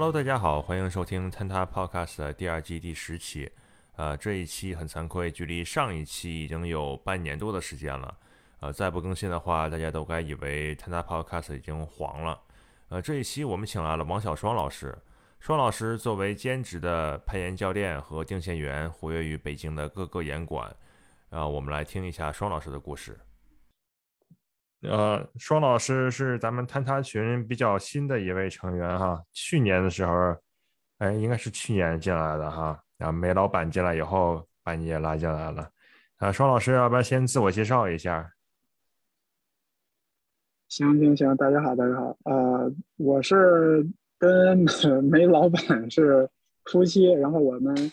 [0.00, 3.50] Hello，大家好，欢迎收听 Tanta Podcast 的第二季第十期。
[3.96, 8.16] 呃，这一期很惭愧，距离上一期已经有半年多的时间了。
[8.60, 12.40] 呃，再不更新的话，大家都该以为 Tanta Podcast 已经黄了。
[12.90, 14.96] 呃，这一期我们请来了王小双老师。
[15.40, 20.72] 双老师作为兼职的攀岩教练和定线员，活跃于北京的各个岩馆。
[21.30, 23.18] 呃，我们来听一下双老师的故事。
[24.82, 29.20] 呃，双老师是咱们坍塌群比较新的一位成员哈。
[29.32, 30.36] 去年的时候，
[30.98, 32.80] 哎，应该是去年进来的哈。
[32.96, 35.68] 然后梅老板进来以后，把你也拉进来了。
[36.18, 38.32] 啊，双老师，要不要先自我介绍一下？
[40.68, 42.16] 行行行，大家好，大家好。
[42.24, 43.84] 呃，我是
[44.16, 44.64] 跟
[45.10, 46.28] 梅老板是
[46.66, 47.92] 夫妻，然后我们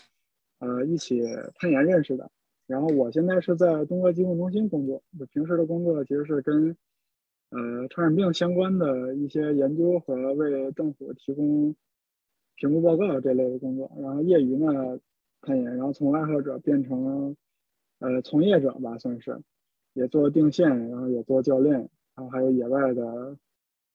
[0.60, 1.20] 呃一起
[1.58, 2.30] 攀岩认识的。
[2.66, 6.76] 然后我现在是在东哥疾控中心工作，我平时的工作其实是跟
[7.50, 11.76] 呃传染病相关的一些研究和为政府提供
[12.56, 13.90] 评估报告这类的工作。
[14.00, 14.98] 然后业余呢
[15.42, 17.36] 攀岩，然后从爱好者变成
[18.00, 19.40] 呃从业者吧，算是
[19.92, 21.74] 也做定线，然后也做教练，
[22.16, 23.36] 然后还有野外的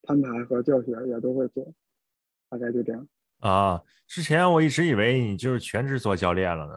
[0.03, 1.73] 攀爬和教学也都会做，
[2.49, 3.05] 大概就这样。
[3.39, 6.73] 啊，之前我一直以为你就是全职做教练了呢。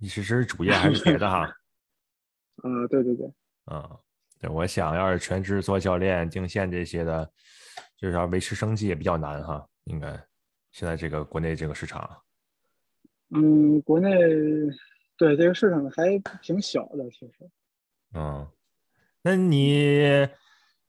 [0.00, 1.40] 你是是主业还是别的哈？
[2.62, 3.26] 啊，对对对，
[3.66, 3.98] 嗯，
[4.40, 7.30] 对，我想要是全职做教练、定线这些的，
[7.96, 9.64] 就是要维持生计也比较难哈。
[9.84, 10.08] 应该
[10.72, 12.20] 现在这个国内这个市场，
[13.30, 14.10] 嗯，国内
[15.16, 17.50] 对这个市场还挺小的，其实。
[18.14, 18.46] 嗯，
[19.22, 20.28] 那你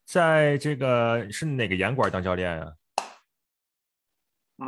[0.06, 2.66] 在这个是哪个严管当教练呀？
[2.66, 2.74] 啊，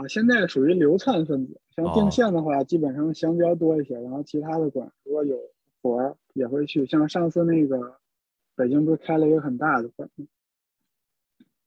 [0.07, 1.59] 现在属于流窜分子。
[1.75, 5.37] 像定线的话，基本上香蕉多一些，然后其他的馆如果有
[5.81, 6.85] 活儿也会去。
[6.85, 7.97] 像上次那个
[8.55, 10.25] 北京不是开了一个很大的馆吗？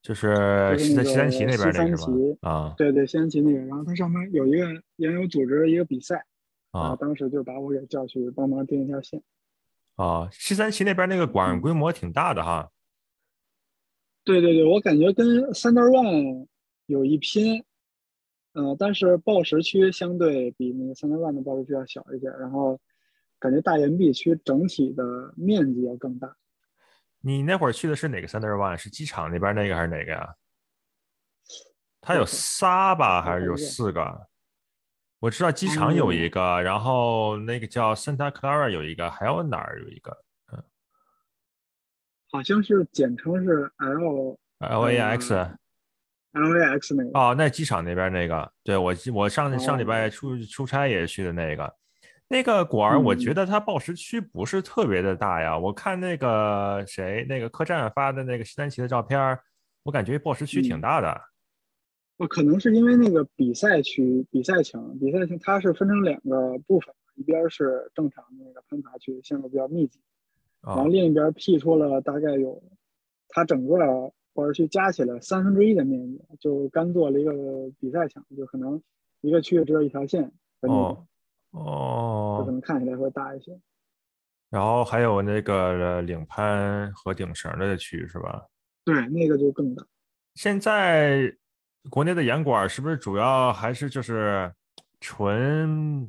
[0.02, 2.06] 就是在西三旗那边那是
[2.42, 2.48] 吧？
[2.50, 4.66] 啊，对对，西三旗那个，然后它上面有一个
[4.96, 6.26] 也有组织一个比赛，
[6.72, 9.22] 啊，当时就把我给叫去帮忙定一下线。
[9.96, 12.70] 啊，西三旗那边那个馆规模挺大的哈。
[14.24, 16.46] 对对对，我感觉跟三 n e
[16.86, 17.64] 有一拼。
[18.54, 22.80] 嗯，但是报时区相对比那个三德万的报时区要小一些，然后
[23.40, 26.36] 感觉大岩壁区整体的面积要更大。
[27.20, 28.78] 你那会儿去的是哪个三德万？
[28.78, 30.34] 是机场那边那个还是哪个呀？
[32.00, 34.28] 它有仨吧，还是有四个？
[35.18, 40.16] 我知道机场有一个，然后那个叫 Santa Clara 有一个，还有哪儿有一个？
[40.52, 40.62] 嗯，
[42.30, 45.58] 好像是简称是 L L A X。
[46.34, 51.72] A X 那个哦，那机场那边那个，对我我上上礼拜出出差也去的那个，
[52.26, 55.56] 那个馆儿，我觉得它报时区不是特别的大呀。
[55.56, 59.38] 我看那个谁那个客栈发的那个西三旗的照片，
[59.84, 61.20] 我感觉报时区挺大的。
[62.16, 70.00] 我可能是因为那个比赛区比赛墙，比赛墙它是分成两个部分，一边是正常的那个攀爬区，线路比较密集，
[70.62, 72.60] 然后另一边辟出了大概有
[73.28, 74.12] 它整个。
[74.34, 77.32] 或者去加起来三分之一的面积，就干做了一个
[77.78, 78.82] 比赛场，就可能
[79.20, 81.06] 一个区域只有一条线哦
[81.50, 83.58] 哦，就可能看起来会大一些。
[84.50, 88.46] 然后还有那个领攀和顶绳的区域是吧？
[88.84, 89.84] 对，那个就更大。
[90.34, 91.32] 现在
[91.90, 94.52] 国内的严管是不是主要还是就是
[95.00, 96.08] 纯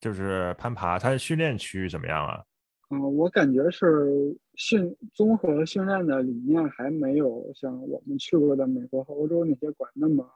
[0.00, 0.98] 就是攀爬？
[0.98, 2.42] 它的训练区域怎么样啊？
[2.88, 10.28] 嗯，我感觉是训综合训练的理念还没有像我们去过的美国和欧洲那些馆那么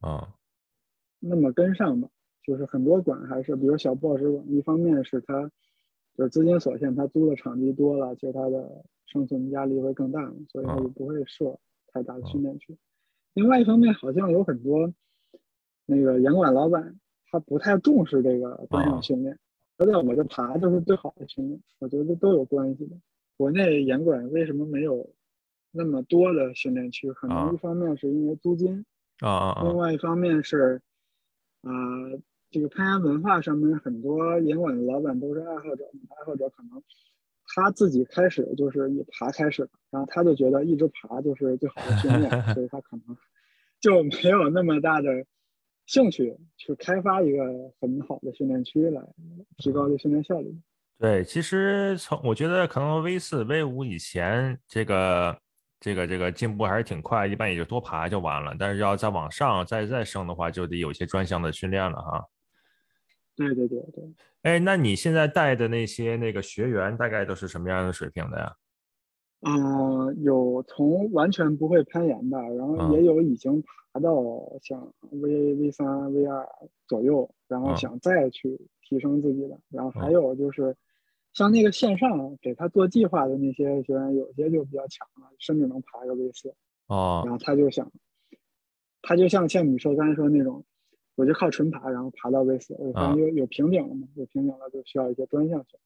[0.00, 0.34] 啊
[1.18, 2.08] 那么跟上吧。
[2.46, 5.50] 就是很多馆还是，比如小报时馆，一方面是他
[6.14, 12.76] 就是资金所限，他租的场地多了，其实他的生存压力会更大，所以他就不会设太大的训练区。
[13.32, 14.92] 另外一方面，好像有很多
[15.86, 17.00] 那个严管老板
[17.30, 19.34] 他不太重视这个专项训练。
[19.34, 19.40] 觉
[19.78, 22.96] 得我这爬就是最好的训练，我觉得都有关系的。
[23.36, 25.10] 国内严管为什么没有
[25.72, 27.12] 那么多的训练区？
[27.12, 28.84] 可能一方面是因为租金
[29.20, 30.80] 啊啊，另外一方面是
[31.62, 31.70] 啊，
[32.50, 36.82] 这个攀岩文化上面很多严管的老板都是爱好者，爱好者可能
[37.54, 43.16] 他自己开始就是以爬开始的，然后他就觉得一直爬就是最好的训练， 所以他可能
[43.80, 45.26] 就没有那么大的。
[45.86, 47.44] 兴趣去开发一个
[47.80, 49.02] 很好的训练区来
[49.58, 50.54] 提高这训练效率。
[50.98, 55.38] 对，其实从我觉得可能 V 四、V 五以前这个
[55.80, 58.54] 这个这个进步还是挺快，一般也就多爬就完了。
[58.58, 62.24] 但是要再往上再再升的话，就得有一些专项的训练了哈。
[63.36, 64.04] 对对对对。
[64.42, 68.52] 哎，那你现在带的那些那个学员大概都是什么样的水平的呀？
[69.44, 73.62] 啊，有从完全不会攀岩的，然后也有已经
[73.92, 74.12] 爬到
[74.62, 76.48] 像 V V 三 V 二
[76.88, 80.76] 左右，然后想再去提升自己的，然后还有就是
[81.32, 86.54] 像那个线上给他做计划的那些学员，有些就比较强了，甚至能爬个 V 四
[86.86, 87.92] 哦，然后他就想，
[89.02, 90.64] 他就像像你说刚才说那种，
[91.16, 95.76] 我就靠纯爬，然后爬到 V 四，反正有有瓶颈了嘛，有瓶颈了就需要一些专项去，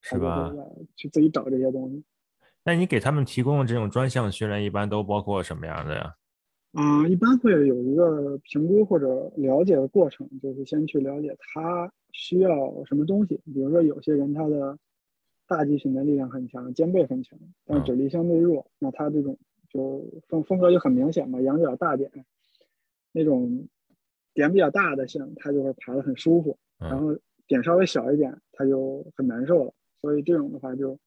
[0.00, 0.54] 是吧？
[0.96, 2.04] 去自己找这些东西。
[2.68, 6.14] 那你给他们提供的这种专项训练，一般都包括什么样的呀？
[6.72, 12.50] 啊，一般会有一个评估或者了解的过程，就是先去了解他需要
[12.84, 13.40] 什么东西。
[13.54, 14.76] 比如说，有些人他的
[15.46, 19.38] 大肌群的力量很强，肩背很强，但指力相对弱，那他这种
[19.70, 22.12] 就风风格就很明显嘛，仰角大点，
[23.12, 23.66] 那种
[24.34, 26.58] 点比较大的线，他就会爬得很舒服。
[26.76, 27.16] 然后
[27.46, 29.72] 点稍微小一点，他就很难受了。
[30.02, 30.98] 所以这种的话就。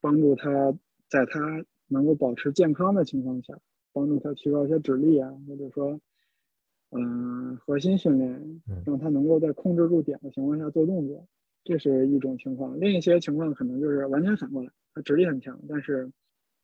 [0.00, 0.72] 帮助他
[1.08, 3.58] 在他能够保持健康的情况下，
[3.92, 6.00] 帮助他提高一些指力啊，或者说，
[6.90, 11.26] 嗯，核心训练，让他能够在控制住点的情况下做动作，
[11.64, 12.78] 这是一种情况。
[12.80, 16.10] 另一些情况可能就是完全反过来，他指力很强，但是，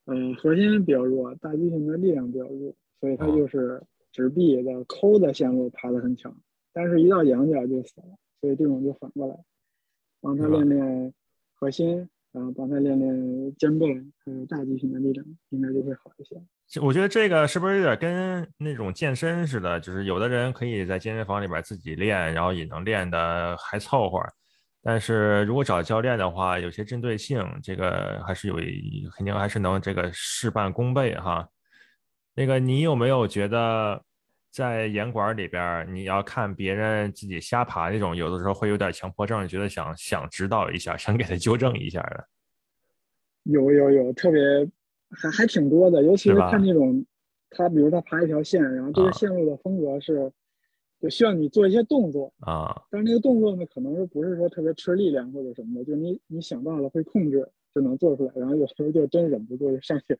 [0.07, 6.35] 嗯，核心比较弱，大肌群的力量比较弱，所以他就是直臂的抠的线路爬得很强，
[6.73, 8.07] 但是一到仰角就死了。
[8.41, 9.37] 所以这种就反过来，
[10.21, 11.13] 帮他练练
[11.55, 12.09] 核心。
[12.37, 13.87] 然后帮他练练肩背，
[14.23, 16.37] 还有大肌群的力量，应该就会好一些。
[16.83, 19.81] 我觉得这个是不是有点跟那种健身似的？
[19.81, 24.21] 就是有的人可以在健身房里边自己练，然后也能练的还凑合。
[24.83, 28.57] 但是如果找教练的话，有些针对性，这个还是有
[29.17, 31.49] 肯定还是能这个事半功倍哈。
[32.35, 34.03] 那个你有没有觉得？
[34.57, 42.27] 在严管里边，你要看别人自己瞎爬那种，有的时候会有点强迫症，觉得想想指导一下，想给他纠正一下的。
[43.43, 44.41] 有有有，特别
[45.11, 47.05] 还还挺多的，尤其是看那种，
[47.51, 50.33] 他比如他爬一条线，然后这个线路的风格是，
[51.03, 60.19] 就需要你做一些动作啊，但是那个动作呢，可能是不是说特别吃力量或者什么的，就你你想到了会控制就能做出来，然后有时候就真忍不住就上去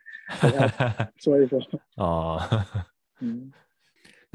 [1.17, 1.59] 说 一说。
[1.97, 2.39] 哦，
[3.23, 3.51] 嗯。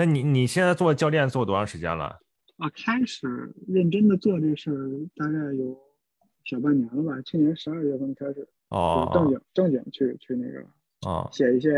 [0.02, 2.20] 那你你现在做教练做多长时间了？
[2.58, 3.28] 啊，开始
[3.68, 5.78] 认真的做这事儿大概有
[6.44, 7.22] 小半年了吧。
[7.22, 10.66] 去年十二月份开始，哦，正经正经去去那个，
[11.08, 11.70] 哦，写一些，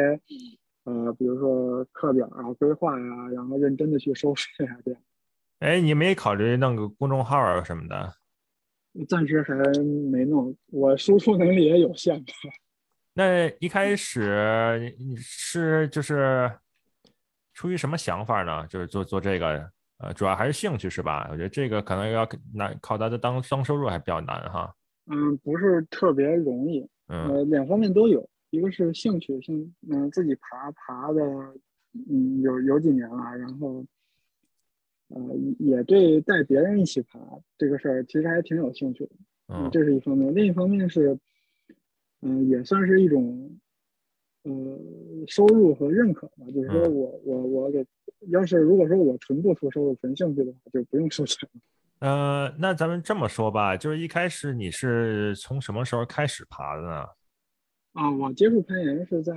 [0.85, 5.01] 呃，比如说课表啊、规划呀，然后认真的去收费啊，这样。
[5.59, 8.13] 哎，你没考虑弄个公众号啊什么的？
[9.09, 9.53] 暂时还
[10.09, 12.23] 没弄，我输出能力也有限。
[13.15, 16.49] 那一开始你是就是。
[17.53, 18.65] 出于什么想法呢？
[18.67, 19.69] 就是做做这个，
[19.99, 21.27] 呃，主要还是兴趣是吧？
[21.31, 24.73] 我觉得这个可能要难，靠它的当当收入还比较难哈。
[25.05, 26.87] 嗯，不是特别容易。
[27.07, 31.21] 呃，两方面都有，一个是兴趣，兴嗯自己爬爬的，
[32.09, 33.85] 嗯有有几年了，然后，
[35.09, 35.21] 呃
[35.59, 37.19] 也对带别人一起爬
[37.57, 39.11] 这个事儿其实还挺有兴趣的。
[39.49, 41.19] 嗯，这是一方面，另一方面是，
[42.21, 43.59] 嗯也算是一种。
[44.43, 44.77] 呃，
[45.25, 47.85] 收入和认可嘛，就是说我我我给，
[48.27, 51.61] 要是如果说我纯不出收入纯兴趣的话，就不用收钱了。
[51.99, 57.05] 呃，那咱们这么说吧，就是一开始你是从什么时候开始爬的呢？
[57.93, 59.33] 啊，我接触攀岩是在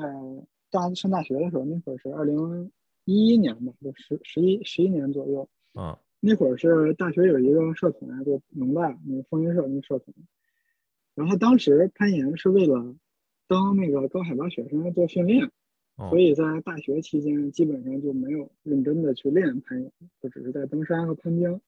[0.72, 2.68] 大上大学的时候，那会儿是二零
[3.04, 5.48] 一一年吧，就十十一十一年左右。
[5.74, 10.12] 嗯，那会儿是大学有一个社团，就农大那个风云社那个社团，
[11.14, 12.96] 然后当时攀岩是为了。
[13.48, 15.50] 当那个高海拔雪山做训练，
[16.10, 21.48] 所以在大学期间基本上就没有认真的去练攀岩，就只是在登山和攀冰。
[21.48, 21.60] 然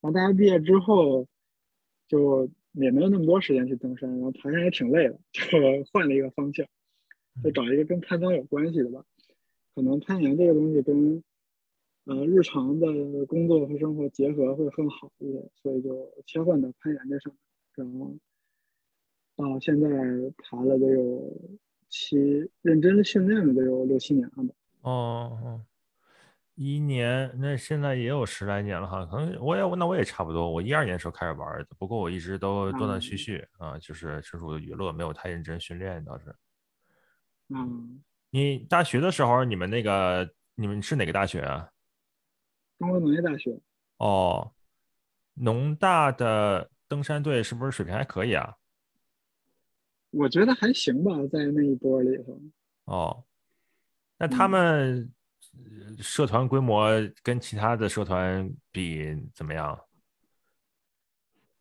[0.00, 1.26] 后大学毕业之后，
[2.08, 5.42] 就也没有那么多时间去登山，然后爬山也挺累的，就
[5.92, 6.66] 换了一个方向，
[7.44, 9.04] 就找一个跟攀登有关系的吧。
[9.74, 11.22] 可能攀岩这个东西跟
[12.04, 18.16] 呃日常的工作和生活结合会更好一点，所以就切换到攀岩这上面，然后。
[19.36, 19.88] 到现在
[20.38, 21.32] 爬了得有
[21.88, 22.16] 七，
[22.62, 24.54] 认真的训练了得有六七年了吧？
[24.80, 25.60] 哦哦，
[26.54, 29.04] 一年，那现在也有十来年了哈。
[29.04, 36.34] 可能我也那我也差不多，我一二年时候开始玩的，不过我一直都断断续续啊，就是纯属娱乐，没有太认真训练倒是。
[37.48, 41.70] 嗯，你大学的时候，你们那个你们是哪个大学啊？
[42.78, 43.58] 中国农业大学。
[43.98, 44.52] 哦，
[45.34, 48.54] 农大的登山队是不是水平还可以啊？
[50.16, 52.40] 我觉得还行吧，在那一波里头。
[52.86, 53.24] 哦，
[54.18, 55.12] 那他们
[55.98, 56.88] 社团规模
[57.22, 59.78] 跟其他的社团比怎么样？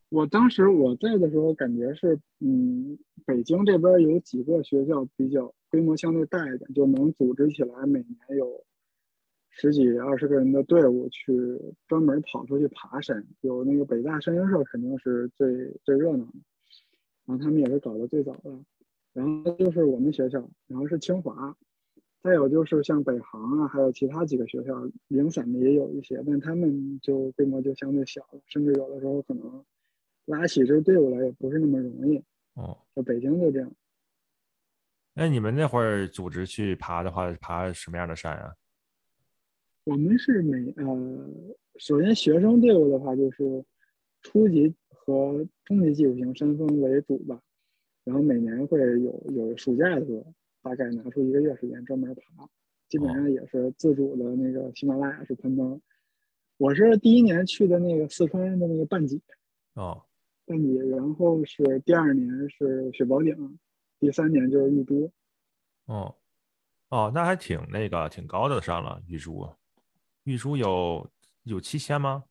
[0.09, 8.63] 我当时我在的时候，感觉是，嗯，北京这边有几个学校比较规模相对大一点，就能组织起来，每年有
[9.49, 11.33] 十几二十个人的队伍去
[11.87, 13.25] 专门跑出去爬山。
[13.41, 15.47] 有那个北大山鹰社肯定是最
[15.83, 16.33] 最热闹的，
[17.25, 18.51] 然后他们也是搞得最早的。
[19.13, 21.55] 然后就是我们学校，然后是清华，
[22.21, 29.63] 再有就是像北航啊，还有其他几个学校，零散的也有一些，但他们就规模就相对小了，甚至有的时候可能。
[30.27, 32.17] 拉起这队伍来也不是那么容易
[32.55, 33.71] 哦，就北京就这样。
[35.13, 38.55] 那你们那会儿组织去爬的话，爬什么样的山啊？
[39.83, 41.29] 我们是每呃，
[41.77, 43.63] 首先学生队伍的话，就是
[44.23, 44.73] 初级
[45.05, 47.39] 和中级技术型山峰为主吧。
[48.03, 52.49] 然后每年会有有暑假的时候，大概拿出一个月时间专门爬，
[52.87, 55.79] 基本上也是自主的那个喜马拉雅式攀登。
[56.57, 59.21] 我是第一年去的那个四川的那个半脊
[59.73, 60.03] 哦。
[60.45, 63.57] 半脊，然后是第二年是雪宝顶，
[63.99, 65.11] 第三年就是玉珠。
[65.85, 66.15] 哦，
[66.89, 69.01] 哦，那还挺那个挺高的山了。
[69.07, 69.49] 玉珠，
[70.23, 71.09] 玉珠有
[71.43, 72.23] 有七千吗？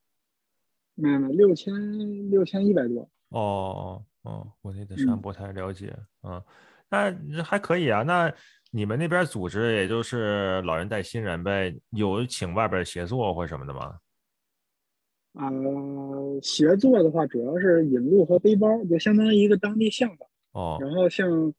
[0.95, 3.09] 没有，六千六千一百多。
[3.31, 5.95] 哦哦哦，我那个山不太了解。
[6.23, 6.43] 嗯，
[6.89, 8.03] 那还可以啊。
[8.03, 8.33] 那
[8.71, 11.75] 你们那边组织也就是老人带新人呗？
[11.91, 13.99] 有请外边协作或什么的吗？
[15.35, 15.51] 啊，
[16.43, 20.31] 协作的话，主要是引路和背包，就相当于一个当地向导。
[20.53, 20.79] 哦。
[20.81, 21.53] 然后像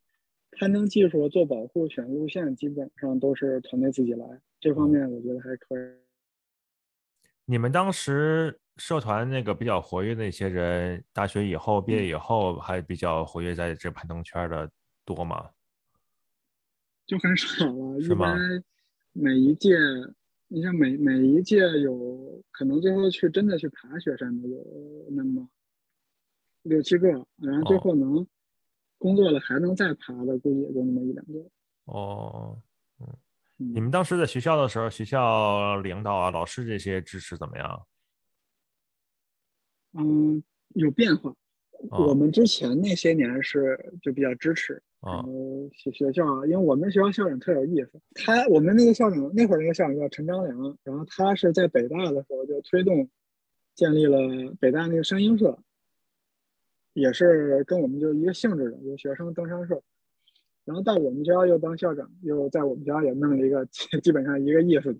[0.52, 4.26] 攀登技术、做保护、选路线，基本上都是团队自己来。
[4.62, 5.90] 这方面我觉得还可以。
[7.46, 14.70] 你们当时社团那个比较活跃的一些人，大学以后毕业以后还比较活跃在这攀登圈的
[15.04, 15.50] 多吗？
[17.06, 18.64] 就很少了，一般
[19.14, 19.78] 每一届。
[20.48, 24.64] 你像每每一届有可能最后去真的去爬雪山的有
[25.10, 25.50] 那么
[26.62, 28.26] 六七个，然后最后能
[29.00, 31.34] 工作了还能再爬的，估计也就那么一两个。
[31.86, 32.62] 哦，
[33.00, 33.08] 嗯，
[33.58, 37.88] 你们当时在学校的时候，学校领导啊、老师这些支持怎么样？
[39.98, 41.36] 嗯，有变化。
[41.90, 44.82] 我们之前那些年是就比较支持。
[45.02, 53.08] 然后学学校啊，因为我们学校校长特有意思，他我们那个校长那会儿那个校长叫陈章良，然后他是在北大的时候就推动
[53.76, 54.18] 建立了
[54.60, 55.60] 北大那个山鹰社，
[56.94, 59.84] 也是跟我们就一个性质的，就学生登山社。
[60.64, 63.64] 然后到我们学校又当校长，又在我们学校也弄了一个
[64.02, 65.00] 基本上一个意思的。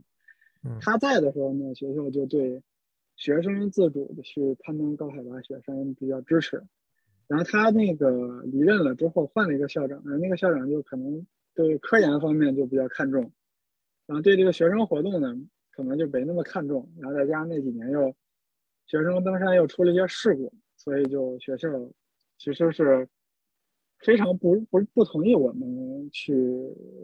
[0.80, 2.62] 他在的时候呢，学校就对
[3.16, 6.64] 学生自主的去攀登高海拔雪山比较支持。
[7.28, 13.32] 然后他那个离任了之后，换了一个校长，然后那个校长就可能对科研方面就比较看重，
[14.06, 15.36] 然后对这个学生活动呢，
[15.72, 16.88] 可能就没那么看重。
[17.00, 18.14] 然后再加上那几年又
[18.86, 21.68] 学生登山又出了一些事故，所以就学校
[22.38, 23.08] 其实是
[24.00, 26.36] 非常不不不同意我们去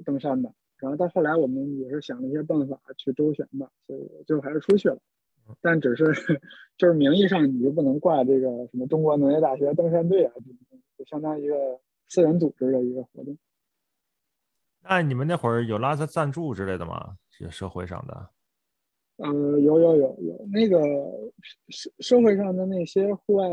[0.05, 0.53] 登山的。
[0.77, 4.99] 然后到后来我们也是想了一些办法去周旋吧，所以最后还是出去了。
[5.61, 6.05] 但只是，
[6.77, 10.33] 就是名义上你就不能挂这个什么中国农业大学登山队啊，
[10.97, 11.55] 就相当于一个
[12.07, 13.37] 私人组织的一个活动。
[14.81, 17.17] 那你们那会儿有拉赞赞助之类的吗？
[17.29, 18.29] 这社会上的？
[19.17, 19.29] 呃，
[19.59, 20.79] 有有有有，那个
[21.69, 23.47] 社社会上的那些户外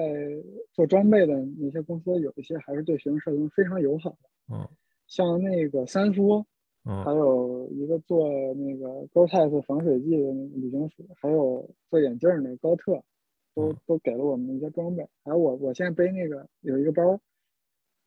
[0.73, 4.55] 做装备的那些公司，有一些还是对学生社团非常友好的。
[4.55, 4.69] 嗯，
[5.07, 6.47] 像那个三夫。
[6.85, 13.03] 还有一个做那个 Gore-Tex 防水剂的旅行服，还有做眼镜的高特，
[13.55, 15.07] 都都给了我们一些装备。
[15.23, 17.21] 还有我我现在背那个有一个包，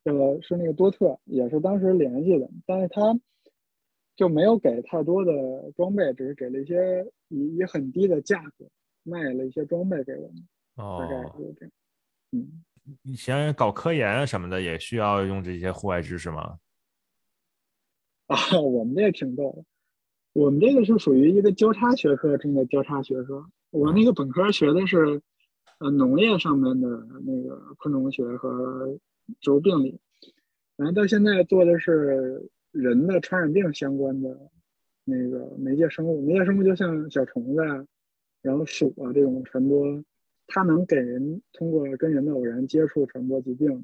[0.06, 3.20] 呃，是那个多特，也是当时联系的，但是他
[4.16, 8.66] 就没有给太多的装备，只是给了一些以以很低的价格
[9.04, 10.48] 卖了一些装备给我们。
[10.78, 11.72] 哦，大概是这样。
[12.32, 12.64] 嗯，
[13.04, 16.58] 以前搞科研什么的也需要用这些户外知识吗？
[18.32, 19.66] 啊， 我们这个挺逗的，
[20.32, 23.46] 我们这个是属于一个交叉学科中的交叉学科。
[23.72, 25.22] 我那个本科学的是，
[25.80, 26.88] 呃，农业上面的
[27.26, 28.98] 那个昆虫学和
[29.42, 30.00] 植物病理，
[30.78, 34.50] 然后到现在做的是人的传染病相关的
[35.04, 36.22] 那个媒介生物。
[36.22, 37.62] 媒介生物就像小虫子，
[38.42, 40.02] 然后鼠啊这种传播，
[40.48, 43.84] 它能给人通过跟人的偶然接触传播疾病。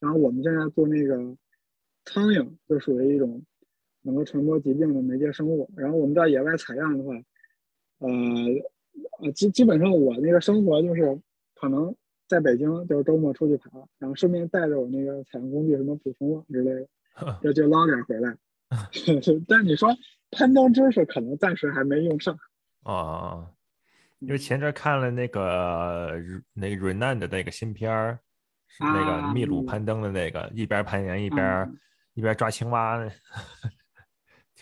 [0.00, 1.36] 然后我们现在做那个
[2.04, 3.40] 苍蝇，就属于一种。
[4.02, 7.14] 能够传播疾病的媒介生物，然后我们在野外采样的话，
[7.98, 8.08] 呃
[9.20, 11.18] 呃基基本上我那个生活就是
[11.54, 11.94] 可能
[12.28, 18.36] 在北京就是周末出去爬，然后顺便带着我那个采样工具，什么捕虫网之类的， 就就捞点回来。
[19.48, 19.94] 但你说
[20.30, 22.38] 攀登知识可能暂时还没用上
[22.82, 23.50] 啊。
[24.20, 26.12] 因为前阵看了那个
[26.54, 28.20] 那个 Renan 的那个新片儿，
[28.68, 31.68] 是那个秘鲁攀登的那个，一边攀岩一边
[32.14, 33.04] 一边抓青蛙，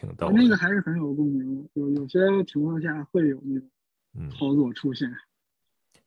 [0.00, 0.30] 挺逗。
[0.30, 5.11] 那个还是很有共鸣，有有些情况下会有那种操作出现。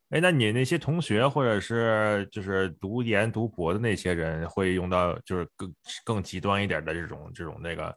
[0.09, 5.73] 哎，那你那些同学或者是就是读研读博的那些人，会用到就是更
[6.03, 7.95] 更极端一点的这种这种那个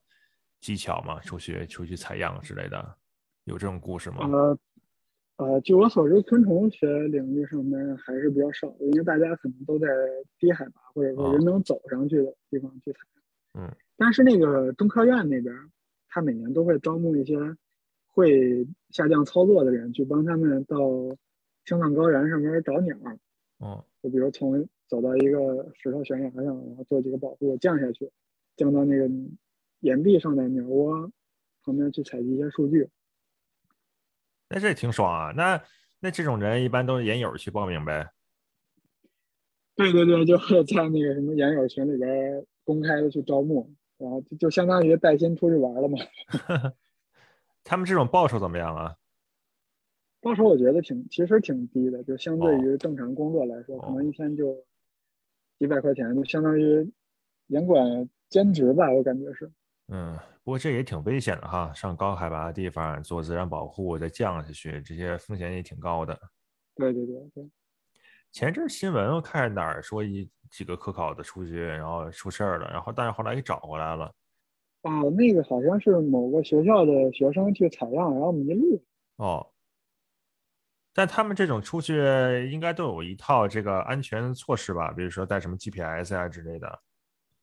[0.60, 1.18] 技巧吗？
[1.20, 2.96] 出去出去采样之类的，
[3.44, 4.18] 有这种故事吗？
[4.26, 4.58] 呃
[5.36, 9.86] 呃，据我所知，昆虫学领域上面还是比较少的，因为大家可能都在
[10.38, 12.98] 低海拔或者说人能走上去的地方去采。
[13.54, 13.70] 嗯。
[13.98, 15.54] 但是那个中科院那边，
[16.16, 17.36] 他每年都会招募一些
[18.06, 20.78] 会下降操作的人，去帮他们到。
[21.68, 22.96] 青藏高原上面找鸟，
[23.58, 28.08] 哦，就比如从走到一个石头悬崖上，然后做几个保护，降下去，
[28.56, 29.10] 降到那个
[29.80, 31.10] 岩壁上的鸟窝
[31.64, 32.88] 旁边去采集一些数据。
[34.48, 35.32] 那这挺爽啊！
[35.36, 35.60] 那
[35.98, 38.12] 那这种人一般都是研友去报名呗？
[39.74, 45.98] 对对对，就在那个什么研友群里边公开的去招募，然后就就相当于带薪出去玩了嘛。
[47.64, 48.96] 他们这种报酬怎么样啊？
[50.20, 54.64] 报酬我觉得挺，其实挺低的，就相对于正常工作来说，可能一天就
[55.58, 56.92] 几百块钱，就相当于
[57.46, 59.50] 严管兼职吧，我感觉是。
[59.88, 66.18] 嗯，不过这也挺危险的哈，上高海拔的地方做自然保护再降下去，这些风险也挺高的。
[66.74, 67.48] 对对对对。
[68.36, 74.12] 前阵新闻我看哪儿说一几个科考的出去，然后出事儿了，然后但是后来给找回来了。
[74.82, 78.84] 哦，那个好像是某个学校的学生去采样，然后迷路。
[79.16, 79.46] 哦。
[80.92, 81.94] 但他们这种出去
[82.52, 84.92] 应该都有一套这个安全措施吧？
[84.92, 86.78] 比如说带什么 GPS 啊之类的。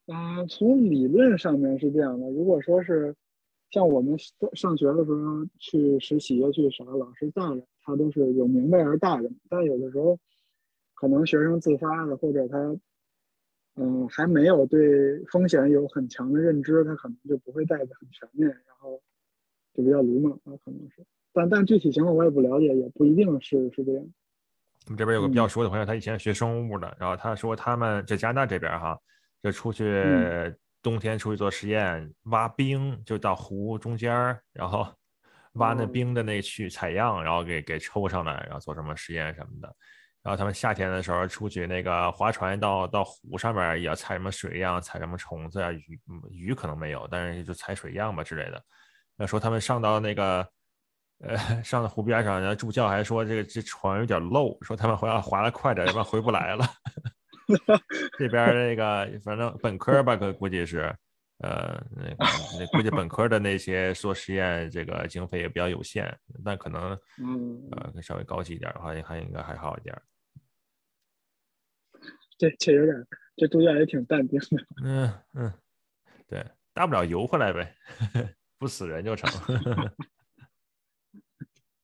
[0.05, 2.29] 嗯，从理论上面是这样的。
[2.29, 3.15] 如果说是
[3.71, 4.15] 像我们
[4.53, 9.31] 上学的时候去实习去啥，老师带着，他都是有明白人带着。
[9.50, 10.19] 但有的时候
[11.03, 12.57] 可能学生自发的，或者他
[13.75, 19.01] 嗯还没有对风险有很强的认知，他可能就不会带的很全面，然后
[19.73, 21.06] 就比较鲁莽了，可能是。
[21.34, 24.06] 但但具体情况我也不了解，也不一定是是这样。
[24.86, 28.97] 我们这边有个比较熟的朋友，他以前学生物的，然后他说他们在加拿大这边哈，
[29.41, 34.10] 就出去冬天出去做实验，挖冰，就到湖中间
[34.54, 34.88] 然后
[35.60, 39.75] 挖那冰的那去采样，然后给给抽上来，然后做什么实验什么的。
[40.23, 45.99] 然后他们夏天的时候出去那个划船到到湖上面也要采什么水样，采什么虫子啊鱼
[46.31, 48.63] 鱼可能没有，但是就采水样吧之类的。
[49.17, 50.47] 要说他们上到那个。
[51.19, 56.65] 呃， 上到湖边上，然后助教还说这个这船有点漏，说他们回来划的快点，要不然回不来了。
[58.19, 60.93] 这边那个反正本科吧，可估计是，
[61.38, 62.15] 呃，那个
[62.59, 66.91] 那估计本科的那些做实验，这个经费也比较有限，但可能，
[67.23, 69.95] 嗯，呃，稍微高级一点的话，还应该还好一点。
[72.43, 74.47] 这这有点，这助教也挺淡定的。
[74.84, 75.53] 嗯嗯，
[76.27, 77.73] 对，大不了游回来呗，
[78.60, 79.29] 不死人就成。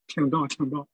[0.08, 0.86] 挺逗，挺逗。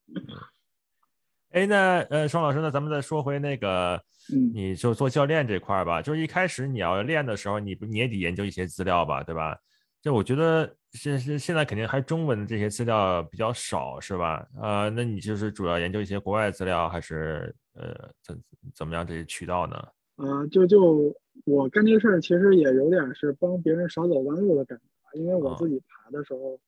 [1.49, 3.95] 哎，那呃，双老师，那咱们再说回那个，
[4.31, 5.99] 嗯，你就做教练这块儿吧。
[6.01, 9.57] 就是一开始你要练的时候，你不你也得研究一些资料吧，对吧？
[10.01, 14.45] 就我觉得现现现在肯定还中文的这些资料比较少，是吧？
[14.61, 18.41] 呃，那你就是主要研究一些国外资料，还是呃怎
[18.73, 19.75] 怎么样这些渠道呢？
[20.15, 26.59] 呃，就就我干这事儿，其实也有点是帮别人少走弯路的感觉，因为我自己爬的时候。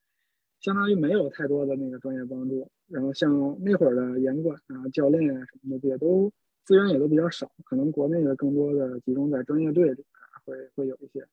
[0.60, 10.06] 相当于没有太多的那个专业帮助，然后像那会儿的严管啊、教练啊什么的，也都资源也都比较少，可能国内的更多的集中在专业队里边，
[10.44, 11.28] 会会有一些。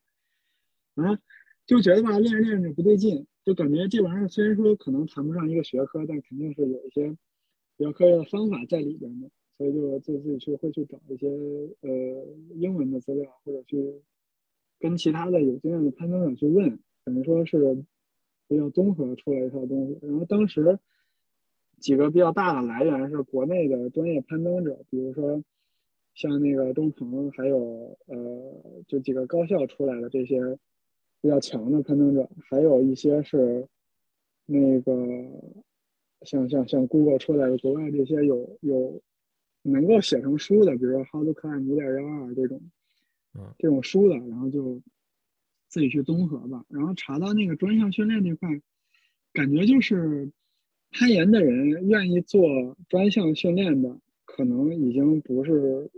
[0.94, 1.16] 然后
[1.64, 7.16] 就觉得吧，练着练着不对劲，就感觉这玩意儿虽然说可能谈不上一个学科，但肯定是有一些
[7.78, 11.28] 比较科学的方法在里边的，所以就自自己去会去找一些
[11.80, 11.90] 呃
[12.54, 14.02] 英文的资料，或者去
[14.78, 17.84] 跟其他的有经验的攀登者去问，等于说是。
[18.46, 20.78] 比较综合出来一套东西，然后当时
[21.80, 25.42] 几个比较大的来源是国内的专业攀登者，比如说
[26.12, 30.58] 像那个中鹏，还有呃，就几个高校出来的这些
[31.22, 33.66] 比较强的攀登者，还有一些是
[34.44, 34.92] 那个
[36.20, 39.00] 像像像 Google 出来的国外这些有有
[39.64, 42.62] 能够写成书的，比如说 How to Climb 五点幺二这种，
[43.34, 44.80] 嗯，这种书的，然后就。
[45.66, 48.48] 自己去综合吧，然后查到那个专项训练这块，
[49.32, 50.30] 感觉就是
[50.92, 55.90] 攀岩的人愿意做专项训练的，可能已经不是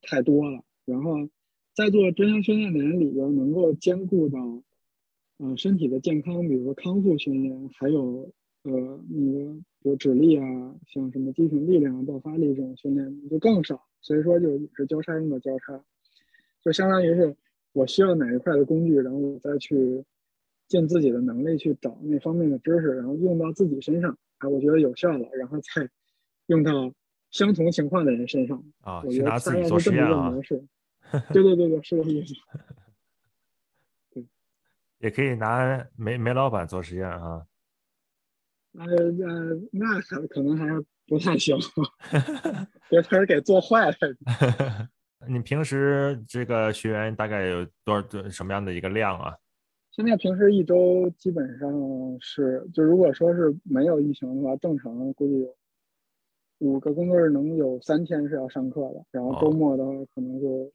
[0.00, 0.64] 太多了。
[0.86, 1.28] 然后
[1.74, 4.62] 在做专项训练的人里边，能够兼顾到
[5.36, 10.44] 呃身体的健康，比如说康复训练，还有呃那个比如指力啊，
[10.86, 13.84] 像什么肌群力量、爆发力这种训练就更少。
[14.00, 15.80] 所以说就也是交叉用的交叉，
[16.60, 17.36] 就相当于是
[17.72, 20.04] 我需要哪一块的工具，然后我再去
[20.66, 25.88] 尽自己的能力去找那方面的知识，然后用到自己身上，啊，我觉得有效了，然后再
[26.46, 26.92] 用到
[27.30, 28.60] 相同情况的人身上。
[28.80, 30.32] 啊，是拿自己做实验啊。
[31.32, 32.34] 对对对对，是这个 意思。
[34.12, 34.26] 对，
[34.98, 37.46] 也可以拿煤煤老板做实验啊。
[38.78, 41.56] 呃呃，那可可能还是不太行，
[42.88, 43.96] 别把人给做坏了。
[45.28, 49.36] 你平时这个学员大概有多少多什么样的一个量啊？
[49.92, 51.70] 现在平时一周基本上
[52.18, 55.54] 是，就如果说是没有疫情的话，正常估计有
[56.58, 60.72] 五个工作日能有三天是要上课的，然后周末的话可能就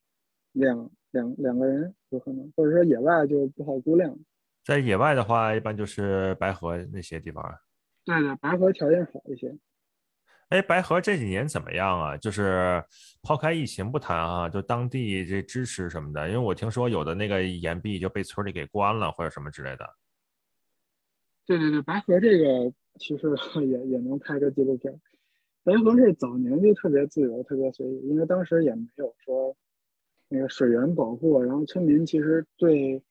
[0.51, 4.15] 两两两个人有可能，或者说野外就不好估量。
[4.63, 7.43] 在野外的话，一般就是白河那些地方。
[8.07, 9.53] 对的，白河条件好一些。
[10.47, 12.15] 哎，白河这几年怎么样啊？
[12.15, 12.81] 就是
[13.21, 19.85] 抛开疫情不谈啊，就当地这支持什么的，因为我听说有的那个岩壁就被村里给关了或者什么之类的。
[21.45, 23.27] 对对对，白河这个其实
[23.67, 24.97] 也也能拍个纪录片。
[25.65, 29.53] 白河是早年就特别自由、特别随意，因为当时也没有说
[30.29, 33.03] 那个水源保护，然后村民其实对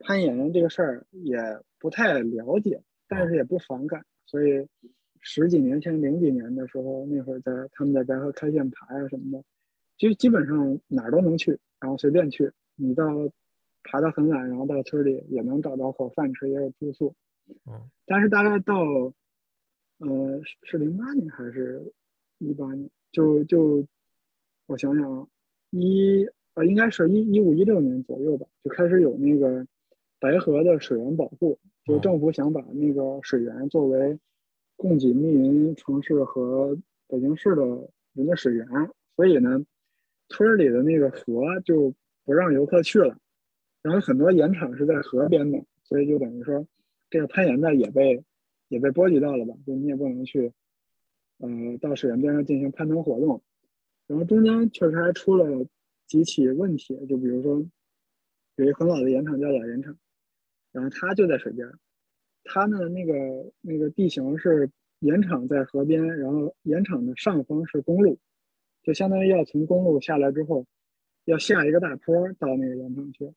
[0.00, 1.38] 攀岩这个事儿也
[1.78, 4.04] 不太了解，但是也不反感。
[4.34, 4.66] 所以
[5.20, 9.44] 十几年前、零几年的时候，那会儿在他们在白河开线爬啊什么的，
[9.96, 12.50] 就基本上哪儿都能去，然后随便去。
[12.74, 13.04] 你到
[13.84, 17.14] 爬到很晚，然后到村里也能找到口饭吃，也有住宿。
[17.64, 17.88] 嗯。
[18.06, 18.82] 但是大概到
[19.98, 21.92] 呃是零八年还是
[22.38, 23.86] 一八年，就就
[24.66, 25.28] 我想想，
[25.70, 29.64] 一呃应该是一一五一六年左右吧，就开始有那个
[30.18, 31.56] 白河的水源保护。
[31.84, 34.18] 就政府想把那个水源作为
[34.76, 36.76] 供给密云城市和
[37.08, 37.62] 北京市的
[38.14, 38.66] 人的水源，
[39.16, 39.64] 所以呢，
[40.28, 41.94] 村里的那个河就
[42.24, 43.18] 不让游客去了。
[43.82, 46.66] 然后很多盐场是在河边的，所以就等于说，
[47.10, 48.24] 这个攀岩的也被
[48.68, 49.54] 也被波及到了吧？
[49.66, 50.52] 就你也不能去，
[51.38, 51.48] 呃，
[51.82, 53.42] 到水源边上进行攀登活动。
[54.06, 55.66] 然后中间确实还出了
[56.06, 57.62] 几起问题，就比如说，
[58.56, 59.94] 有一个很老的盐场叫老盐场。
[60.74, 61.70] 然后他就在水边，
[62.42, 63.14] 他呢那个
[63.60, 68.18] 那个地形是盐场在河边，然后盐场的上方是公路，
[68.82, 70.66] 就相当于要从公路下来之后，
[71.26, 73.32] 要下一个大坡到那个盐场去。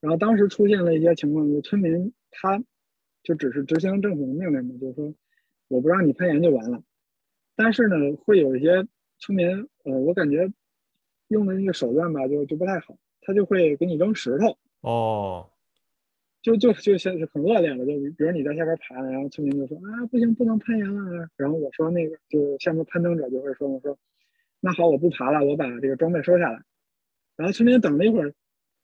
[0.00, 2.64] 然后当时出现了一些情况，就村民他
[3.22, 5.12] 就只是执行政府的命令嘛，就是说
[5.68, 6.82] 我不让你攀岩就完了。
[7.56, 8.88] 但是呢，会有一些
[9.18, 10.50] 村民，呃，我感觉
[11.28, 14.56] 用的那个手段吧，就就不太好，他就会给你扔石头。
[14.80, 15.50] 哦。
[16.42, 23.98] 就就就现在很恶劣了，就比如你在下边爬，然后村民就说啊不行不能攀岩了，然后我说那个就下面攀登者就会说我说
[24.60, 26.62] 那好我不爬了，我把这个装备收下来，
[27.36, 28.32] 然后村民等了一会儿，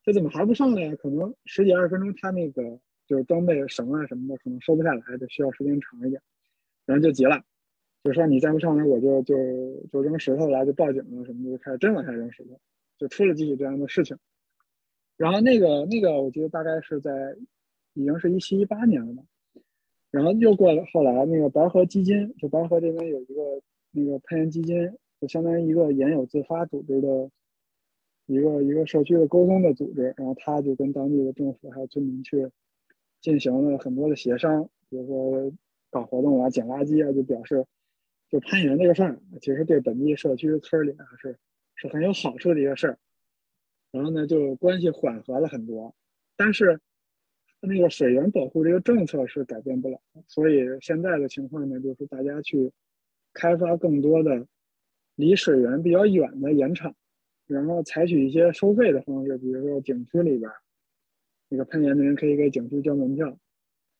[0.05, 0.95] 这怎么还不上来？
[0.97, 6.21] 可能十几二十分钟，他那个就是装备绳啊什么的可能收不下来，得需要时间长一点，
[6.85, 7.42] 然后就急了，
[8.05, 9.35] 就说你再不上来我就就
[9.90, 12.61] 就扔石头了，就报警了什么的，就开始真往下扔石头，
[12.99, 14.19] 就出了几起这样的事情。
[15.16, 17.11] 然后那个那个，我记得大概是在，
[17.94, 19.22] 已经是一七一八年了吧。
[20.11, 27.31] 然后又过了后来，那个白河基金，就白河这边有一个那个攀岩基金，就相当于一个岩友自发组织的
[28.26, 30.14] 一个一个社区的沟通的组织。
[30.16, 32.50] 然后他就跟当地的政府还有村民去
[33.20, 35.52] 进行了很多的协商，比如说
[35.90, 37.66] 搞活动啊、捡垃圾啊，就表示
[38.29, 41.37] 就攀岩这个事儿，其实对本地社区村里啊是
[41.74, 42.98] 是很有好处的一个事儿。
[43.97, 45.95] 然后呢，就关系缓和了很多，
[46.37, 46.79] 但是
[47.61, 52.73] 那个水源保护这个政策是改变不了，所以现在的情况呢，就是大家去
[53.33, 54.47] 开发更多的
[55.15, 56.95] 离水源比较远的盐场，
[57.47, 60.51] 然后采取一些收费的方式，比如说景区里边
[61.49, 63.39] 那个喷盐的人可以给景区交门票，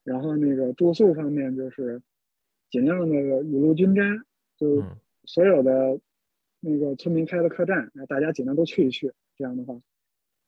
[0.05, 2.03] 然后那个住宿方面就是
[2.71, 4.23] 尽量的雨露均沾，
[4.59, 4.85] 就
[5.25, 5.99] 所有的
[6.61, 9.11] 那个村民开的客栈，大家尽量都去一去。
[9.37, 9.81] 这样的话，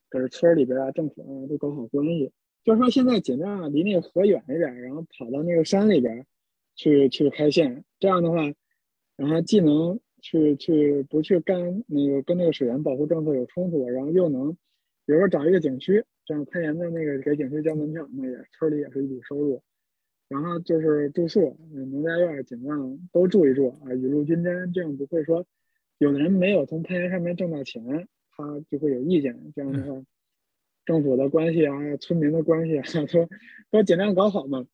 [0.09, 2.33] 跟村里边啊、政府啊都搞好关系。
[2.65, 6.27] 就是说，现在尽量离那个河远一点，然后跑到那个山里边
[6.75, 7.85] 去去开线。
[7.99, 8.53] 这样的话，
[9.17, 14.53] 然后既能去去不去干那个跟那个水源保护政策有冲突，然后又能，
[15.07, 19.63] 比如说找一个景区，这样攀岩的那个给景区交门票，那也村里也是一笔收入。
[20.29, 25.47] 然后就是住宿，农家院尽量都住一住啊，雨露均沾，这样不会说
[25.97, 28.09] 有的人没有从攀岩上面挣到钱。
[28.39, 30.01] 他就会有意见，这样的话，
[30.85, 33.29] 政府的关系啊，村民的关系啊， 都
[33.71, 34.65] 都尽量搞好嘛。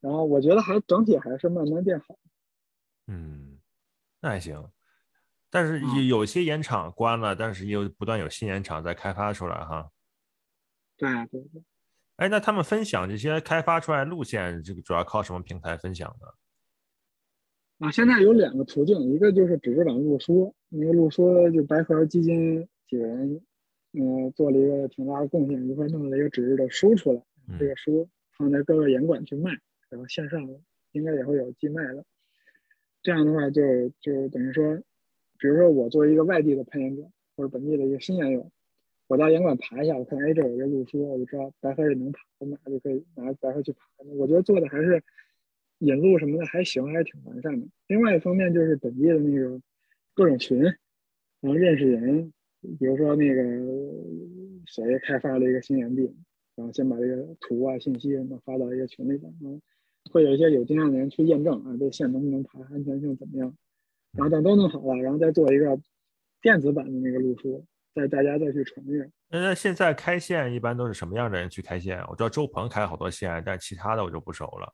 [0.00, 2.16] 然后我觉得还整体还是慢慢变好。
[3.08, 3.58] 嗯，
[4.20, 4.70] 那还行。
[5.50, 9.90] 但是嗯有有些盐场关了，但是又不断有新盐场在开发出来哈。
[10.96, 11.62] 对对对。
[12.16, 17.86] 哎，那他们分享这些开发出来路线，这个主要靠什么平台分享呢？
[17.86, 23.40] 啊，现在有两个途径，一个就是纸质版路书，那个路书就白河基金几个人，
[23.94, 29.50] 嗯、做了一个挺大的贡献，一块儿弄了一个纸质的书出来，嗯这个书放在各个严管去卖，
[29.88, 30.46] 然后线上
[30.92, 32.04] 应该也会有寄卖的。
[33.02, 34.76] 这样的话就就等于说，
[35.38, 37.02] 比如说我作为一个外地的攀岩者
[37.34, 38.50] 或者本地的一个新岩友，
[39.06, 43.86] 我到严管爬一下，我看哎这有一个路书，我就知道白河也能爬，我马上就可以拿白河去爬。
[44.18, 45.02] 我觉得做的还是
[45.78, 47.66] 引路什么的还行，还是挺完善的。
[47.86, 49.58] 另外一方面就是本地的那个
[50.12, 52.32] 各种群，然后认识人，
[52.78, 53.42] 比如说那个
[54.66, 56.02] 谁开发了一个新岩壁，
[56.54, 59.60] 然后先把这个图啊信息什么发到一个群里边，然后
[60.10, 63.54] 会有一些有经验的人去验证啊这线能不能爬，安全性怎么样，
[64.12, 65.78] 然后等都弄好了，然后再做一个
[66.40, 69.10] 电子版的那个路书，再大家再去传阅。
[69.28, 71.98] 那现在开线一般都是什么样的人去开线？
[72.08, 74.72] 我知道周鹏开好多线，但其他的我就不熟了。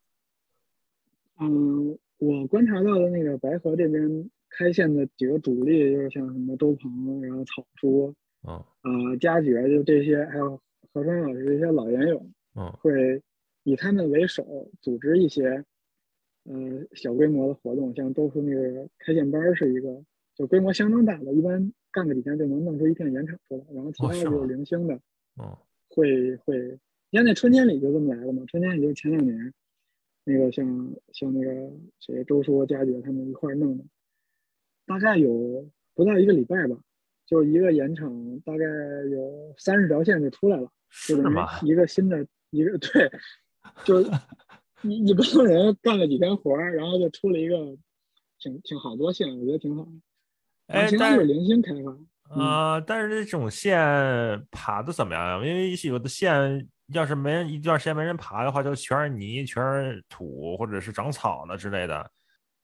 [1.41, 8.15] 嗯，我观察到的那个白河这边开线的几个主力，就是像什么周鹏，然后草叔，
[8.47, 8.55] 嗯。
[8.81, 10.61] 啊、佳爵，就这些，还有
[10.93, 12.71] 何川老师这些老研友，嗯。
[12.81, 13.23] 会
[13.65, 15.65] 以他们为首组织一些，
[16.45, 20.03] 呃，小规模的活动，像周叔那个开线班儿是一个，
[20.35, 24.95] 就规模相当大的，一般干个几天就能弄出一片盐场出来，然后其他的就是零星的，
[25.41, 25.57] 嗯
[25.91, 26.79] 会会，
[27.11, 29.53] 你看那春天里就这么来的嘛，春天里就前两年，
[30.25, 33.85] 那个像像那个谁周叔、佳爵他们一块儿弄的，
[34.89, 36.77] 大概有不到一个礼拜吧，
[37.27, 38.65] 就一个盐场大概
[39.11, 40.69] 有三十条线就出来了，
[41.07, 41.61] 就是等于吗？
[41.63, 43.11] 一个新的一个 对，
[43.85, 44.01] 就
[44.83, 47.57] 一一帮人干了几天活儿，然后就出了一个
[48.39, 49.91] 挺挺好多线，我觉得挺好的。
[50.69, 51.97] 哎但就是零星开发，
[52.35, 53.79] 嗯啊，但是这种线
[54.51, 55.47] 爬的怎么样呀？
[55.47, 62.11] 因为有的线要是没人一段时间没人爬的话，就全是泥、全是土，或者是长草了之类的。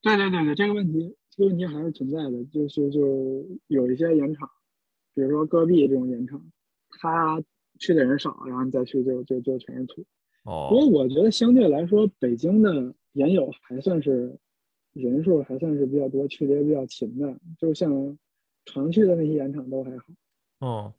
[0.03, 4.49] 对对对对，这个问题这个问题还是存在的，就是就有一些盐场，
[5.15, 6.41] 比如说戈壁这种盐场，
[7.01, 7.43] 他
[7.81, 10.05] 去的人少，然后你再去就就就全是土。
[10.45, 14.39] 哦不过哦，我觉得相对来说，北京的盐友还算是
[14.93, 18.17] 人数还算是比较多，去的也比较勤的，就像
[18.65, 20.05] 常去的那些盐场都还好。
[20.61, 20.93] 嗯，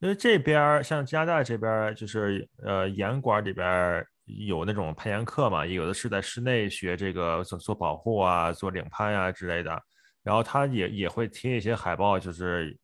[0.00, 9.82] 因为这边儿像加拿大这边儿就是呃盐馆里边儿有那种攀岩课嘛，有的是在室内学这个做做保护啊、做领攀啊之类的，
[10.22, 12.76] 然后他也也会贴一些海报，就是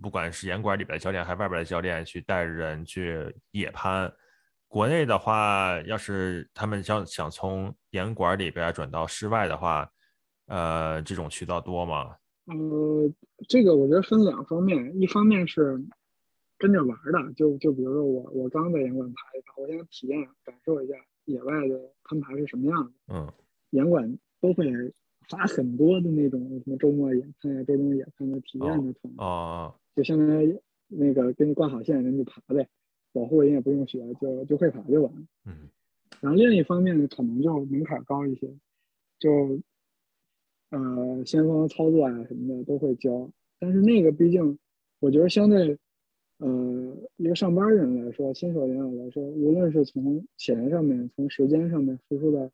[0.00, 4.10] 不管是岩馆里边的教练还是外边的教练去带人去野攀。
[4.66, 9.88] 国内的话，要是他们想想从岩馆里边转到室外的话，
[10.46, 12.14] 呃，这种渠道多吗？
[12.46, 13.10] 呃，
[13.48, 15.78] 这个我觉得分两方面，一方面是
[16.58, 20.94] 跟着玩儿的，就就比如说我我刚在岩馆爬一爬，我想体验感受一下
[21.24, 23.14] 野外的攀爬是什么样的。
[23.14, 23.32] 嗯
[23.70, 24.66] 严管都会
[25.28, 32.66] 发很多的那种什么周末野攀啊、周中野攀的体验的团，哦就相当于那个给你挂好线，人就爬呗，
[33.12, 35.20] 保护人也不用学，就就会爬就完了。
[35.44, 35.68] 嗯
[36.20, 38.48] 然后另一方面呢，可能就门槛高一些，
[39.18, 39.60] 就
[40.70, 44.58] 呃先锋操作啊什么的都会教，但是那个毕竟
[44.98, 45.78] 我觉得相对
[46.38, 52.50] 呃一个上班人来说，新手人员来说，无论是从钱上面，从时间上面付出的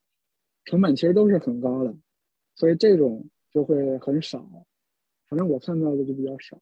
[0.64, 1.94] 成本其实都是很高的，
[2.54, 4.44] 所以这种就会很少，
[5.28, 6.58] 反正我看到的就比较少。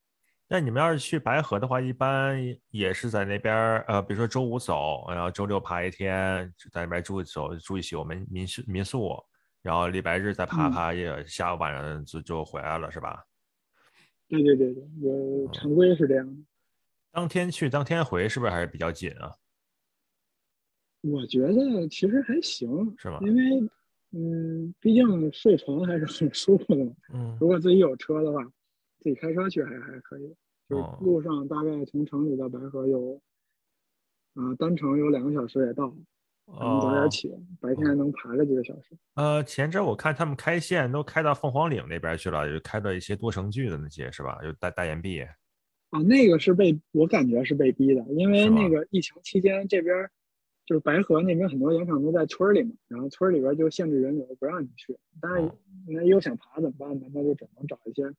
[0.48, 2.38] 那你们要是去白河的话，一般
[2.70, 9.16] 也是在那边儿，呃，比如说周五走，然后周六爬一天，在那边住一走住一宿民民宿民宿，
[9.62, 13.24] 然后礼拜日再爬嗯爬，也下午晚上就就回来了，是吧？
[14.28, 16.35] 对对对对，我常规是这样的。
[17.12, 19.31] 当天去当天回，是不是还是比较紧啊？
[21.03, 23.70] 我觉得其实还行，是吗因为
[24.12, 26.92] 嗯，毕竟睡床还是很舒服的嘛。
[27.12, 28.42] 嗯如果自己有车的话，
[29.01, 30.35] 自己开车去还还可以。
[30.68, 33.20] 就是哦路上大概从城里到白河有，
[34.35, 35.88] 啊、单程有两个小时也到，
[36.46, 38.96] 咱们早哦点起，白天还能爬个几个小时。
[39.14, 44.38] 呃，前阵我看他们开线都开到凤凰岭那边去了，就开到一些多城距的那些是吧？
[44.44, 45.27] 有大大岩壁。
[45.92, 50.09] 啊，那个是被我感觉是被逼的，因为那个疫情期间这边
[50.64, 54.98] 就是白河那边很多盐场都在村儿里嘛，然后村儿里边就限制人流，不让你去。
[55.20, 55.55] 但是哦
[55.87, 57.07] 那又想爬怎么办呢？
[57.12, 58.11] 那就只能找一些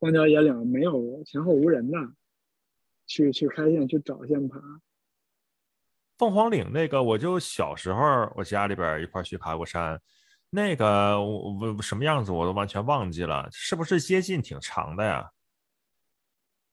[0.00, 1.96] 荒郊野岭没有前后无人的，
[3.06, 4.60] 去去开线去找线爬。
[6.18, 9.98] 凤凰岭那个，我就小时候我家里边一块去爬过山，
[10.50, 15.30] 那个我我什么样子我都完全忘记了，是不是接近挺长的呀？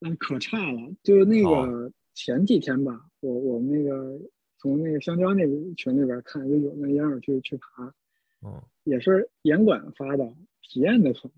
[0.00, 4.18] 那可差了，就是那哦个前几天吧，我我们那个
[4.58, 7.84] 从那个香蕉那个群里边看，就有那样儿去去爬，
[8.42, 10.26] 嗯，也是严管发的
[10.62, 11.32] 体验的团，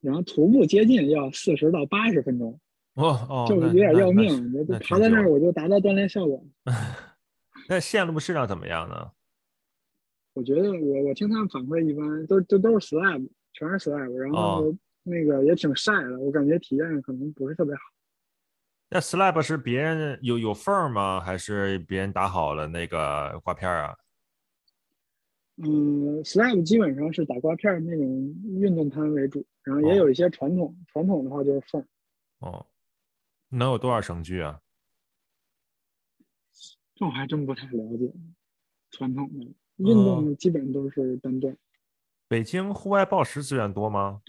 [0.00, 2.58] 然后徒步接近要四十到八十分钟，
[2.94, 4.52] 哦哦，就是有点要命。
[4.54, 6.42] 我爬到那儿，我就达到锻炼效果。
[7.68, 9.12] 那线路质量怎么样呢？
[10.32, 17.80] 我觉得我我听他们反馈一般，都都都是 slab，全是 slab，然后哦那个也挺晒的，我感觉体验可能不是特别好。
[18.88, 21.20] 那 slab 是别人有有缝儿吗？
[21.20, 23.96] 还是别人打好了那个挂片儿啊？
[25.56, 28.06] 嗯，slab 基本上是打挂片儿那种
[28.58, 31.86] 运动摊为主，然后也哦有一些传统，传统的话就是缝儿。
[32.38, 32.66] 哦，
[33.50, 34.60] 能有多少绳距啊？
[36.94, 38.12] 这我还真不太了解，
[38.90, 39.44] 传统的
[39.76, 41.56] 运哦动基本都是单段。
[42.26, 44.22] 北京户外报时资源多吗？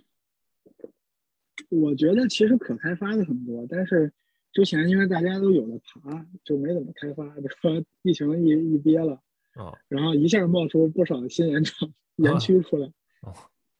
[1.69, 4.11] 我觉得其实可开发的很多，但是
[4.51, 7.23] 之前因为大家都有的爬，就没怎么开发。
[7.39, 9.21] 就说疫情一一憋了，
[9.55, 12.87] 哦然后一下冒出不少新园场园区出来，
[13.21, 13.33] 哦，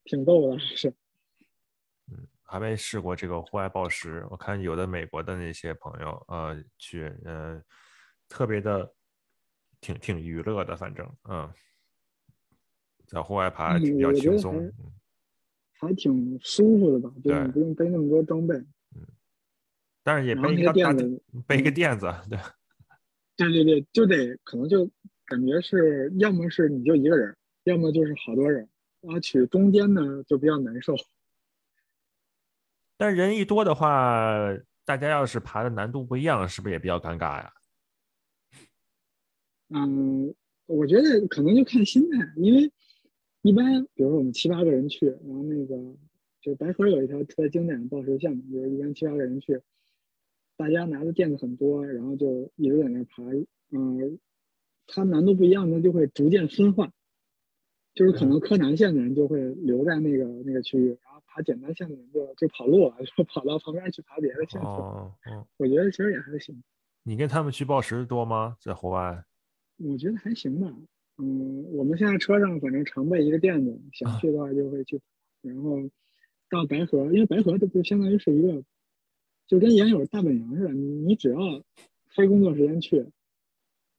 [0.04, 0.94] 挺逗的，还是。
[2.44, 4.26] 还没试过这个户外暴食。
[4.30, 7.64] 我看有的美国的那些朋友，呃，去，呃，
[8.28, 8.94] 特别的
[9.80, 11.50] 挺挺娱乐的，反正，嗯，
[13.08, 14.66] 在户外爬嗯比较轻松。
[14.66, 14.94] 嗯
[15.82, 18.64] 还挺舒服的吧，就是对你不用背那么多装备。
[20.04, 22.40] 但是也背一个个垫子背一个嗯垫子，对，
[23.36, 24.90] 对对对，就得可能就
[25.26, 28.70] 感觉是要么是你就一个人，要么就是好多人，
[29.02, 30.96] 然后取中间呢就比较难受。
[32.98, 37.52] 但人一多的话，大家要是爬的难度不一样，是不是也比较尴尬呀？
[39.70, 40.34] 嗯，
[40.68, 42.72] 我觉得可能就看心态，因为
[43.42, 45.76] 一般比如说我们七八个人去，然后那个
[46.42, 49.62] 就白河有一条特别经典的报时项目，就是一般七八个人去，
[50.58, 53.24] 大家拿的垫子很多，然后就一直在那儿爬，
[53.72, 54.20] 嗯，
[54.88, 56.92] 它难度不一样那，就会逐渐分化，
[57.94, 64.62] 就是可能柯南线的人就会留在那个那个区域，然后爬简单线的人就就跑路了，就跑到旁边去爬别的线。
[64.62, 66.62] 哦哦，我觉得其实也还行。
[67.04, 68.58] 你跟他们去报时多吗？
[68.60, 69.26] 在户外？
[69.78, 70.72] 我觉得还行吧。
[71.22, 75.04] 嗯，我们现在车上反正常备一个垫子，想去的话就会去爬。
[75.44, 75.78] 然后
[76.50, 78.64] 到白河，因为白河它就相当于是一个，
[79.48, 81.40] 就跟研友大本营似的，你你只要
[82.16, 83.06] 非工作时间去，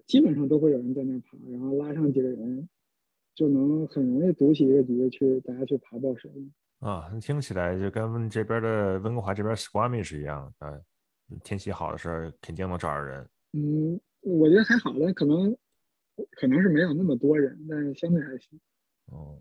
[0.07, 2.69] 基本上都会有人在那儿爬，然后拉上几个人，
[3.35, 6.29] 就能很容易组起一个局去大家去爬报时。
[6.81, 10.81] 啊，听起来就跟这边的温哥华这边 Squamish 一样，呃，
[11.45, 13.29] 天气好的时候肯定能找着人。
[13.53, 15.57] 嗯，我觉得还好，但可能
[16.33, 18.61] 可能是没有那么多人，但是相对还行。
[19.07, 19.39] 哦，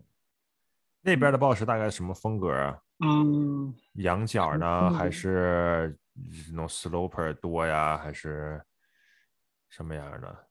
[1.00, 2.82] 那边的报时大概什么风格啊？
[3.04, 5.98] 嗯，羊角呢，还是
[6.50, 8.62] 那种 sloper 多呀，还是
[9.68, 10.46] 什么样的？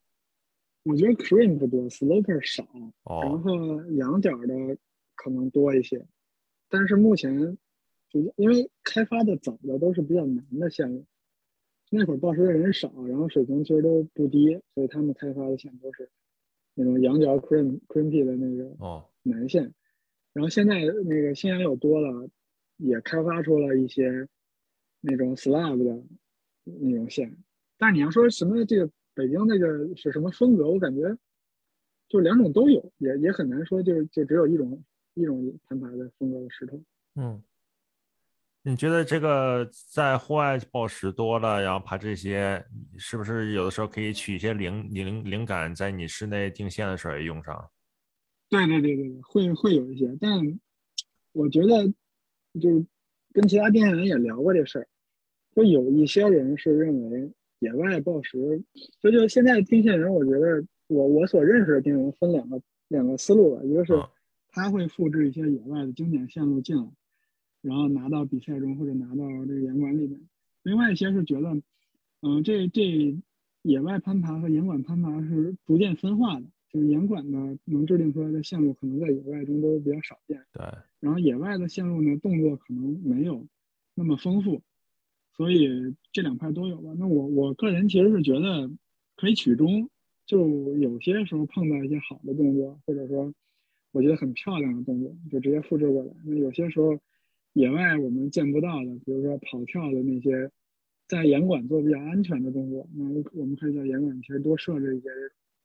[0.84, 2.68] 我觉得 cream 不多，sloper 少。
[2.74, 4.78] 然哦，后羊角的
[5.16, 6.06] 可能多一些，
[6.70, 7.58] 但是目前
[8.10, 11.06] 就因为开发的早的都是比较难的线路，
[11.94, 16.10] 那会儿报时的人少，然后水平其实都不低，所以他们开发的线都是
[16.74, 19.74] 那种羊角 cream crimpy 的那个哦，南线。
[20.32, 22.30] 然后现在那个新羊友多了，
[22.78, 24.26] 也开发出了一些
[25.02, 26.02] 那种 slab 的
[26.64, 27.36] 那种线。
[27.78, 31.18] 但是你要说什么这个北京那个是什么风格，我感觉
[32.08, 34.82] 就两种都有，也也很难说就就只有一种
[35.14, 36.82] 一种攀爬的风格的石头。
[37.16, 37.44] 嗯，
[38.64, 42.64] 你觉得这个在户外暴食多了，然后爬这些，
[42.96, 47.70] 是不是有的时候可以取一些灵灵灵感，在你室内定线的时候也用上？
[48.50, 50.40] 对对对对对，会会有一些，但
[51.32, 51.88] 我觉得
[52.60, 52.86] 就是
[53.34, 54.88] 跟其他定线人也聊过这事儿，
[55.56, 58.62] 就有一些人是认为野外暴食，
[59.02, 64.08] 所以就现在定线人，我觉得我我所认识的定线人分两个两个思路吧，一个是嗯
[64.52, 66.84] 他会复制一些野外的经典线路进来，
[67.62, 70.20] 然后拿到比赛中或者拿到这个严管里面，
[70.64, 71.62] 另外一些是觉得，
[72.22, 73.16] 嗯、这这
[73.62, 76.46] 野外攀爬和严管攀爬是逐渐分化的。
[76.74, 80.42] 就是严管的能制定出来的线路，可能在野外中都比较少见。
[80.54, 80.64] 对，
[81.02, 83.46] 然后野外的线路呢，动作可能没有
[83.94, 84.62] 那么丰富，
[85.36, 86.94] 所以这两块都有吧。
[86.98, 88.72] 那我我个人其实是觉得
[89.18, 89.90] 可以取中，
[90.26, 90.48] 就
[90.78, 93.34] 有些时候碰到一些好的动作，或者说
[93.92, 96.14] 我觉得很漂亮的动作，就直接复制过来。
[96.24, 96.98] 那有些时候
[97.54, 100.50] 野外我们见不到的，比如说跑跳的那些，
[101.08, 105.10] 在严管做比较安全的动作，那我们可以在严管其实多设置一些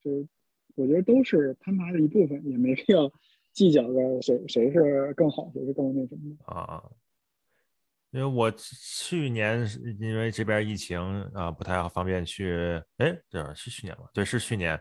[0.02, 0.28] 就是，
[0.74, 3.10] 我觉得都是攀爬的一部分，也没必要
[3.52, 6.82] 计较个谁谁是更好，谁是更那什么的啊。
[8.10, 9.64] 因为我去年
[10.00, 10.98] 因为这边疫情
[11.34, 14.04] 啊不太好方便去，哎，对是去年吗？
[14.12, 14.80] 对，是去年，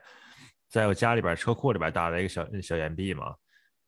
[0.69, 3.35] 在我家里边车库里边搭了一个小小岩壁嘛。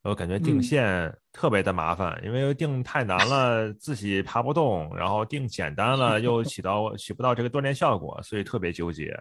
[0.04, 9.14] 我感觉定线特别的麻烦，因为定太难了自己爬不动，然后定简单了又起到起不到这个锻炼效果，所以特别纠结。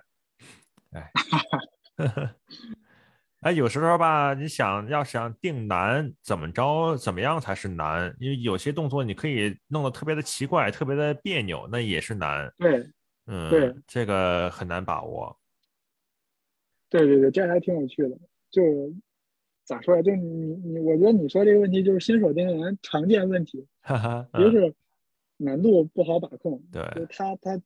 [0.93, 1.11] 哎，
[3.41, 8.15] 哎，有时候吧，你想要想定难，怎么着怎么样才是难？
[8.21, 12.53] 因为有些动作你可以弄得特别的奇怪，特别的别扭，那也是难。
[12.59, 12.89] 对，
[13.27, 15.37] 嗯，对，这个很难把握。
[16.89, 18.17] 对对对，这还挺有趣的，
[18.53, 18.63] 就。
[19.67, 20.03] 咋说呀？
[20.03, 23.67] 就你你，我觉得你说这个问题就是新手定员常见问题，
[24.39, 24.75] 一个是
[25.37, 27.61] 难度不好把控，对，就他他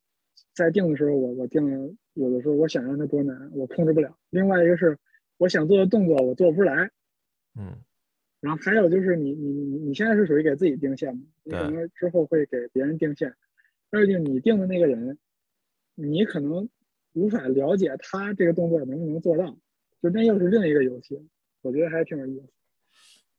[0.53, 4.97] 在定的时候，我我定了，有的时候我想让他多难，我控制不了；另外一个是
[5.37, 6.89] 我想做的动作我做不出来，
[7.55, 7.77] 嗯，
[8.39, 11.21] 然后还有就是你你你你现在是属于给自己定线嘛？
[11.43, 13.35] 你可能之后会给别人定线，
[13.91, 15.19] 但是就是你定的那个人，
[15.93, 16.67] 你可能
[17.13, 19.55] 无法了解他这个动作能不能做到，
[20.01, 21.27] 就那又是另一个游戏。
[21.61, 22.49] 我觉得还挺有意思，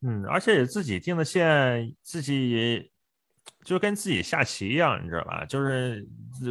[0.07, 2.91] 嗯，而且自己定的线，自己
[3.65, 5.45] 就跟自己下棋一样，你知道吧？
[5.45, 6.07] 就是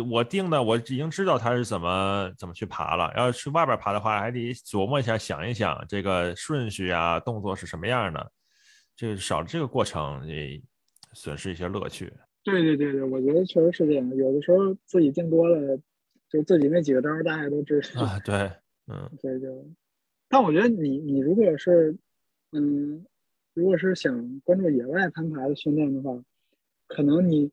[0.09, 3.13] 我定的，我已经知道他是怎么怎么去爬了。
[3.15, 8.31] 要去外边爬的话，还得琢磨一下，想一想这个顺序啊，动作是什么样的，
[8.95, 10.61] 就少了这个过程，也
[11.13, 12.11] 损失一些乐趣。
[12.43, 14.15] 对对对对，我觉得确实是这样。
[14.15, 15.77] 有的时候自己定多了，
[16.29, 18.19] 就自己那几个招大家都知道啊。
[18.19, 18.51] 对，
[18.87, 19.47] 嗯， 所以就。
[20.31, 21.97] 但我觉得你你如果是，
[22.53, 23.05] 嗯，
[23.53, 26.23] 如果是想关注野外攀爬的训练的话，
[26.87, 27.51] 可能你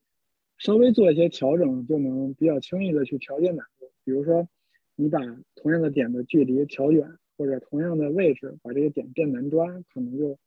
[0.58, 3.90] 稍微做一些调整，就能比较轻易的去调节难度。
[4.04, 4.48] 比如说，
[4.94, 5.18] 你把
[5.56, 10.38] 同样的点的距离调远，或者同样的位置把这个点变难抓，可能就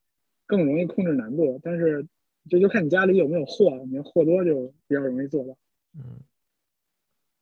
[0.48, 1.60] 更容易控制难度。
[1.62, 2.08] 但是
[2.50, 5.58] 这就看你家里有没有货，你货多就比较容易做到。
[5.96, 6.22] 嗯。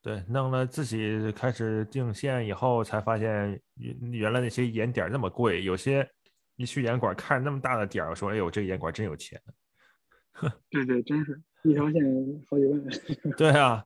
[0.02, 5.62] 对，弄了自己开始定线以后，才发现原原来那些眼点那么贵。
[5.62, 6.08] 有些
[6.56, 9.38] 一去眼馆看那么大的点儿，说：“哎呦，这个眼馆真有钱。
[10.70, 12.02] ”对对，真是一条线
[12.48, 12.82] 好几万。
[13.36, 13.84] 对啊，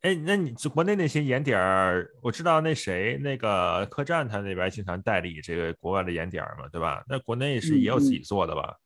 [0.00, 7.04] 哎，那你国内那些眼点儿，我知道那谁那个客栈他那边经常代理这个国外的眼点儿嘛，对吧？
[7.08, 8.76] 那国内是也有自己做的吧？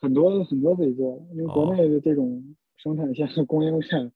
[0.00, 2.42] 很多很多自己做的，因为国内的这种
[2.76, 4.12] 生产线和供应链。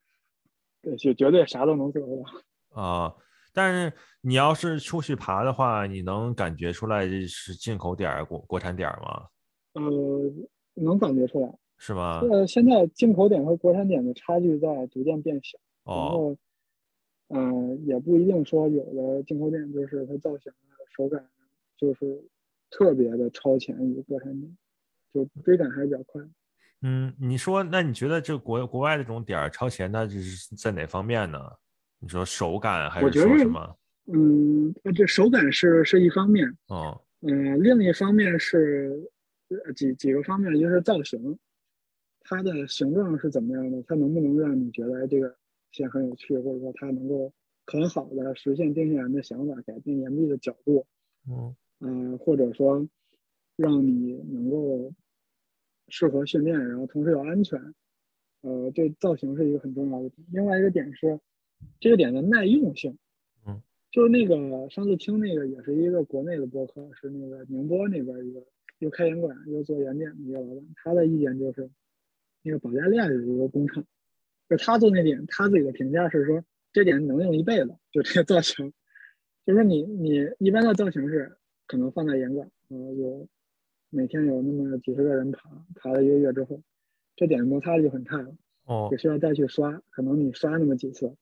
[0.82, 3.14] 对，就绝对啥都能做到啊！
[3.52, 9.26] 但是你要是出去爬的话，你能感觉出来是进口点儿、国国产点儿吗？
[9.72, 10.32] 呃，
[10.74, 12.20] 能感觉出来，是吗？
[12.30, 16.36] 呃，现在进口点和国产点的差距在逐渐变小，然后，
[17.28, 21.28] 嗯，也不一定说有的进口点就是它造型啊、手感
[21.76, 22.24] 就是
[22.70, 24.56] 特别的超前于国产点，
[25.12, 26.22] 就追赶还是比较快。
[26.82, 31.38] 嗯，你说，那你觉得这国国外的这种点儿超前，它是在哪方面呢？
[31.98, 33.76] 你说手感还是说什么？
[34.06, 39.10] 嗯，这手感是是一方面，哦，嗯，另一方面是
[39.74, 41.36] 几几个方面，一个是造型，
[42.20, 43.82] 它的形状是怎么样的？
[43.82, 45.34] 它能不能让你觉得这个
[45.72, 47.32] 线很有趣，或者说它能够
[47.66, 50.86] 很好的实现电线人的想法，改变岩壁的角度，
[51.28, 52.86] 嗯，嗯，或者说
[53.56, 54.92] 让你能够。
[55.88, 57.74] 适合训练，然后同时又安全，
[58.42, 60.26] 呃，对造型是一个很重要的点。
[60.32, 61.18] 另外一个点是，
[61.80, 62.98] 这个点的耐用性。
[63.46, 63.60] 嗯，
[63.90, 68.44] 就是那个上次听那个也是一个国内的博客，是那个宁波那边一个
[68.78, 71.70] 又开烟馆又做岩点的一个老板，他的意见就是，
[72.42, 73.84] 那个保加利亚有一个工厂，
[74.48, 78.72] 就他做那点，他自己的评价是说，这点能用一辈子，就这个造型，
[79.46, 81.36] 就是说你你一般的造型是
[81.66, 83.28] 可能放在岩馆，呃有。
[83.90, 86.60] 每天有那么几十个人爬，爬了一个月之后，
[87.16, 88.34] 这点摩擦力就很差了，
[88.66, 91.16] 哦，就需要再去刷，可能你刷那么几次，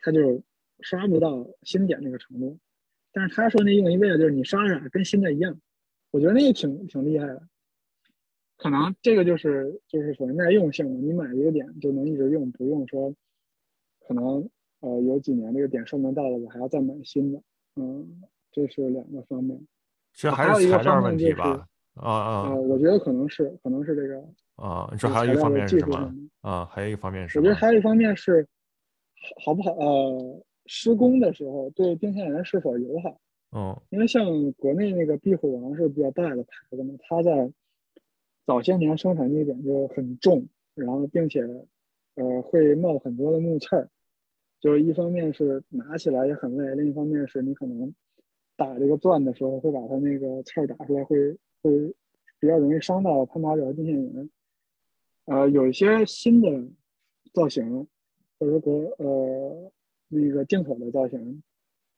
[0.00, 0.42] 它就
[0.80, 2.58] 刷不到新点那个程度。
[3.12, 5.58] 但是他说那用一辈子就是你刷啥跟新的一样，
[6.10, 7.42] 我觉得那个挺挺厉害的。
[8.58, 13.14] 可能这个就是就是属于耐用性的，你买一个点就能一直用，不用说
[14.06, 14.48] 可能
[14.80, 17.42] 呃有几年这个点寿命到了，我还要再买新的。
[17.74, 19.66] 嗯，这是两个方面。
[20.12, 21.68] 这还是材料问题吧？
[21.96, 24.22] 啊啊，我觉得可能是，可能是这个
[24.56, 24.88] 啊。
[24.92, 26.14] 你说还有一方面是什么？
[26.42, 27.38] 啊，还有一个方面是。
[27.38, 28.46] 我觉得还有一方面是
[29.44, 29.72] 好不好？
[29.72, 33.18] 呃，施工的时候对电线员是否友好？
[33.52, 37.50] 嗯，因为像国内那个壁虎王是比较大的牌子嘛，它在
[38.44, 41.40] 早些年生产那点就很重，然后并且
[42.16, 43.88] 呃会冒很多的木刺儿，
[44.60, 47.94] 就是一方面是拿起来也很累，另一方面是你可能
[48.56, 51.38] 打这个钻的时候会把它那个刺儿打出来会。
[51.68, 51.94] 会
[52.38, 54.30] 比较容易伤到攀爬者和定线员。
[55.24, 56.48] 呃，有一些新的
[57.32, 57.86] 造型，
[58.38, 59.72] 或者说国呃
[60.08, 61.42] 那个进口的造型，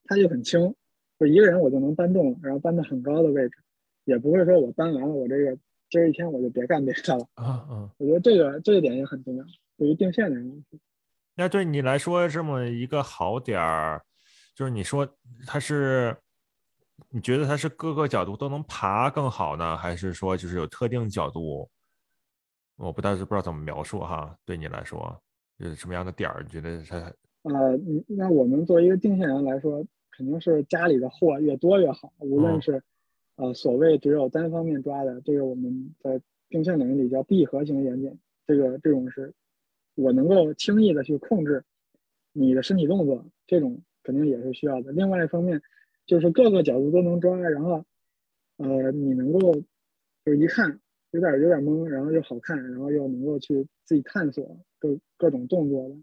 [0.05, 0.75] 它就很轻，
[1.19, 3.59] 就一个人我就能搬动，然后搬到很高的位置，
[4.05, 5.59] 也不会说我搬完了我这个
[5.91, 7.29] 今儿一天我就别干别的了。
[7.35, 9.45] 啊啊，我觉得这个这一点也很重要，
[9.77, 10.65] 对于定线的人。
[11.35, 14.03] 那对你来说这么一个好点儿，
[14.55, 15.07] 就是你说
[15.47, 16.17] 它是，
[17.11, 21.69] 你觉得它是各个角度都能爬更好呢，还是说就是有特定角度？
[22.77, 25.21] 我不但是不知道怎么描述哈，对你来说，
[25.59, 26.43] 就是什么样的点儿？
[26.43, 26.97] 你觉得它？
[27.43, 32.13] 呃，那我们作为一个定线员来说，肯定是家里的货越多越好。
[32.19, 32.83] 无论是
[33.37, 36.21] 呃所谓只有单方面抓的，这个我们在
[36.51, 39.33] 定线领域里叫闭合型眼睑，这个这种是
[39.95, 41.65] 我能够轻易的去控制
[42.33, 44.93] 你的身体动作，这种肯定也是需要的。
[44.93, 45.61] 另外一方面，
[46.09, 47.85] 就是各个角度都能抓，然后
[48.57, 49.55] 呃你能够
[50.25, 50.81] 就是一看。
[51.13, 55.97] 有点有点懵，然后又好看，然后又能够去自己探索各各种动作的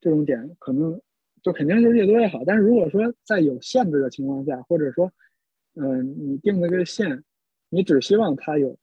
[0.00, 1.00] 这种点，可能
[1.44, 2.42] 就肯定是越多越好。
[2.44, 5.12] 但是如果说在有限制的情况下，或者说，
[5.74, 7.22] 嗯，你定的这个线，
[7.68, 8.76] 你只希望它有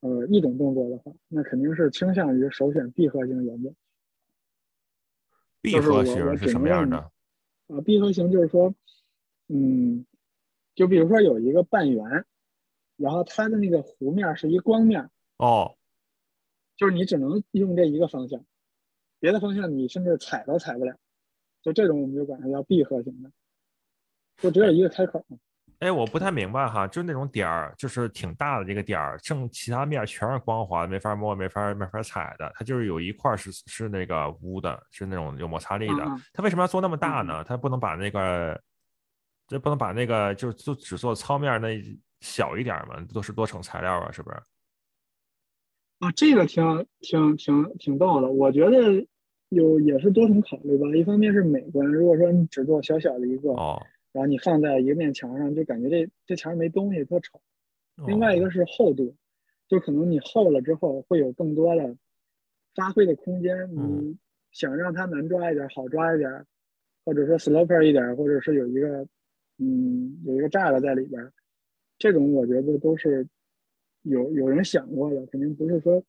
[0.00, 3.72] 呃一种动作的话，那肯定是倾向于首选闭合型眼睑。
[5.62, 6.98] 闭合型是什么样的？
[7.68, 8.74] 啊，闭合型就是说，
[9.52, 10.06] 嗯，
[10.74, 12.24] 就比如说有一个半圆。
[12.96, 15.74] 然后它的那个弧面是一光面哦，
[16.76, 18.44] 就是你只能用这一个方向，
[19.18, 20.94] 别的方向你甚至踩都踩不了，
[21.62, 23.30] 就这种我们就管它叫闭合型的，
[24.36, 25.24] 就只有一个开口。
[25.78, 32.52] 哎，我不太明白哈，就那种点儿，就是挺大的这个点儿，剩其他面全是光滑，没法摸，没法没法踩的。
[32.54, 36.04] 它就是有一块是是那个污的，是那种有摩擦力的。
[36.34, 37.42] 它为什么要做那么大呢？
[37.44, 38.62] 它不能把那个，
[39.50, 41.78] 这不能把那个，就就只做糙面那。
[42.22, 44.36] 小一点嘛，都是多层材料啊，是不是？
[46.00, 48.28] 啊，这个挺挺挺挺逗的。
[48.28, 49.06] 我觉得
[49.48, 50.86] 有也是多重考虑吧。
[50.94, 53.82] 一方面是美观，如果说你只做小小的一个，哦，
[54.12, 57.40] 然后你放在一个面墙上，就感觉这这墙上没东西，多丑。
[58.06, 59.16] 另外一个是厚度，
[59.66, 61.96] 就可能你厚了之后会有更多的
[62.74, 63.56] 发挥的空间。
[63.74, 64.18] 你
[64.52, 66.44] 想让它难抓一点，好抓一点，
[67.02, 69.08] 或者说 sloper 一点，或者是有一个
[69.60, 71.32] 嗯有一个栅栏在里边。
[71.98, 73.28] 这种我觉得都是
[74.04, 76.02] 有有人想过的，肯定不是说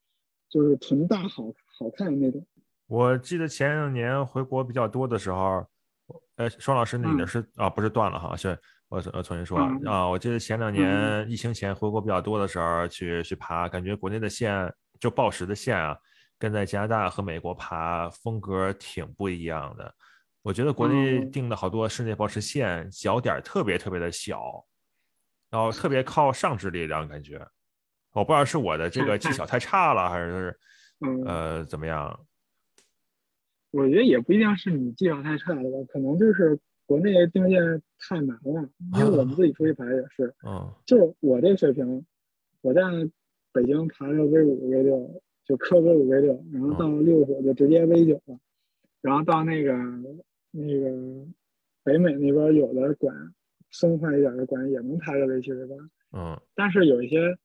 [0.49, 2.41] 就是纯大好好看的那种。
[2.87, 5.65] 我记得前两年回国比较多的时候，
[6.37, 15.97] 呃，双老师，你的是啊，不是断了哈，是我我重新说啊，我记得前两年疫情前回国比较多的时候去去爬，感觉国内的线就报时的线啊，
[16.39, 19.93] 跟在加拿大和美国爬风格挺不一样的。
[20.41, 24.65] 我觉得国内定的好多室内保持线小点特别特别的小。
[25.49, 27.45] 然后特别靠上肢力量，感觉
[28.13, 30.57] 我不知道是我的这个技巧太差了，还是
[31.27, 32.25] 呃怎么样？
[33.71, 37.59] 我觉得也不一定是你技巧太差了吧，可能就是国内定线
[37.99, 38.69] 太难了。
[38.93, 42.05] 因为我们自己出去排也是， 嗯，就我这水平，
[42.61, 42.81] 我在
[43.51, 48.39] 北京爬了 V 五 V 六，就科 V 五 V 六，然后到六虎就直接 V 九了，
[49.01, 49.73] 然后到那个
[50.51, 51.27] 那个
[51.83, 53.33] 北美那边有的馆。
[53.73, 55.75] 松快一点的馆也能爬个 V 七 V 八，
[56.11, 57.37] 嗯，但是有一些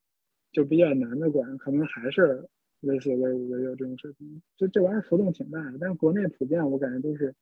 [0.50, 2.48] 就比较难的馆，可能还是
[2.80, 4.42] V 四 V 五 V 六这种水平。
[4.56, 7.32] 就这玩意儿浮动挺大的，但是国内普遍我感觉都是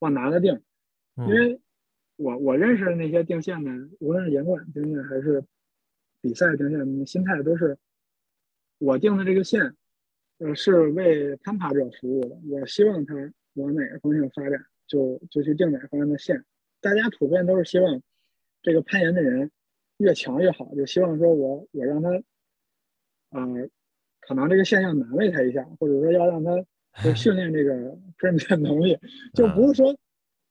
[0.00, 0.60] 往难了定，
[1.16, 1.58] 因为
[2.16, 5.42] 我我认识的那些定线的，无论是严管定线还是
[6.20, 7.78] 比赛定线，心态都是
[8.76, 9.74] 我定的这个线，
[10.36, 12.38] 呃，是为攀爬者服务的。
[12.50, 13.14] 我希望它
[13.54, 16.44] 往哪个方向发展，就就去定哪方向的线。
[16.80, 18.02] 大家普遍都是希望。
[18.60, 19.52] 这个攀岩的人
[19.98, 22.10] 越强越好，就希望说我我让他，
[23.30, 23.68] 呃，
[24.20, 26.66] 可能这个现象难为他一下，或者说要让他
[27.04, 28.98] 就训练这个 print 能力，
[29.32, 29.96] 就不是说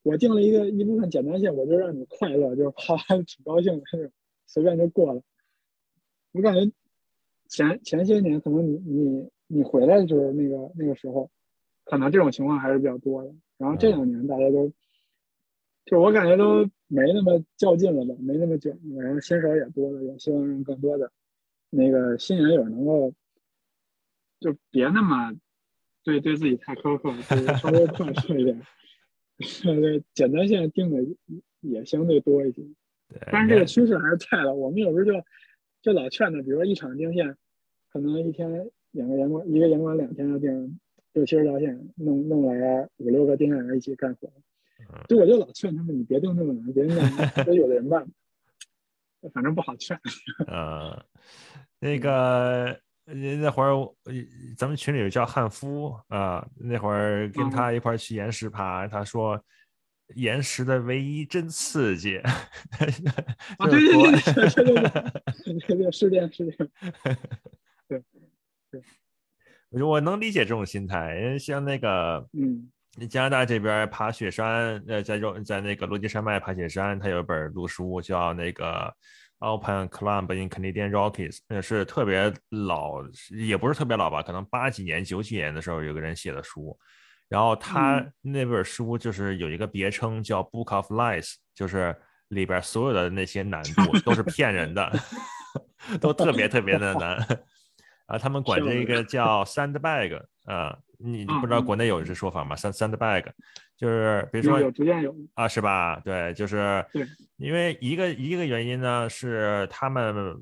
[0.04, 4.12] 我定了一个一部分简单线，我就让你快乐，就哈哈挺高兴的，
[4.48, 5.22] 随便就过了。
[6.32, 6.72] 我感觉
[7.50, 11.30] 前前些年可能你你你回来的时候那个那个时候，
[11.84, 13.36] 可能这种情况还是比较多的。
[13.58, 14.72] 然后这两年大家都。
[15.90, 21.10] 就我感觉都没那么较劲了吧，没那么卷了，然后新手也多了，也希望让更多的
[21.70, 23.14] 那个新人友能够
[24.42, 25.34] 就别那么
[26.04, 28.62] 对对自己太苛刻，就稍微快速一点，
[29.64, 31.16] 对简单线定的
[31.62, 32.64] 也相对多一些。
[33.32, 35.26] 但是这个趋势还是在的，我们有时候就
[35.82, 37.38] 就老劝他，比如说一场定线，
[37.94, 40.78] 可能一天两个严管，一个严管两天要定
[41.18, 44.32] 六七十条线，弄弄来五六个定线员一起干活。
[45.10, 47.28] 就我就老劝他们，你别定那么难，别定那么难。
[47.44, 48.06] 所以有的人吧，
[49.34, 50.00] 反正不好劝。
[50.46, 51.04] 呃，
[51.82, 53.74] 那个那会儿
[54.56, 59.44] 咱们群里有叫汉夫啊，那会儿跟他一块去岩石爬，他说
[60.16, 62.20] 岩石的唯一真刺激。
[62.20, 62.32] 啊，
[63.68, 64.76] 对对对对对
[65.66, 66.70] 对对，是这样是这样。
[67.88, 68.04] 对
[68.70, 68.82] 对，
[69.70, 72.70] 我我能理解这种心态，因为像那个嗯。
[73.12, 78.92] 加拿大这边爬雪山，呃，在肉在那个落基山脉爬雪山，他有一本路书叫那个
[79.38, 86.76] Alpine Climb in Canadian Rockies，那是特别老，也不是特别老吧，可能八几年、九几年的时候有个人写的书。
[87.30, 91.96] 然后他那本书就是有一个别称叫 Book of Lies，就是
[92.30, 94.92] 里边所有的那些难度都是骗人的，
[96.02, 97.24] 都特别特别的难。
[98.08, 100.78] 啊，他们管这个叫 Sandbag 啊。
[101.00, 103.24] 你不知道国内有这说法吗？sand sandbag，
[103.78, 106.00] 就是比如说有逐渐有啊，是吧？
[106.00, 107.06] 对，就是对，
[107.36, 110.36] 因为一个一个原因呢，是他们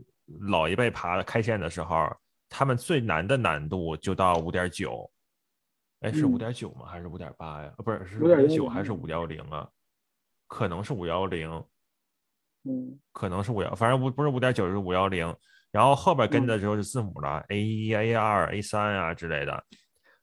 [0.48, 2.10] 老一辈爬开线的时候，
[2.48, 5.12] 他们最难的难度就到五点九，
[6.00, 6.86] 哎，是五点九吗？
[6.86, 7.74] 还是五点八呀？
[7.80, 9.68] 不是，是五点九还是五幺零啊？
[10.48, 11.52] 可能是五幺零，
[12.64, 15.36] 嗯，可能是五幺，反正五不是五点九，是五幺零，
[15.76, 19.62] 然后后边跟的时候是字母了，A 一、A 二、A 三啊之类的。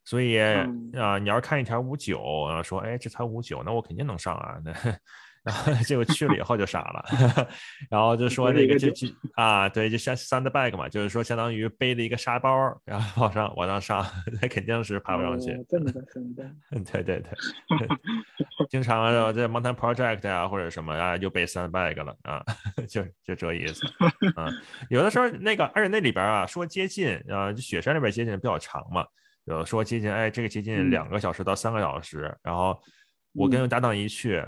[0.02, 4.56] 所以啊，你要是看一条五九，然后说，哎，这才五九，那我肯定能上啊。
[4.64, 4.72] 那
[5.44, 7.04] 然后结果去了以后就傻了
[7.90, 12.50] 然后就说那个就就啊，对，就像 sandbag 嘛，就是说相当于背了一个沙包，
[12.84, 14.06] 然后往上往上上，
[14.40, 15.58] 那肯定是爬不上去。
[15.68, 16.52] 这么个 sandbag。
[16.92, 17.32] 对对对，
[18.70, 22.44] 经常在 mountain project 啊或者什么啊，又背 sandbag 了啊，
[22.88, 23.84] 就就这意思
[24.36, 24.48] 啊。
[24.90, 29.04] 有的时候那个，而且那里边啊，说接近啊，雪山那边接近比较长嘛。
[29.46, 32.80] 有说接近，哎，这个接近两个小时到三个小时，然后
[33.32, 34.44] 我跟搭档一去，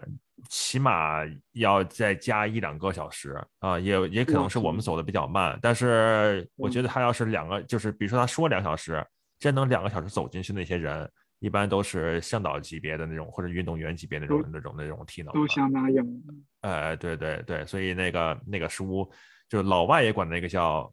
[0.49, 1.21] 起码
[1.53, 9.05] 要再加一两个小时啊，也也可能是我们走的比较慢，但是我觉得他要是两个，就是比如说他说两小时，
[9.39, 16.23] 真能两个小时走进去那些人，一般都是向导级别的那种或者运动员级别那种那种那种体能，都相当硬。
[16.61, 19.11] 哎，对对对，所以那个那个书，
[19.49, 20.93] 就老外也管那个叫。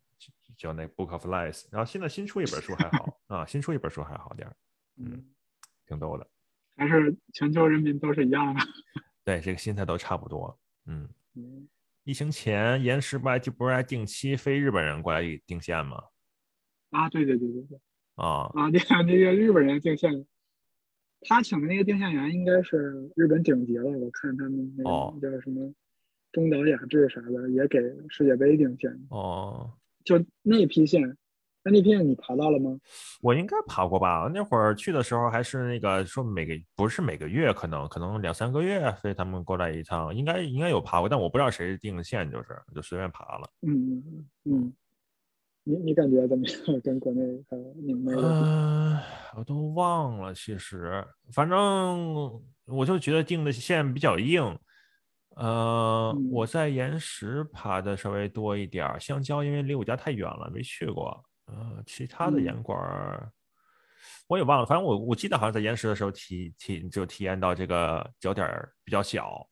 [0.58, 4.56] 叫那 Book of Lies，然后现在新出一本书还好啊，新出一本书还好点儿，
[4.98, 5.26] 嗯，
[5.88, 6.28] 挺逗的，
[6.76, 8.62] 还是全球人民都是一样的，
[9.24, 11.08] 对，这个心态都差不多，嗯，
[12.04, 16.02] 疫情前延时吧就不是还定期飞日本人过来定线吗？
[16.90, 17.80] 啊，对对对对对，
[18.16, 18.50] 啊。
[18.56, 20.26] 啊，你看 那个日本人定线，
[21.22, 25.74] 他请的那个定线员应该是日本顶级了，我看他们那个叫什么
[26.32, 29.72] 中岛雅治啥的，也给世界杯定线，哦。
[30.04, 31.16] 就那批线，
[31.64, 32.78] 那那批线你爬到了吗？
[33.22, 34.30] 我应该爬过吧。
[34.34, 43.50] 那会儿去的时候还是那个说每个不是每个月，可能可能两三个月所以他们过来一趟，应该应该有爬过，但我不知道谁定的线，就是就随便爬了。
[43.62, 44.74] 嗯嗯嗯。
[45.64, 46.82] 你你感觉怎么样？
[46.82, 48.16] 跟国内还有你们？
[48.18, 49.00] 嗯，
[49.38, 50.34] 我都忘了。
[50.34, 54.58] 其实反正我就觉得定的线比较硬。
[55.36, 61.24] 呃，我在岩石爬的稍微多一点儿，香蕉因为离我家太远了，没去过。
[61.52, 62.80] 呃，其他的岩馆
[64.28, 68.48] 我也忘了，反正我我记得好像在岩石的时候体体就体验到这个脚点
[68.86, 69.46] 比较小，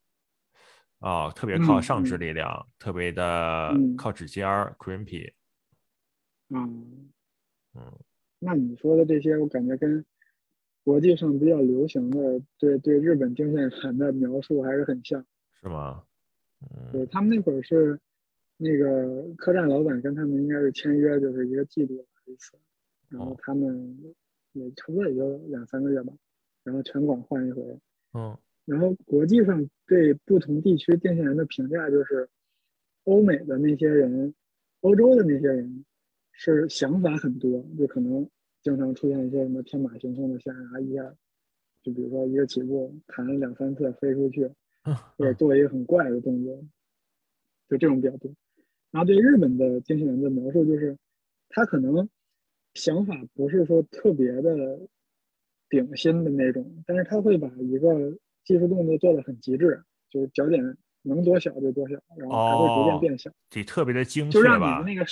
[1.00, 5.32] 啊，特别靠上肢力量，特别的靠指尖儿，crimpy。
[6.50, 7.12] 嗯
[7.76, 8.00] 嗯，
[8.40, 10.04] 那你说的这些，我感觉跟
[10.84, 15.24] 国际上比较流行的对对日本定线盘的描述还是很像。
[15.62, 16.04] 是吗？
[16.92, 18.00] 对他们那会儿是
[18.62, 22.58] 那个客栈老板跟他们应该是签约，就是一个季度一次，
[23.08, 24.14] 然后他们
[24.52, 26.14] 也差不多也就两三个月吧，
[26.64, 27.62] 然后全馆换一回。
[28.14, 32.30] 嗯，然后国际上对不同地区电线员的评价就是，
[33.06, 34.34] 欧美的那些人，
[34.82, 35.86] 欧洲的那些人
[36.32, 38.30] 是想法很多，就可能
[38.62, 41.16] 经常出现一些什么天马行空的象牙一下，
[41.82, 44.52] 就比如说一个起步弹两三次飞出去。
[45.18, 46.56] 或者做一个很怪的动作，
[47.68, 48.32] 就这种比较多。
[48.92, 50.98] 然后对日本的经纪人的描述就是，
[51.50, 52.10] 他可能
[52.74, 54.80] 想法不是说特别的
[55.70, 65.06] 顶新的那种，但是他会把一个技术动作做的很极致，就是脚点能多小就多小，然后还会逐渐变小，得特别的精确就让你的那个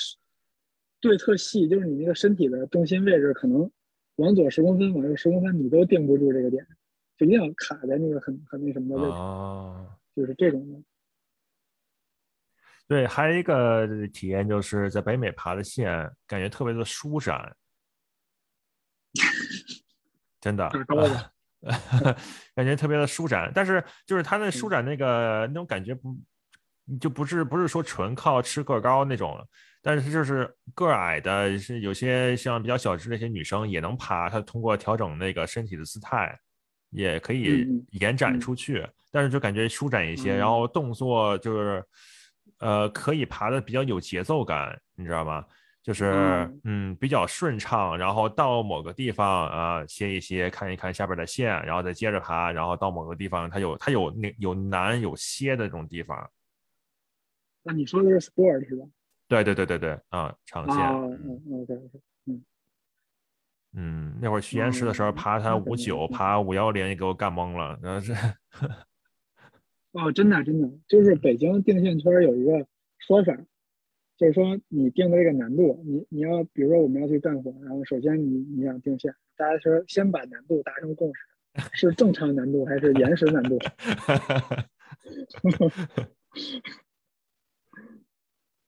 [0.99, 3.69] 对特细，就是你那个身体的重心位置可能
[4.15, 6.65] 往左十公分，往右十公分，你都定不住这个点。
[7.17, 9.15] 就一定要卡在那个很很那什么的位置，
[10.15, 10.79] 就是这种的。
[12.87, 17.53] 对，还有一个体验就是在北美爬的线，感觉特别的舒展，
[20.39, 20.69] 真的
[22.55, 23.51] 感觉特别的舒展。
[23.53, 26.17] 但是就是它那舒展那个那种感觉不
[27.01, 29.37] 就不是不是说纯靠吃个高那种，
[29.81, 36.39] 但是就是个矮的，是有些像比较小只那些女生也能爬，她通过调整那个身体的姿态，
[36.91, 41.83] 也可以延展出去，但是就感觉舒展一些，然后动作就是
[42.59, 45.45] 呃可以爬的比较有节奏感，你知道吗？
[45.83, 56.29] 就是嗯比较顺畅，然后到某个地方啊歇一歇，看一看下边的线，然后再接着爬，然后到某个地方它有它有那有难有歇的这种地方。
[57.63, 58.85] 那你说的是 sport 是吧？
[59.29, 60.77] 对对对对对，啊长线。
[60.77, 61.73] 嗯 OK，
[62.25, 62.43] 嗯
[63.73, 68.13] 嗯，那会儿去岩石的时候爬它五九爬五幺零也给我干懵了，然后是。
[69.97, 72.67] 哦，真的真的，就是北京定线圈有一个
[72.99, 73.35] 说法。
[74.17, 81.21] 就是说，你定的这个难度，你你要比如说我们要去干活，然后首先你你想定线，大家说先把难度达成共识，
[81.73, 83.57] 是正常难度还是延时难度？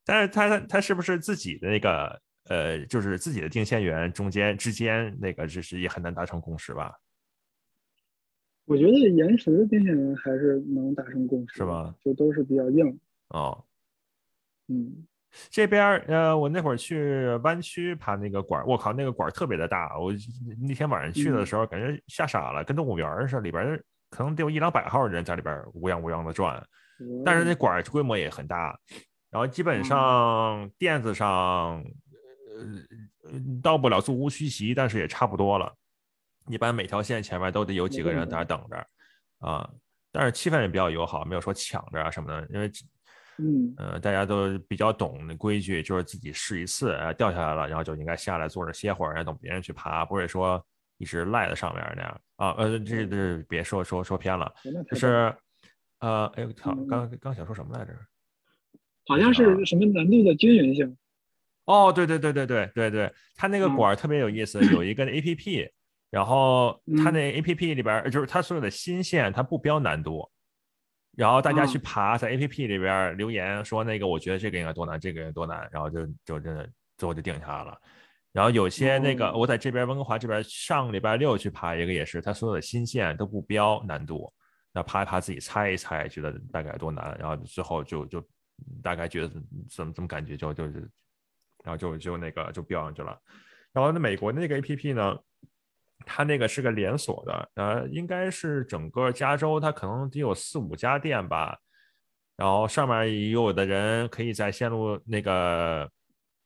[0.05, 6.93] 但是他他是不是自己的那个呃，就是自己的定线员中间之间那个，就是也很难达成共识吧？
[8.69, 11.93] 我觉得岩石的定线员还是能达成共识，是吧？
[12.05, 12.99] 就都是比较硬
[13.29, 13.63] 哦，
[14.67, 15.05] 嗯。
[15.49, 19.95] 这边呃，我那会儿去湾区爬那个管，我靠，那个管特别的大。
[19.99, 20.11] 我
[20.59, 26.63] 那天晚上去的时候，感觉吓傻了，跟动物园似的，里边可能得有一两百号人在里边乌泱乌泱的转。
[27.23, 28.77] 但是那管规模也很大，
[29.29, 31.27] 然后基本上垫子上，
[33.25, 35.73] 呃，到不了座无虚席，但是也差不多了。
[36.49, 38.87] 一般每条线前面都得有几个人在那等着
[39.39, 39.69] 啊，
[40.11, 42.69] 但是气氛也比较友好，没有说抢着啊什么的，因为。
[43.41, 50.61] 嗯呃，大家都比较懂那规矩，就是自己试一次，呃，掉下来了，然后就应该下来坐着歇会儿，然后等别人去爬，不会说
[50.97, 52.53] 一直赖在上面那样啊。
[52.57, 54.53] 呃，这这别说说说偏了，
[54.91, 55.33] 就是
[55.99, 57.93] 呃，哎我操，刚刚想说什么来着？
[59.07, 60.97] 好像是什么难度的均匀性。
[61.63, 65.71] 哦，对对对对对对对，它那个管特别有意思，有一个 A P P，
[66.09, 70.29] 然后它那 A P P 里边就是它所有的新线，它不标难度。
[71.15, 77.77] 然后大家去爬，在 A P P 里边留言说那个，我觉得这个应该多难，这个应该多难，然后就就真的最后就定下来了。
[78.31, 84.31] 然后有些那个我在这边温哥华这边上个礼拜六去爬一个也是，他所有的新线都不标难度，
[84.71, 88.23] 那爬一爬自己猜一猜，觉得大概多难，然后最后就就
[88.81, 89.29] 大概觉得
[89.69, 90.73] 怎么怎么感觉就就是，
[91.63, 93.19] 然后就就那个就标上去了。
[93.73, 95.17] 然后那美国那个 A P P 呢？
[96.11, 101.55] 它那个是个连锁的，呃，应该是整个加州，它可能得有四五家店吧。
[102.35, 105.87] 然后上面也有的人可以在线路那个，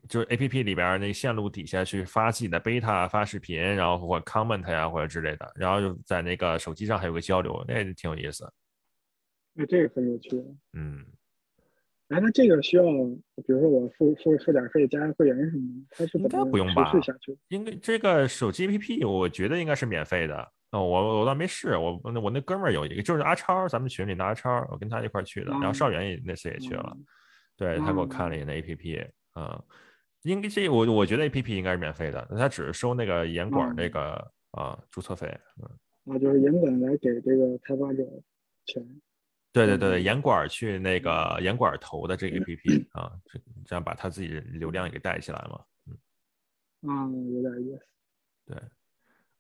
[0.10, 8.52] 就是 A P P 里边那个线路底下去发自己的 beta 发视频，然后或 comment 呀或者之类的，然后就在那个手机上还有个交流，那挺有意思。
[9.54, 10.30] 那这个很有趣。
[10.74, 11.06] 嗯。
[12.10, 16.92] 哎，那这个需要，比如说我付付付点费加会员什么的，它是应该不用吧？
[17.48, 20.36] 应该这个手机 APP 我觉得应该是免费的。
[20.72, 25.52] 哦，我我倒没试，我我那哥们儿有一个，就是阿超，咱们群里的阿超，我跟他一块去的。
[25.52, 26.98] 然后少元也那次也去了，
[27.56, 29.64] 对他给我看了一眼那 APP，嗯，
[30.24, 34.14] 应该这我我觉得 APP 应该是免费的，他只是收那个严管那个
[34.52, 35.28] 啊注册费，
[35.62, 38.04] 嗯，啊，就是严管来给这个开发者
[38.66, 38.84] 钱。
[39.54, 45.64] 对对对，严管去那个严管投的这个 A P P 啊，这这样把他自己的流量也给带起来嘛，
[46.82, 47.86] 嗯，啊，有点意思。
[48.48, 48.58] 对，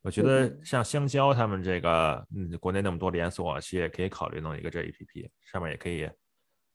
[0.04, 6.08] 我觉得像香蕉他们这个，嗯，国内那么多连锁，其实也可以考虑弄一个这 A P P，上面也可以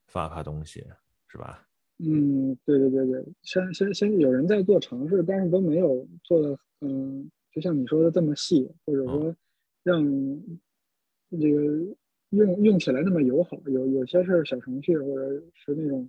[0.08, 0.84] 发发东西，
[1.28, 1.64] 是吧？
[1.98, 9.32] 嗯，对对对对，先先先有人在做尝试，但是都没有做的，嗯，就像你说的这么细，或者说
[9.84, 10.04] 让
[11.40, 11.96] 这个。
[12.30, 16.08] 用用起来那么友好，有有些是小程序或者是那种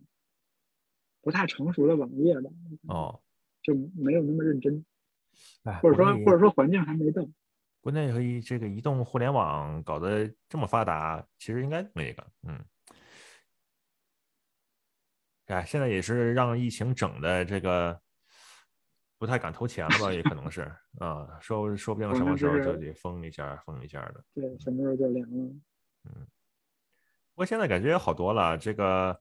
[1.22, 2.50] 不太成熟的网页吧，
[2.88, 3.22] 哦，
[3.62, 4.84] 就没有那么认真，
[5.64, 7.26] 哎或者说或者说环境还没到。
[7.82, 12.60] 国内和一这个移动互联网搞得这么发达，其实应该那个，嗯，
[15.46, 17.98] 哎，现在也是让疫情整的这个
[19.18, 20.12] 不太敢投钱了吧？
[20.12, 20.62] 也可能是
[21.00, 24.24] 啊，说说不定什么时候就得封一下，封一下的。
[24.34, 25.50] 对，什么时候就凉了。
[26.16, 26.28] 嗯，
[27.34, 28.58] 不过现在感觉好多了。
[28.58, 29.20] 这个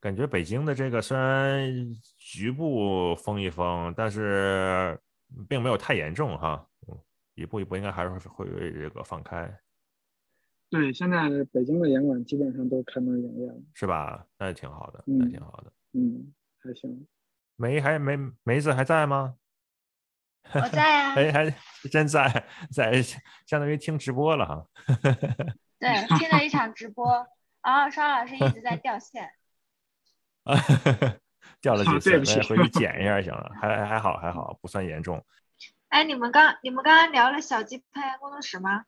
[0.00, 1.70] 感觉北京的这个虽然
[2.18, 4.98] 局部封一封，但是
[5.48, 6.66] 并没有太严重哈。
[6.88, 6.98] 嗯，
[7.34, 9.60] 一步一步应该还是会会这个放开。
[10.70, 14.26] 对，现在北京的严管基本上都开门营业了，是吧？
[14.38, 15.72] 那也挺好的，那挺好的。
[15.92, 17.06] 嗯，还行。
[17.56, 19.34] 梅还梅梅子还在吗？
[20.52, 21.14] 我在啊。
[21.16, 21.50] 哎，还
[21.90, 24.66] 真在，在相当于听直播了哈。
[25.80, 27.26] 对，听了一场直播，
[27.62, 29.30] 然后，双老师一直在掉线。
[30.44, 30.56] 啊，
[31.60, 35.24] 掉了几次，回去剪一下行了，还还好还好，不算严重。
[35.88, 38.84] 哎，你们刚你们刚刚聊了小鸡攀岩工作室吗？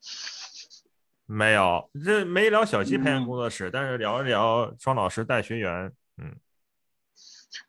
[1.27, 6.37] 没有，这没聊小鸡攀岩工作室，但是聊一聊双老师带学员，嗯。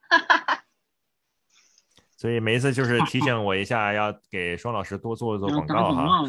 [0.09, 0.61] 哈哈。
[2.22, 6.24] 所以每一次就是提醒我一下，要给双老师多做做广告哈。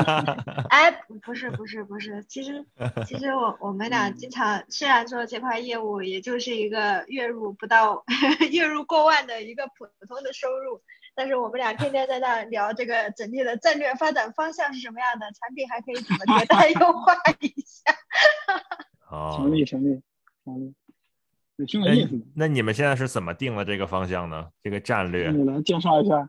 [0.70, 0.90] 哎，
[1.22, 2.64] 不是不是不是，其实
[3.06, 8.02] 其实我我们俩经常，虽然说这块业务也就是一个月入不到
[8.52, 10.80] 月入过万的一个普通的收入，
[11.14, 17.94] 但是我们俩天天在那聊这个整体的战略发展方向是什么样的，产品还可以怎么迭代 优化一下。
[19.10, 20.00] 哦，成立成立
[20.42, 20.72] 成立。
[21.66, 22.20] 挺有意思。
[22.34, 24.50] 那你们现在是怎么定了这个方向呢？
[24.62, 25.30] 这个战略？
[25.30, 26.28] 你来介绍一下。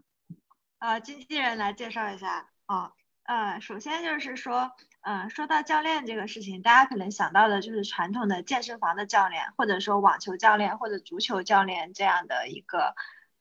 [0.79, 2.91] 呃，经纪人来介绍一下啊。
[3.23, 4.69] 呃，首先就是说，
[5.01, 12.93] 嗯，说到教练这个事情，大家可能想到的就是传统的健身房的教练，或者说网球教练或者足球教练这样的一个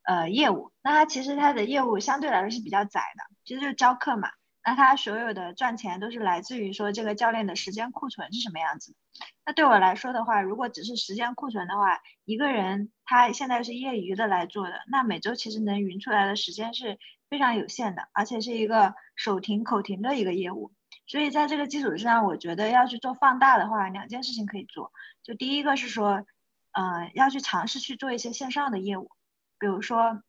[0.05, 0.73] 呃业务。
[0.83, 4.31] 那它其实它的业务相对来说是比较窄的，其实就是教课嘛。
[4.65, 8.95] 那它所有的赚钱都是来自于说这个教练的时间库存是什么样子。
[9.47, 16.99] 那对我来说的话，如果只是时间库存的话，一个人他现在是业余的来做的，那每周其实能匀出来的时间是
[17.29, 20.73] 非常有限的，而且是一个手停口停的一个业务。
[21.07, 24.93] 所以在这个基础之上，我觉得要去做放大的话，两件事情可以做。
[25.23, 26.27] 就第一个是说，
[26.73, 29.11] 呃，要去尝试去做一些线上的业务，
[29.59, 30.23] 比如说，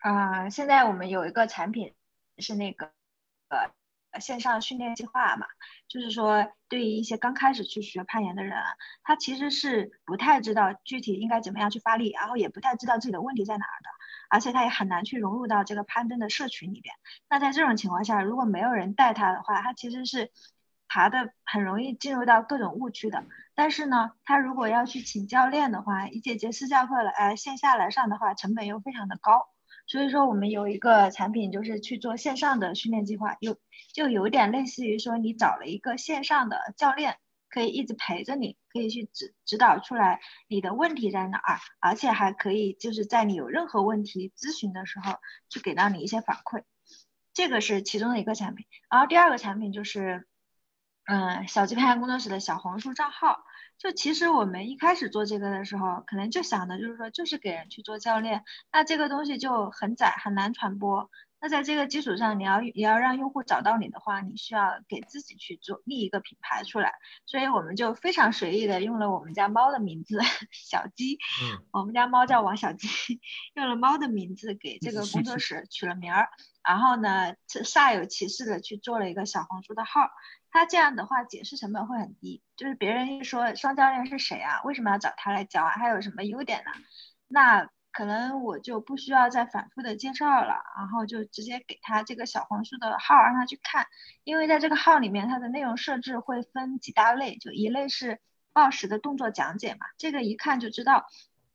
[0.00, 1.94] 啊，现在我们有一个产品
[2.38, 2.92] 是那个。
[3.48, 3.70] 呃，
[4.20, 5.46] 线上训练计划嘛，
[5.88, 8.56] 就是说，对于一些刚开始去学攀岩的人，
[9.02, 13.88] 他其实是不太知道具体应该怎么样去发力，然后也不太知道自己的问题在哪儿的，
[14.30, 16.94] 而且他也很难去融入到这个攀登的社群里边。
[17.28, 20.30] 那在这种情况下，如果没有人带他的话，他其实是
[20.88, 23.24] 爬的很容易进入到各种误区的。
[23.54, 29.48] 但是呢，他如果要去请教练的话，一节节私教课来线下来上的话，成本又非常的高。
[29.86, 33.56] 所以说，我们有一个产品，就是去做线上的训练计划，有
[33.92, 37.18] 就有点类似于说，你找了一个线上的教练，
[37.50, 45.18] 可以一直陪着你，可以去指指导出来你的问题在哪儿，而且还可以就是在你有任何问题咨询的时候，
[45.50, 46.62] 去给到你一些反馈。
[47.34, 48.66] 这个是其中的一个产品。
[48.90, 50.26] 然后第二个产品就是，
[51.04, 53.44] 嗯，小鸡攀工作室的小红书账号。
[53.78, 61.10] 就其实我们一开始做这个的时候，可能就想的就是说，就是给人去做教练，那这个东西就很窄，很难传播。
[61.40, 66.94] 那在这个基础上，你要也要让用户找到你的话，你需要给自己去做立一个品牌出来。
[67.26, 70.18] 所以我们就非常随意的用了我们家猫的名字
[70.50, 72.88] 小鸡，嗯，我们家猫叫王小鸡，
[73.54, 76.30] 用了猫的名字给这个工作室取了名儿，
[76.66, 80.08] 然后呢，煞有其事的去做了一个小红书的号。
[80.54, 82.40] 他这样的话，解释成本会很低。
[82.56, 84.62] 就是别人一说双教练是谁啊？
[84.62, 85.70] 为什么要找他来教啊？
[85.70, 86.70] 还有什么优点呢？
[87.26, 93.88] 那可能我就不需要再反复的介绍了，然后就直接给他这个小红书的号，让他去看。
[94.22, 98.20] 因为在这个号里面，它的内容设置会分几大类，就一类是
[98.52, 101.06] 报时的动作讲解嘛，这个一看就知道，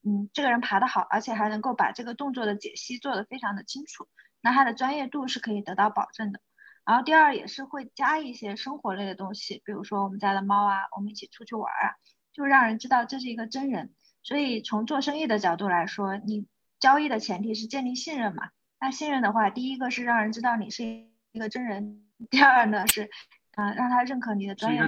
[0.04, 4.10] 嗯，这个人爬得好，而且还能够把这个动作的解析做得非常的清楚，
[4.42, 6.42] 那他的专业度是可以得到保证的。
[6.90, 11.94] 然后第二也是会加一些生活类的东西，比如说我们家的猫啊，我们一起出去玩啊，
[12.34, 13.94] 就让人知道这是一个真人。
[14.24, 16.48] 所以从做生意的角度来说，你
[16.80, 18.50] 交易的前提是建立信任嘛。
[18.80, 20.84] 那信任的话，第一个是让人知道你是
[21.32, 23.08] 一个真人，第二呢是，
[23.56, 24.82] 嗯，让他认可你的专业。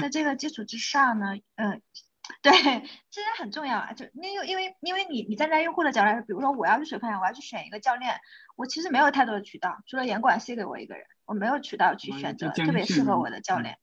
[0.00, 1.82] 在这个基础之上呢，嗯。
[2.40, 8.14] 对，这些很重要啊，就因为因为因为你你站在用户的角度来说，比如说我要去水攀岩，我要去选一个教练，
[8.56, 13.78] 我其实没有太多的渠道，除了严管系给我一个人，我没有渠道去选择特别适合我的教练。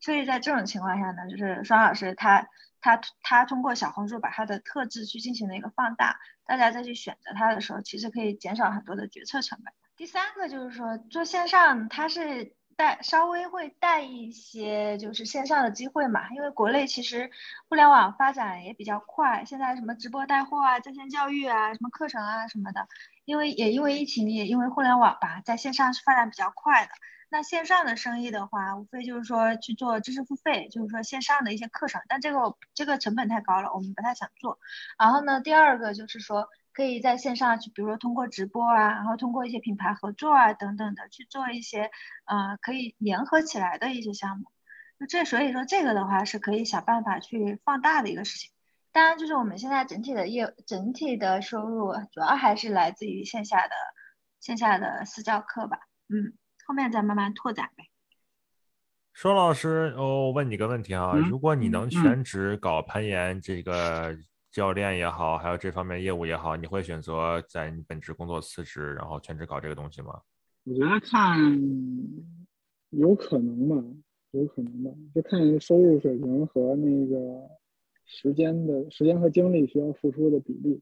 [0.00, 2.46] 所以在这种情况下呢，就是双老师他
[2.80, 9.72] 他他通过小红书把他的特质去进行了一个放大，大家再去选择他的时候，其实可以减少很多的决策成本。
[9.96, 12.57] 第三个就是说做线上，它是。
[12.78, 17.28] 带稍微会带一些就是线上的机会嘛，因为国内其实
[17.68, 22.86] 互联网发展也比较快，现在什么直播带货啊、在线教育啊、什么课程啊什么的，
[23.24, 26.92] 因为也因为疫情，也因为互联网吧，在线上是发展比较快的。
[27.30, 34.60] 那线上的生意的话，无非就是说去做知识付费，就是说线上的一些课程，但这个这个成本太高了，我们不太想做。
[34.96, 36.48] 然后呢，第二个就是说。
[36.78, 41.90] 可以在线上去，比如说通过直播啊，然后通过一些品牌合作啊等等的去做一些，
[42.24, 44.44] 呃，可以联合起来的一些项目。
[44.96, 48.52] 那这所以说这个的话是可以想办法去放大的一个事情。
[48.92, 53.74] 当然，就是我们现在整体的业整体的收入主要还是来自于线下的
[54.38, 55.80] 线下的私教课吧。
[56.08, 57.86] 嗯，后面再慢慢拓展呗。
[59.12, 64.16] 说老师，我问你个问题啊，嗯如果你能嗯全职搞攀岩这个
[64.50, 70.20] 教练也好，还有这方面业务也好，你会选择在你本职工作辞职，然后全职搞这个东西吗？
[70.64, 71.38] 我觉得看
[72.90, 73.76] 有可能吧，
[74.32, 77.48] 有可能吧，就看收入水平和那个
[78.04, 80.80] 时间的时间和精力需要付出的比例。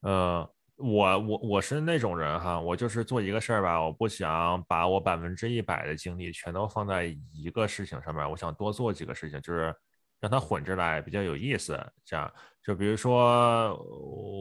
[0.00, 9.74] 呃，我我我是那种人哈，我就是做一个事儿吧，我不想把我百分之一百的精力全都放在一个事情上面，我想多做几个事情，就是
[10.20, 11.78] 让它混着来，比较有意思。
[12.04, 12.32] 这样，
[12.64, 13.76] 就比如说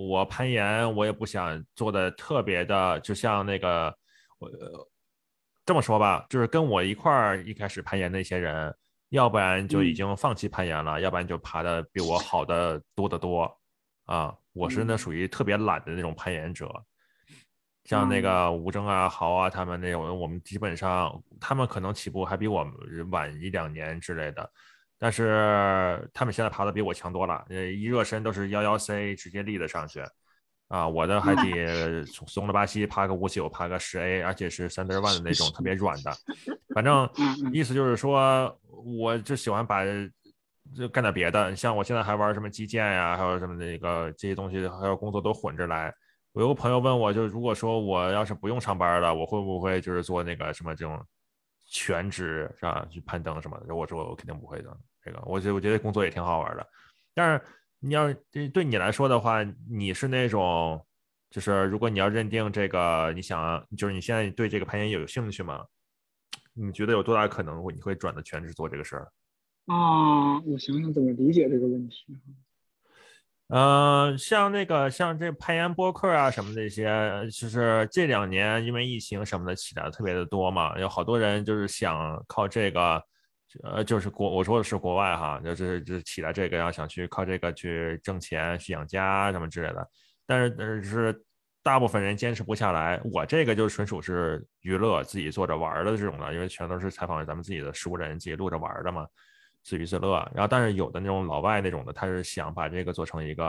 [0.10, 3.96] 我攀岩，我也不想做的特别的，就像那个
[4.40, 4.50] 我
[5.66, 8.74] 这么说吧，就是跟我一块儿一开始攀岩那些人，
[9.10, 13.52] 要不然就已嗯经放弃攀岩了，要不然就爬的比我好的多得多。
[14.06, 16.66] 啊，我是那嗯属于特别懒的那种攀岩者，
[17.84, 22.74] 像那嗯个吴征啊、豪啊他们那种，我们基本上他们可能起步还比我们
[23.12, 24.50] 晚一两年之类的，
[25.00, 30.04] 但是他们现在爬的比我强多了，呃，一热身都是幺幺 C 直接立的上去，
[30.70, 36.12] 啊，我的还得从松了巴西爬个五九，爬个十 A，而且是 Thunder One 的那种特别软的，
[36.74, 37.10] 反正
[37.54, 39.84] 意思就是说，我就喜欢把
[40.76, 45.94] 就干点别的，像我现在还玩什么击剑呀，还有什么那个这些东西，还有工作都混着来。
[46.34, 51.00] 我有个朋友问我，就如果说我要是不用上班了，我会不会就是做那个什么这种
[51.68, 52.88] 全职是吧？
[52.90, 53.76] 去攀登什么的？
[53.76, 54.78] 我说我肯定不会的。
[55.04, 56.68] 这个我觉我觉得工作也挺好玩的，
[57.14, 57.46] 但是
[57.80, 60.86] 你要对对你来说的话，你是那种
[61.30, 65.66] 就是如果你要认定这个，你想就是你现在对这个攀岩有兴趣吗？
[66.54, 69.12] 你觉得有多大可能会你会转的全职做这个事儿？
[69.68, 72.18] 啊，我想想怎么理解这个问题。
[73.50, 76.86] 呃，像那个像这攀岩播客啊什么这些，
[77.32, 83.02] 就是这两年因为疫情什么的起来的特别的多嘛，有好多人就是想靠这个，
[83.64, 89.88] 呃，就是国我说的是国外哈，就是就起来这个，然后想去靠这个去挣钱、去养家什么之类的，
[90.26, 91.24] 但是但是
[91.64, 93.00] 大部分人坚持不下来。
[93.14, 99.08] 我这个就纯属是娱乐，自己做着玩的这种的，因为全都是采访咱们自己的熟人，自己录着玩的嘛。
[99.68, 103.46] 自娱自乐，然后但是有的那种老外那种的，他是想把这个做成一个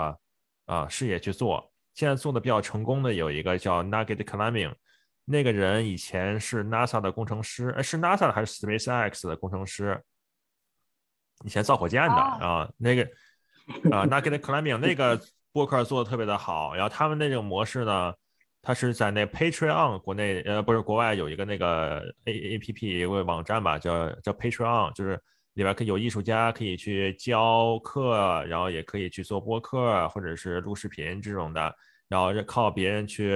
[0.66, 1.64] 啊、呃、事业去做。
[1.94, 4.74] 现在做的比较成功的有一个叫 Nugget Climbing，
[5.24, 10.02] 那个人以前是 NASA 的工程师，呃是 NASA 的还是 SpaceX 的工程师？
[11.44, 13.04] 以前造火箭的啊，那个
[13.92, 15.20] 啊 Nugget Climbing 那个
[15.52, 18.12] 播客做的特别的好，然后他们那种模式呢，
[18.60, 25.22] 它是在那 Patreon 国内呃不是国外有一个那个 A A P P 一个网站吧，叫叫 Patreon，就是。
[25.58, 31.74] 里边可以有艺术家可以去教课，然后也可以去做播客或者是录视频这种的，
[32.06, 33.32] 然后靠别人去，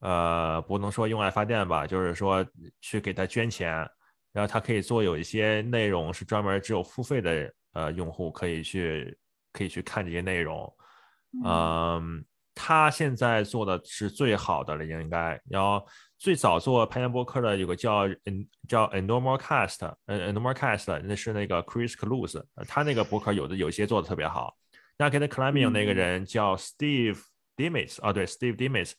[0.00, 2.46] 呃，不能说用爱发电吧，就是说
[2.82, 3.70] 去给他捐钱，
[4.30, 9.16] 然后他可以做有一些内容是专门只有付费的呃用户可以去
[9.52, 10.70] 可以去看这些内容，
[11.46, 12.22] 嗯，
[12.54, 15.82] 他现在做的是最好的了，应该，然后。
[16.18, 24.56] 最早做攀岩播客的有个叫嗯叫 a Normal Cast，呃 Normal Cast，那是那个 Chris Clues，他那个博客有的有些做的特别好。
[24.98, 27.20] 那给他 Climbing 那个人叫 Steve
[27.54, 28.92] Dimas，啊对 Steve Dimits，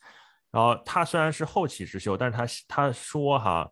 [0.52, 3.68] 然后他虽然是后起之秀，但是他他说哈，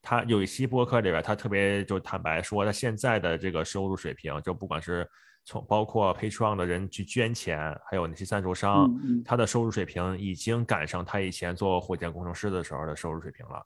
[0.00, 5.06] 他有一期播客里边他特别就坦白说，他现在的这个收入水平，就不管是
[5.46, 7.56] 从包括 Patreon 的人去捐钱，
[7.88, 13.64] 还有那些赞助商，嗯嗯他的收入水平已经赶上他以前做火箭工程师的时候的收入水平了。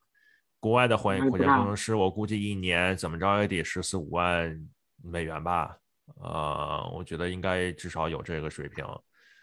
[0.60, 4.54] 国外的火火箭工程师，我估计一年怎么着也得十四五万
[5.02, 5.74] 美元吧，
[6.20, 8.84] 呃，我觉得应该至少有这个水平。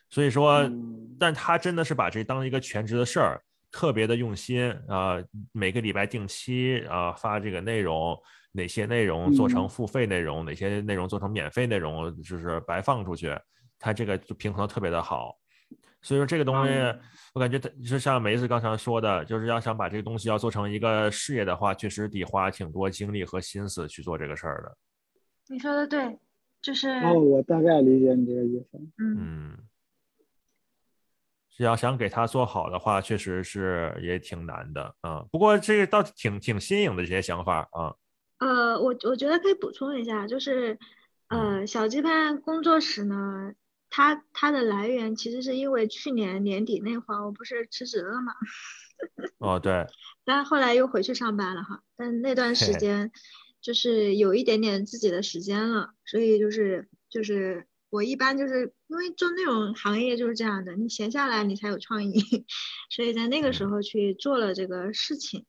[0.07, 8.15] 所以说，嗯但他真的是把这当一个全职的事儿，特别的用心啊、呃，每个礼拜定期啊、呃、发这个内容。
[8.57, 13.31] 哪些内容做成付费内容，嗯、哪些内容做成免费内容，就是白放出去，
[13.77, 15.37] 它这个平衡特别的好。
[16.01, 16.99] 所以说这个东西，嗯、
[17.33, 24.77] 我感觉它就像梅子刚才说的，就是要想把这个东西要做成一个事业的话，确实得花挺多精力和心思去做这个事儿的。
[25.49, 26.17] 你说的对，
[26.61, 28.77] 就是哦，我大概理解你这个意思。
[28.97, 29.57] 嗯嗯，
[31.57, 35.27] 要想给他做好的话，确实是也挺难的啊、嗯。
[35.31, 37.93] 不过这个倒挺挺新颖的这些想法啊。
[38.39, 40.77] 呃，我我觉得可以补充一下，就是，
[41.27, 43.53] 呃，小鸡攀工作室呢，
[43.89, 48.33] 它它的来源其实是因为去年年底那会儿，我不是辞职了嘛。
[49.39, 49.87] 哦，对。
[50.23, 53.11] 但后来又回去上班了哈，但那段时间
[53.61, 62.19] 就是有一点点自己的时间了，所以就是就是我一般就是因为做那种行业就是这样的，你闲下来你才有创意，
[62.91, 65.45] 所以在那个时候去做了这个事情。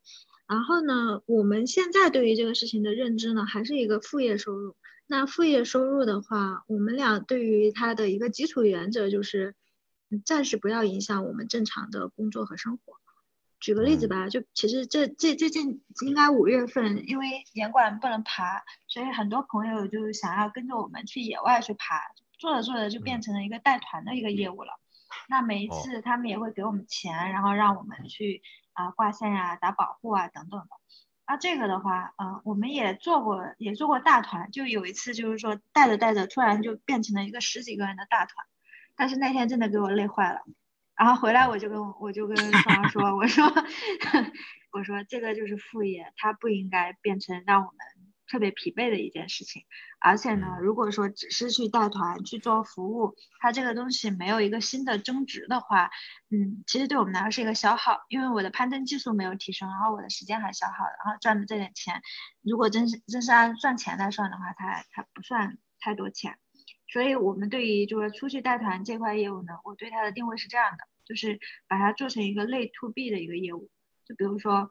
[0.48, 4.76] 然后呢，我们现在对于这个事情的认知呢，还是一个副业收入。
[5.06, 9.54] 那副业收入的话，我们俩对于它的一个基础原则就是，
[10.24, 12.94] 暂时不要影响我们正常的工作和生活。
[13.60, 22.00] 举个例子吧，就其实这这最近应该五月份，因为严管不能爬，所以很多朋友就想要跟着我们去野外去爬，
[22.38, 24.72] 做着做着就变成了一个带团的一个业务了。
[25.28, 28.40] 那每一次他们也会给我们钱，然后让我们去。
[28.78, 30.68] 啊，挂线呀，打保护啊，等等的。
[31.26, 34.52] 那这个的话，呃，我们也做过，也做过大团。
[34.52, 38.46] 就有一次，就是说带着带着，突然就变成了一个十几个人的大团。
[38.94, 40.40] 但是那天真的给我累坏了。
[40.96, 43.44] 然后回来我就跟我就跟双说，我说
[44.72, 47.78] 我说这个就是副业，它不应该变成让我们。
[48.28, 49.64] 特别疲惫的一件事情，
[49.98, 55.90] 而且呢，如果说只是去带团去做服务，它这个东西没有一个新的增值的话，
[56.30, 62.02] 嗯，其实对我们来说是一个消耗，因为我的攀登技术没有提升，然后我的时间还消耗了，然后赚的这点钱，
[62.42, 66.36] 如果真是真是按赚钱来算的话，它它不算太多钱，
[66.92, 73.70] 所以我们对于就是出去带团这块业务呢，我对它的定位是这样的，就是把它做成一个类 to B 的一个业务，
[74.06, 74.70] 就比如说。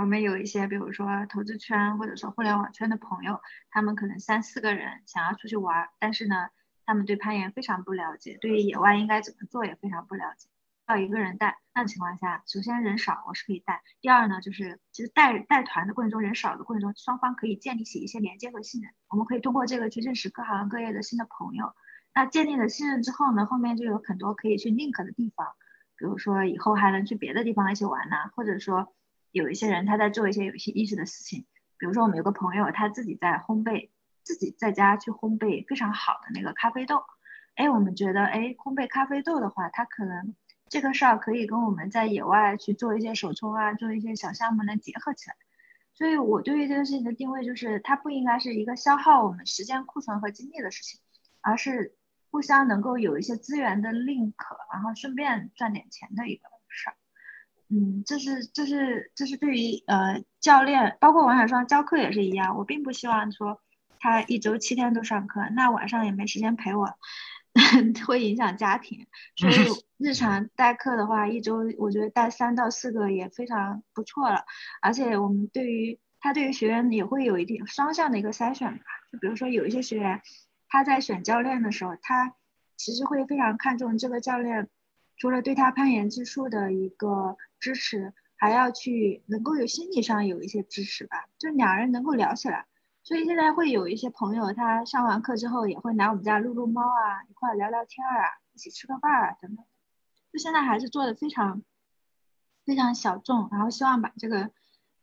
[0.00, 3.38] 我们有一些，比如说投资圈或者说互联网圈的朋友，
[3.70, 6.48] 他们可能三四个人想要出去玩，但是呢，
[6.86, 10.48] 他们对攀岩非常不了解，对于野外应该怎么做也非常不了解，
[10.88, 21.74] 要一个人带，那情况下，首先人少我是可以带，第二呢，就是其实带带团的过程中，人少的过程中，双方可以建立起一些连接和信任，我们可以通过这个去认识各行各业的新的朋友，
[22.14, 25.46] 那建立了信任之后呢，后面就有很多可以去 link 的地方，
[25.98, 28.94] 比如说以后还能去别的地方一起玩呐，或者说。
[29.32, 31.46] 有一些人他在做一些有些意识的事情，
[31.78, 33.90] 比如说我们有个朋友他自己在烘焙，
[34.22, 37.04] 自己在家去烘焙非常好的那个咖啡豆，
[37.54, 40.34] 哎，我们觉得哎烘焙咖啡豆的话，他可能
[40.68, 45.36] 这个事儿可以跟我们在野外去做一些手冲啊，做一些小项目能结合起来。
[45.92, 51.00] 所以我对于这个事情的定位就是，它不应该是一个消耗我们时间库存和精力的事情，
[51.42, 51.94] 而是
[52.30, 54.32] 互相能够有一些资源的 link，
[54.72, 56.96] 然后顺便赚点钱的一个事儿。
[57.72, 62.56] 嗯，这是这是这是对于呃教练，包括王小双教课也是一样。
[62.58, 63.60] 我并不希望说
[64.00, 66.88] 他一周七天都上课，那晚上也没时间陪我，
[68.08, 69.06] 会影响家庭。
[69.36, 69.54] 所以
[69.98, 74.44] 日常代课的话，一周我觉得带三到四个也非常不错了。
[74.82, 78.84] 而且我们对于他对于学员也会有一定双向的一个筛选吧。
[79.12, 80.20] 就比如说有一些学员
[80.68, 82.34] 他在选教练的时候，他
[82.76, 84.68] 其实会非常看重这个教练。
[85.16, 92.66] 除了对他攀岩技术的一个支持，还要去能够有心理上有一些支持吧，就两人能够聊起来。
[93.02, 99.64] 所以现在会有一些朋友，他上完课之后也会来我们家撸撸猫啊，一块聊聊天啊，一起吃个饭啊等等。
[100.32, 101.62] 就现在还是做的非常
[102.64, 104.50] 非常小众，然后希望把这个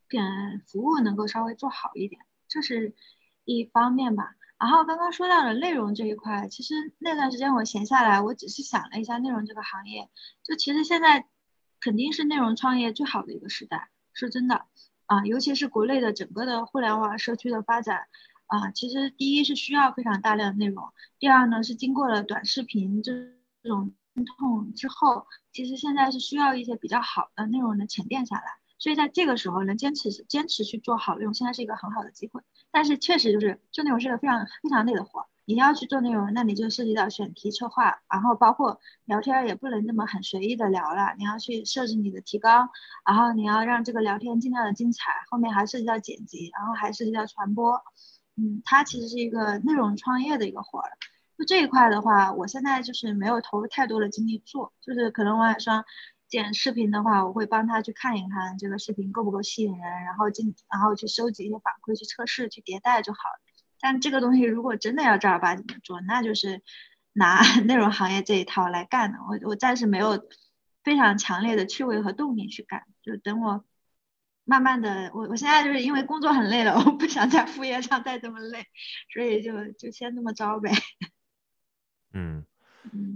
[0.10, 2.96] 嗯服务能够稍微做好一点，这是
[3.46, 4.36] 一方面吧。
[4.60, 10.10] 然后刚刚说到了内容这一块，其实那段时间我闲下来，我只是想了一下内容这个行业，
[10.44, 11.28] 就其实现在
[11.80, 14.66] 肯定是内容创业最好的一个时代，是真的
[15.06, 18.08] 啊，尤其是国内的整个的互联网社区的发展
[18.48, 20.84] 啊，其实第一是需要非常大量的内容，
[21.20, 23.14] 第二呢是经过了短视频这
[23.64, 23.94] 这种
[24.38, 28.44] 痛之后，其实现在是需要一些比较好的内容能沉淀下来，
[28.80, 32.42] 所以在这个时候能坚持坚持去做好内容，现在是一个很好的机会。
[32.72, 35.28] 但是确实就是做内容是个非常非常累的活。
[35.48, 41.16] 你要去做内容，那你就涉及到选题、策划，然后包括聊天也不能那么很随意的聊了。
[41.18, 42.70] 你要去设置你的提纲，
[43.06, 45.10] 然后你要让这个聊天尽量的精彩。
[45.32, 47.82] 后面还涉及到剪辑，然后还涉及到传播。
[48.36, 50.92] 嗯，它其实是一个内容创业的一个活儿。
[51.38, 55.86] 就这一块的话，我现在就是没有投入太多的精力做，就是可能王小双。
[56.28, 63.47] 剪视频的话，我会帮他去看一看这个视频够不够吸引人，然后进，然后去收集一些反馈，去测试，去迭代就好了。
[63.80, 66.62] 但这个东西如果真的要正儿八经的做，那就是
[67.14, 69.18] 拿 内容行业这一套来干的。
[69.20, 70.28] 我我暂时没有
[70.84, 73.64] 非常强烈的趣味和动力去干，就等我
[74.46, 78.66] 慢慢的，我我现在就是因为工作很累了，我不想在副业上再这么累，
[79.14, 80.72] 所以就就先这么着呗。
[82.14, 82.46] 嗯。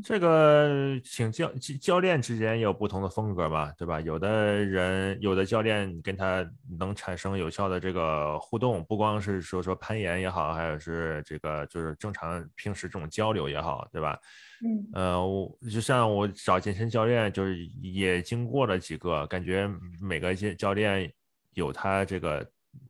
[0.04, 4.02] 这个请教教练之间有不同的风格吧，对吧？
[4.02, 6.46] 有的人有的教练跟他
[6.80, 14.20] 能产生有效的这个互动，不光是说说攀岩也好，还有是这个就是正常平时这种交流也好，对吧？
[14.64, 19.70] 嗯，呃，我就像我找健身教练，就是也经过了几个，感觉
[20.02, 21.12] 每个教教练
[21.54, 22.48] 有他这个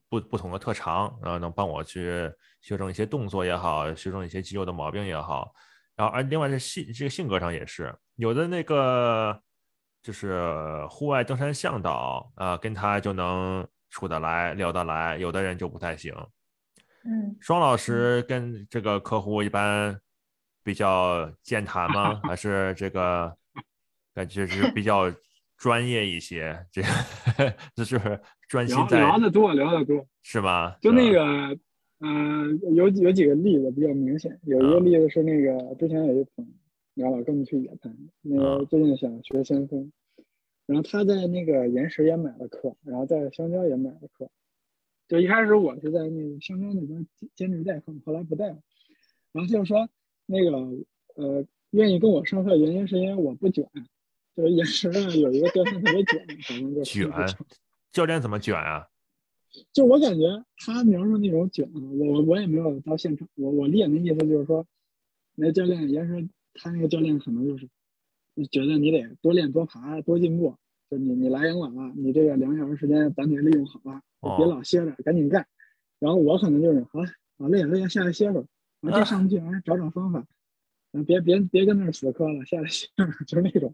[0.09, 2.31] 不不同的特长，然后能帮我去
[2.61, 5.53] 修正一些动作也好，修正一些肌肉的毛病也好。
[6.01, 9.39] 然后，而另外在性这个性格上也是有的那个
[10.01, 16.11] 就是户外登山向导啊，跟他就能处得来、聊得来，有的人就不太行。
[17.05, 19.95] 嗯，双老师跟这个客户一般
[20.63, 22.19] 比较健谈吗？
[22.25, 23.31] 还是这个
[24.15, 25.03] 感觉是比较
[25.55, 26.65] 专业一些？
[26.71, 26.81] 这
[27.37, 30.75] 这 就是专心在聊得多，聊得多，是吗？
[30.81, 31.55] 就那个，
[32.03, 36.51] 嗯，有有几个例子比较明显，有一个例子是那个之前有一朋友，
[36.95, 39.91] 然后老跟我们去野餐，那个最近想学先锋，
[40.65, 44.29] 然后他在那个岩石也买了课，然后在香蕉也买了课。
[45.07, 47.05] 就一开始我是在那个香蕉那边
[47.35, 48.57] 兼职代课，后来不带了。
[49.31, 49.87] 然后就是说
[50.25, 50.57] 那个
[51.15, 53.63] 呃，愿意跟我上课的原因是因为我不卷，
[54.35, 57.09] 就是岩石上有一个教练特别卷，反正就卷。
[57.91, 58.87] 教练怎么卷啊？
[59.73, 64.65] 就我感觉他描述那种卷，我我也没有到现场，我我理解的意思就是说，
[65.35, 67.67] 那教练也是他那个教练可能就是
[68.49, 70.55] 觉得你得多练多爬多进步，
[70.89, 74.01] 就你你来人晚了，你这个两小时时间咱得利用好了。
[74.37, 75.47] 别老歇着，赶紧干。
[75.99, 76.79] 然后我可能就是
[77.37, 78.45] 啊累了累了下来歇会儿，
[78.81, 80.25] 啊这上不去，啊找找方法，
[80.93, 83.73] 嗯别别别跟那儿死磕了，下来歇会儿， 就是那种。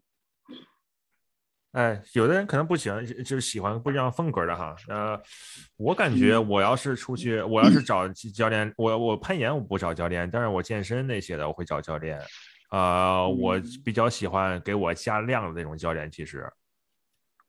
[1.77, 4.75] 哎，有的人可能不喜欢，就是喜欢不一样风格的哈。
[4.87, 5.21] 呃，
[5.77, 12.19] 我感觉我要是出去，我要是找教练，我我攀岩我不找教练，但是我健身那些的我会找教练。
[12.71, 16.51] 呃，我比较喜欢给我加量的那种教练，其实，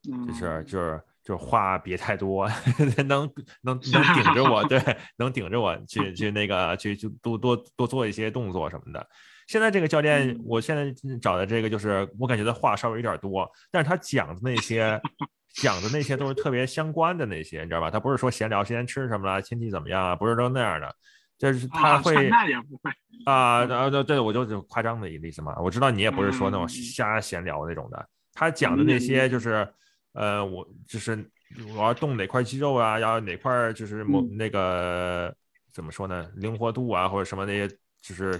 [0.02, 1.00] 就是就是。
[1.24, 2.48] 就是话别太多，
[3.06, 3.30] 能
[3.60, 4.80] 能能顶着我， 对，
[5.18, 9.06] 能顶着我去去那个去去多多多做一些动作什么的。
[9.48, 15.00] 现在这个教练，我现在找的这个就是，我感觉他话稍微有点多，但是他讲的那些
[15.60, 17.90] 讲的那些都是特别相关的那些，你知道吧？
[17.90, 20.14] 他不是说闲聊，今天吃什么了，天气怎么样啊？
[20.14, 20.94] 不是都那样的，
[21.36, 22.90] 就是他会那也不会
[23.24, 25.58] 啊 啊对对，我就夸张的一个意思嘛。
[25.60, 29.68] 我知道你也不是说那种瞎闲聊那种的，他讲的那些就是。
[30.14, 31.30] 呃，我就是
[31.76, 35.32] 我要动哪块肌肉啊，要哪块就是某那个
[35.72, 37.68] 怎么说呢，灵活度啊，或者什么那些，
[38.02, 38.32] 就是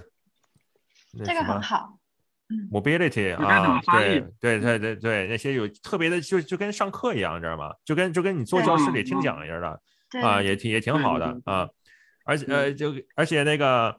[1.25, 1.99] 这个很好，
[2.49, 7.73] 嗯，mobility 啊，对对对对对，那些有特别的，就就跟上课一样，知道吗？
[7.85, 9.81] 就跟就跟你坐教室里听讲一样的
[10.23, 11.69] 啊，也挺也挺好的啊，
[12.25, 13.97] 而且呃，就而且那个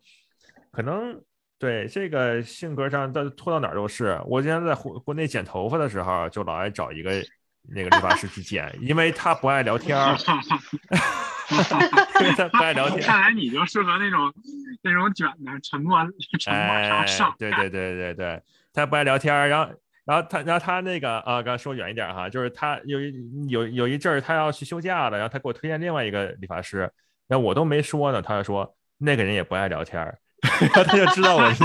[0.72, 1.22] 可能
[1.58, 7.24] 对这个性格上到拖到哪儿都是，我之前在国国内剪头发的时候，就老爱找一个。
[7.72, 10.42] 那个理发师去剪，因为他不爱聊天儿，他
[12.52, 13.02] 不爱聊天。
[13.02, 14.34] 看来你就适合那种
[14.82, 16.00] 那种卷的沉默
[16.40, 17.36] 沉默上上。
[17.38, 18.42] 对对对对对，
[18.74, 19.74] 他不爱聊天儿，然后
[20.06, 23.00] 然后他然后他那个啊，刚说远一点哈，就是他有
[23.48, 26.92] 有有一阵儿他要去休假了，然后他给我推荐另外一个理发师，
[27.28, 30.18] 然后我都没说呢，他就说那个人也不爱聊天儿，
[30.74, 31.64] 他就知道我是。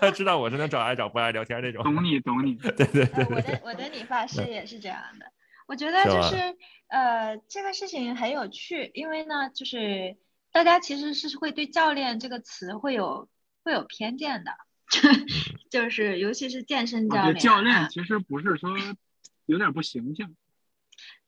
[0.00, 3.24] 他知道我是能找爱找不爱聊天那种，懂你懂你， 对对对。
[3.28, 5.26] 我的我的理发师也是这样的，
[5.66, 6.56] 我觉得就是
[6.88, 10.16] 呃这个事情很有趣，因为呢就是
[10.52, 13.28] 大家其实是会对教练这个词会有
[13.64, 14.52] 会有偏见的，
[15.70, 18.70] 就是尤其是健身教练，教练其实不是说
[19.46, 20.34] 有点不形象。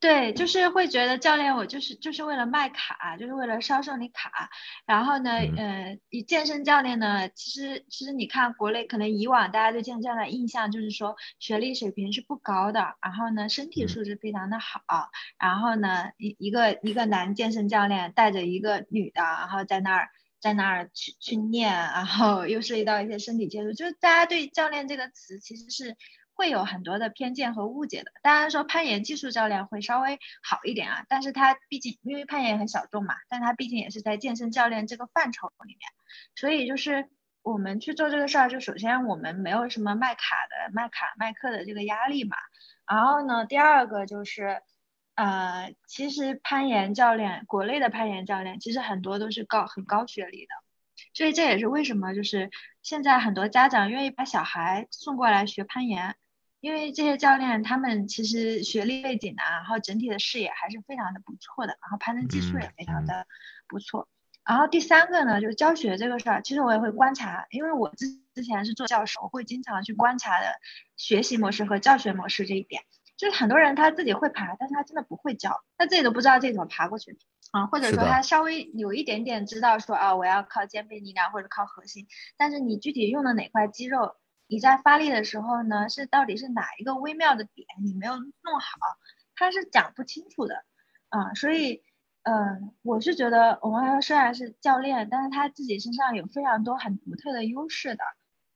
[0.05, 4.51] 对，就是会觉得教练我就是就是为了卖卡，就是为了销售你卡。
[4.85, 15.09] 然后呢，呃，以健身教练呢，其实其实你看国内可能以往大家对健身教练印象就是说学历水平是不高的，然后呢身体素质非常的好，
[15.39, 25.97] 然后呢一一个一个男健身教练带着一个女的，然后在那儿在那儿去去练，然后又涉及到一些身体接触，就是大家对教练这个词其实是。
[26.35, 28.11] 会有很多的偏见和误解的。
[28.23, 35.89] 当然说攀岩技术教练会稍微好一点啊，但是他毕竟因为攀岩很小众嘛，但他毕竟也是在健身教练这个范畴里面，
[36.35, 37.09] 所以就是
[37.43, 42.37] 我们去做这个事儿，就首先我们没有什么卖卡的、卖卡卖课的这个压力嘛。
[42.87, 44.61] 然后呢，第二个就是，
[45.15, 50.53] 呃，其实攀岩教练，国内的攀岩教练其实很多都是高很高学历的，
[51.15, 52.51] 所以这也是为什么就是
[52.83, 56.17] 现在很多家长愿意把小孩送过来学攀岩。
[56.65, 63.27] 因为这些教练他们其实学历背景啊，然后整体的视野还是非常的不错的，然后攀登技术也非常的
[63.69, 64.09] 不错。
[64.49, 70.55] 然后第三个呢，就是教学这个事儿，其实我也会观察，因为我之之前是做教授，我会经常去观察的
[70.97, 72.81] 学习模式和教学模式这一点。
[73.19, 77.19] 就是很多人他自己会爬，但是他真的不会教，他自己都不知道自己怎么爬过去
[77.51, 82.07] 啊，或者说他稍微有一点点知道说啊，我要靠肩背力量或者靠核心，
[82.39, 84.17] 但是你具体用的哪块肌肉？
[84.47, 88.79] 你在发力的时候呢，是到底是哪一个微妙的点你没有弄好，
[89.35, 90.65] 他是讲不清楚的，
[91.09, 91.83] 啊，所以，
[92.23, 98.05] 嗯，我是觉得我们虽然是教练，但是他自己身上有非常多很独特的优势的，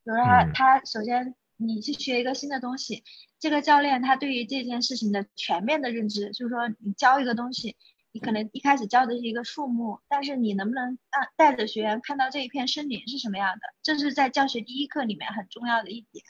[0.04, 3.02] 比如说他他首先你去学一个新的东西，
[3.38, 7.76] 这个教练他对于这件事情的全面的认知，就是说你教一个东西，
[8.12, 16.24] 你可能一开始教的是一个树木，但是你能不能让带着学员看到这一片森林是什么样的，这是在教学第一课里面很重要的一点。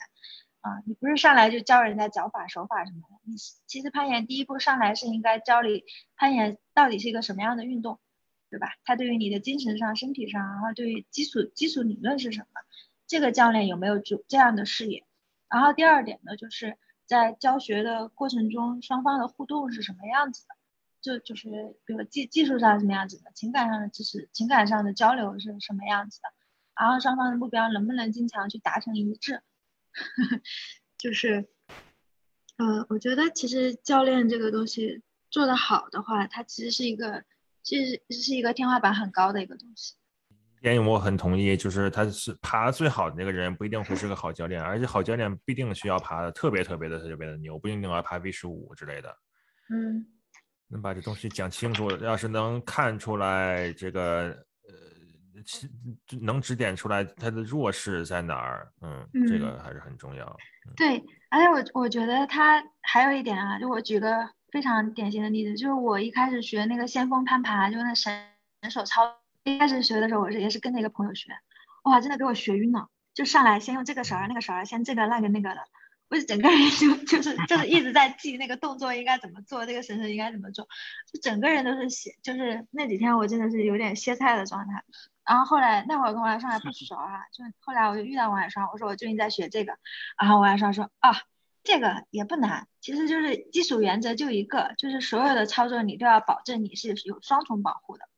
[0.61, 5.85] 啊，你不是上来就教人家脚法手法什么的，你其实攀岩第一步上来是应该教你
[6.17, 7.97] 攀岩到底是一个什么样的运动，
[8.49, 8.67] 对吧？
[8.83, 12.47] 它对于你的精神上、身体上，然后对于基础基础理论是什么？
[13.07, 15.05] 这个教练有没有这这样的视野？
[15.49, 20.55] 然后第二点呢，就是在教学的过程中，双方的互动是什么样子的？
[21.01, 21.49] 就就是
[21.85, 26.29] 比如技技术上什么样子的，情感上的知识、情感上的交流是什么样子的？
[26.79, 29.41] 然后双方的目标能不能经常去达成一致？
[30.97, 31.49] 就是，
[32.57, 37.23] 呃，我觉得其实教练这个东西做得好的话，它其实是一个，
[37.63, 39.95] 其实是一个天花板很高的一个东西。
[40.61, 49.17] 点我很同意，就是他是爬最好的那个人不一定会是个好教练，而且好教练不一定需要爬的特别特别的特别的牛，不一定要爬 V 十五之类的。
[49.69, 50.05] 嗯，
[50.69, 54.29] 能把这东西讲清楚，要是能看出来这个。
[54.67, 54.75] 呃
[56.21, 58.71] 能指点出来他的弱势在哪儿？
[58.81, 60.37] 嗯，这个还是很重要。
[60.75, 68.13] 对，而且我我觉得他还有一点啊，就我举个非常典型的例子，就是我一开始学那个先锋攀爬，就那神
[68.69, 71.31] 手操，一开始学的时候，我是也是跟着一个朋友学，
[71.85, 75.61] 哇，真的给我学晕了，就上来先用这个绳儿，那个绳儿，先这个那个那个的，
[76.09, 80.67] 我就整个人就 就是就是一直在记那个动作应该怎么做，这个绳绳应该怎么做，
[81.11, 84.83] 就整个人都是歇，就是那几天我真的是有点歇菜的状态。
[85.23, 89.77] 然后后来那会儿跟王海双还不 熟啊，就后来我就遇到王海双，我说我最近在学这个，
[90.19, 91.11] 然后王海双说啊，
[91.63, 98.09] 这个也不难，其实就是基础原则就一个，就是所有的操作你都要保证你是有双重保护的。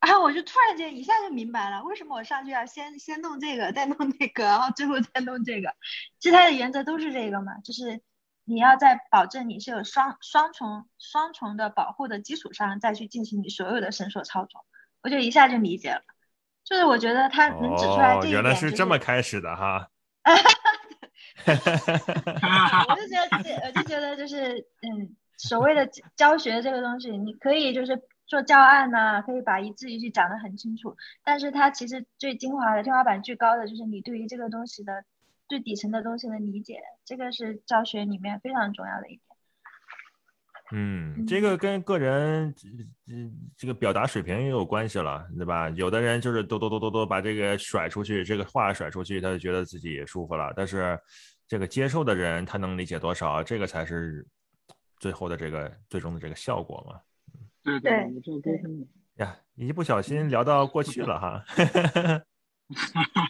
[0.00, 5.74] 然后我就突然间一下就明白了，为什么我上去要先先弄这个，再弄那个，然后最后再弄这个，
[6.18, 8.00] 其实它的原则都是这个嘛，就是
[8.44, 14.64] 你要在保证你是有双双重双重的保护的基础上，再去进行你所有的绳索操作，
[15.02, 16.02] 我就一下就理解了。
[16.64, 19.90] 就是我觉得他能指出来这一点，原来是这么开始的哈。
[22.88, 28.00] 我就觉得，我就觉得就是，嗯，所谓的教学这个东西，你可以就是
[28.30, 35.04] 做教案呐，可以把一字一句讲得很清楚，但是它其实最精华的天花板最高的就是你对于这个东西的
[35.48, 39.20] 最底层的东西的理解，这个是教学里面非常重要的一点。
[40.70, 42.68] 嗯，这个跟个人这
[43.56, 45.68] 这个表达水平也有关系了，对吧？
[45.70, 50.52] 有的人就是哆哆哆哆哆把这个甩出去，这个话甩出去，他就觉得自己也舒服了。
[50.54, 50.96] 但是
[51.48, 53.42] 这个接受的人，他能理解多少？
[53.42, 54.24] 这个才是
[55.00, 57.00] 最后的这个最终的这个效果嘛。
[57.78, 58.62] 对对对。
[59.16, 61.44] 呀，一不小心聊到过去了哈。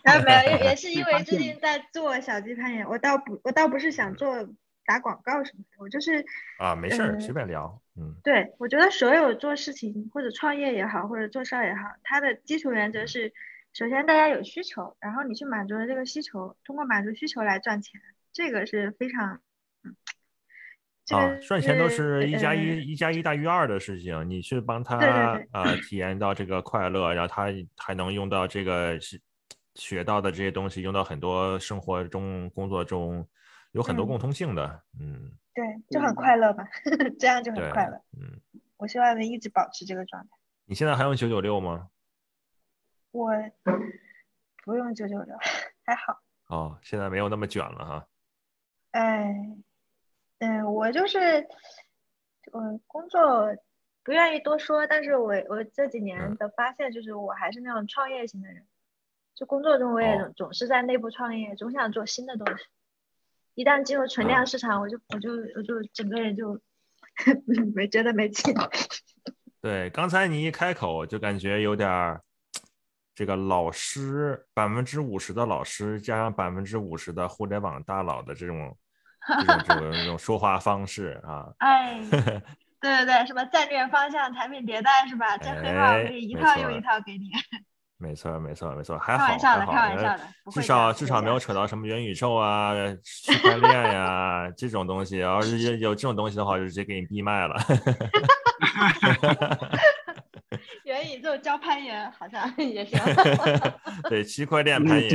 [0.05, 4.49] 没 有没有，也是因为最近在做小鸡攀岩，我倒不我倒不是想做。
[4.87, 6.25] 打广告什么的，我就是
[6.59, 7.81] 啊，没事儿，随便聊。
[7.95, 13.33] 嗯，对，我觉得所有做事情或者创业也好，或者做事儿也好，它的基础原则是，
[13.73, 18.01] 首先大家有需求，然后你去满足了这个需求，通过满足需求来赚钱，
[18.33, 19.41] 这个是非常嗯。
[21.11, 24.29] 啊，赚钱都是一加一，一加一大于二的事情。
[24.29, 24.97] 你去帮他
[25.51, 27.47] 啊，体验到这个快乐，然后他
[27.77, 28.99] 还能用到这个
[29.75, 33.27] 学到的这些东西，用到很多生活中、工作中。
[33.73, 36.67] 有很多共通性的，嗯，对，就很快乐吧，
[37.21, 38.41] 这样就很快乐，嗯，
[38.79, 40.29] 我希望能一直保持这个状态。
[40.65, 41.87] 你现在还用九九六吗？
[43.13, 43.31] 我
[44.65, 45.37] 不用九九六，
[45.87, 46.21] 还好。
[46.49, 48.07] 哦，现在没有那么卷了哈。
[48.91, 49.37] 哎，
[50.41, 51.47] 嗯，我就是
[52.53, 53.55] 我工作
[54.03, 58.67] 不愿意多说，但是我我这几年的发现就是我还是那种创业型的人，
[59.35, 62.65] 就工作中我也总总是在内部创业，总想做新的东西。
[63.55, 66.59] 一旦进入存量市场，我就我就我就整个人就
[67.75, 68.55] 没觉得没劲。
[69.61, 72.23] 对，刚才你一开口就感觉有点儿
[73.15, 78.75] 这个老师百分之五十的老师加上百分之五十的互联网大佬的这种
[79.27, 81.47] 这种这种说话方式啊。
[81.59, 82.01] 哎，
[82.81, 85.37] 对对对，什么战略方向、产品迭代是吧？
[85.39, 87.31] 这黑话我可以一套又一套给你。
[88.03, 90.17] 没错，没错，没错，还好，还好，
[90.51, 92.73] 至少至少没有扯到什么元宇宙啊、
[93.05, 95.19] 区块链呀这种东西。
[95.19, 97.55] 要是有有这种东西的话，就直接给你闭麦了。
[100.85, 102.99] 元宇宙教攀岩好像也行。
[104.09, 105.11] 对，区块链攀岩。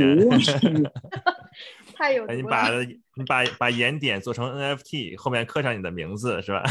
[1.96, 6.62] 太有你把你 把把岩点做成 NFT，后面刻上你的名字，是吧？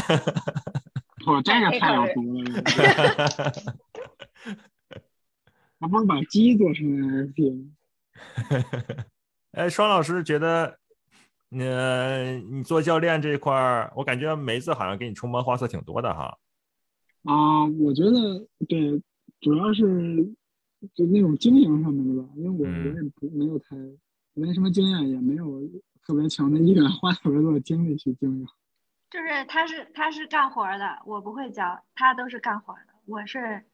[1.26, 2.62] 我 这个太有毒了。
[5.78, 7.66] 还不如把鸡做成 NFT。
[9.52, 10.78] 哎，双老师觉得
[11.50, 16.38] 呃，你做教练这一块儿，我感觉梅子好像给你出谋划策挺多的哈。
[17.24, 19.02] 啊，我觉得对，
[19.40, 20.24] 主要是
[20.94, 23.76] 就那种经营上面的吧，因为我我也不没有太
[24.36, 25.62] 没什么经验，也没有
[26.04, 28.46] 特别强的意愿花特别多的精力去经营。
[29.08, 33.64] 就是他是他是干活的，我不会教，他都是干活的，我是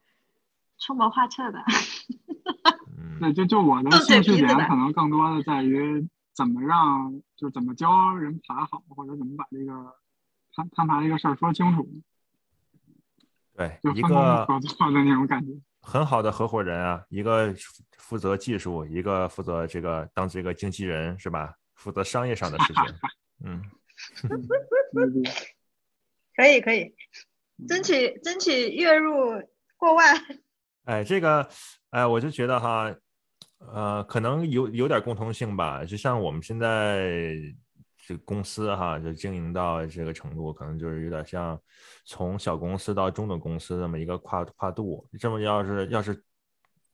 [0.78, 1.64] 出谋划策的。
[3.20, 9.96] 那就就我的兴趣点可能更多的在于怎么让，就怎么教人爬好，或者怎么把这个
[10.54, 11.88] 攀攀爬这个事儿说清楚。
[13.56, 15.52] 对，就一个合作的那种感觉。
[15.82, 17.54] 很好的合伙人啊，一个
[17.98, 21.52] 负责技术，一个负责这个当这个经纪人是吧？
[21.74, 22.82] 负责商业上的事情。
[23.44, 23.62] 嗯。
[26.34, 26.94] 可以可以，
[27.68, 29.40] 争取争取月入
[29.76, 30.16] 过万。
[30.86, 31.48] 哎，这个，
[31.90, 32.92] 哎，我就觉得哈，
[33.58, 35.84] 呃，可能有有点共通性吧。
[35.84, 37.36] 就像我们现在
[38.04, 41.58] 这公司哈，就经营到这个程度，可能就是有点像
[42.04, 45.08] 从小公司到中等公司这么一个跨跨度。
[45.18, 46.22] 这么要是要是。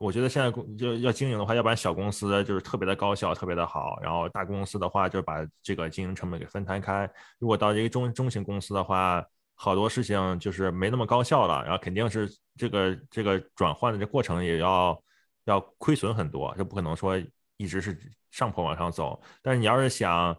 [0.01, 7.10] 我觉得现在公就要经营的话，要不然小公司就是特别的高效，特别的好，然后大公司的话，就把这个经营成本给分摊开。
[7.40, 9.20] 如果到一个中中型公司的话，
[9.56, 15.02] 好多事情就是没那么高效了，然后肯定是这个这个转换的这过程也要
[15.47, 17.20] 要亏损很多，就不可能说
[17.56, 17.98] 一直是
[18.30, 19.20] 上坡往上走。
[19.43, 20.32] 但是你要是想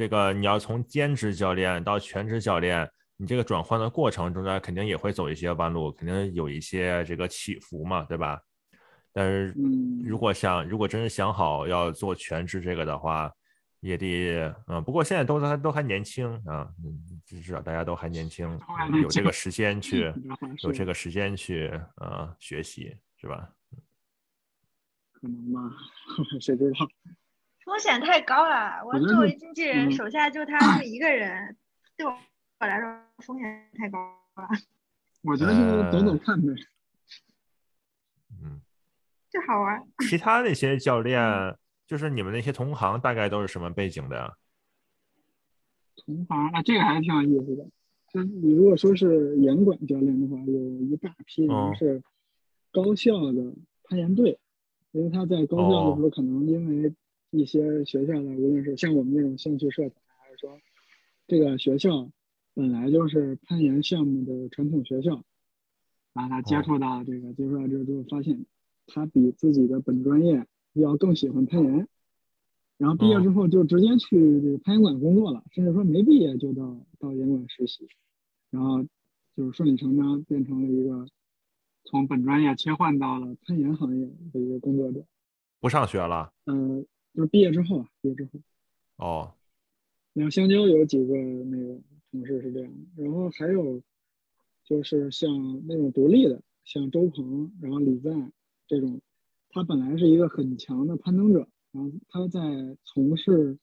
[0.00, 8.40] 这个，你要从兼职教练到全职教练，你这个转换的过程中间肯定也会走一些弯路，肯定有一些这个起伏嘛，对吧？
[9.12, 9.54] 但是，
[10.02, 13.30] 如果想，如果真是想好要做全职这个的话，
[13.80, 18.58] 也得，嗯，不过现在都还都还年轻啊，嗯，至少大家都还年轻，
[19.02, 20.10] 有这个时间去，
[20.62, 23.50] 有这个时间去，呃，学习是吧？
[25.12, 25.70] 可能吗？
[26.40, 26.88] 谁知道？
[27.70, 31.56] 风险太高了，我作为经纪人，手下就他这么一个人，
[31.96, 32.12] 对我
[32.58, 33.96] 我来说风险太高
[34.34, 34.48] 了。
[35.22, 35.60] 我觉得就
[35.92, 36.52] 等等看呗。
[38.42, 38.60] 嗯。
[39.30, 39.86] 这好玩。
[40.00, 41.56] 其他那些教练，
[41.86, 44.32] 就是你们那些同行，大概都是什么背景的呀？
[45.94, 47.64] 同行啊，这个还是挺有意思的。
[48.12, 52.02] 就你如果说是严管教练的话，有一大批人是
[52.72, 54.40] 高校的攀岩队，
[54.90, 56.92] 因为他在高校的时候，可能因为
[57.30, 60.58] 一些学校的，无论是像我们这种兴趣社团，还是说
[61.26, 62.10] 这个学校
[62.54, 65.24] 本来就是攀岩项目的传统学校，
[66.12, 68.46] 然后他接触到这个，接触到这个之后发现。
[68.92, 71.86] 他比自己的本专业要更喜欢攀岩，
[72.76, 77.86] 然后毕业之后就直接去这个攀岩馆工作了，甚至说没毕业就到到岩馆实习，
[78.50, 78.82] 然后
[79.36, 81.06] 就是顺理成章变成了一个
[81.84, 85.04] 从本专业切换到了攀岩行业的一个工作者。
[85.60, 86.32] 不上学了？
[86.46, 86.84] 嗯，
[87.14, 88.40] 就是毕业之后啊，毕业之后。
[88.96, 89.32] 哦。
[90.12, 91.80] 然后香蕉有几个那个
[92.10, 93.82] 同事是这样的，然后还有
[94.64, 98.32] 就是像那种独立的，像周鹏，然后李赞。
[98.66, 99.00] 这种，
[99.48, 103.58] 他本来是一个很强的攀登者，然后他在从事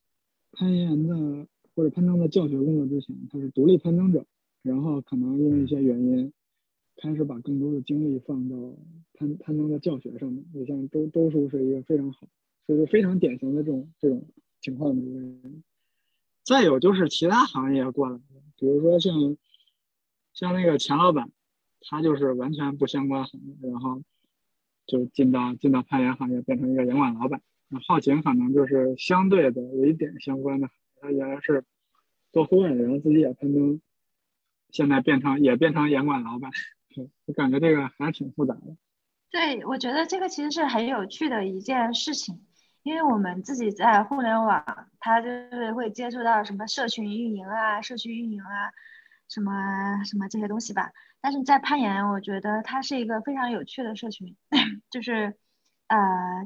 [0.52, 4.26] 攀岩的或者攀登的教学工作之前，他是独立攀登者，
[4.64, 6.34] 然后可能因为一些原因，
[6.98, 8.58] 开始把更多的精力放到
[9.14, 10.44] 攀攀登的教学上面。
[10.54, 12.28] 你像周周叔是一个非常好，
[12.68, 14.28] 就是非常典型的这种这种
[14.60, 15.64] 情况的一个人。
[16.44, 19.14] 再有就是其他行业过来的，比如说像
[20.34, 21.32] 像那个钱老板，
[21.82, 24.02] 他就是完全不相关行业，然后。
[24.90, 27.42] 就进到进到攀岩行业，变成一个岩馆老板。
[27.68, 30.70] 那浩景可能就是相对的有一点相关的，
[31.02, 31.66] 他原来是
[32.32, 33.82] 做户外的，然后自己也攀登，
[34.70, 36.52] 现在变成也变成岩馆老板。
[37.26, 38.78] 我感觉这个还挺复杂的。
[39.30, 42.40] 对，我觉得这个其实是很有趣的一件事情，
[42.88, 44.64] 因为我们自己在互联网，
[45.02, 48.72] 它就是会接触到什么社群运营啊、社区运营啊，
[49.28, 50.94] 什么什么这些东西吧。
[51.20, 54.38] 但是在攀岩，我觉得它是一个非常有趣的社群，
[54.90, 55.36] 就是，
[55.90, 55.98] 呃，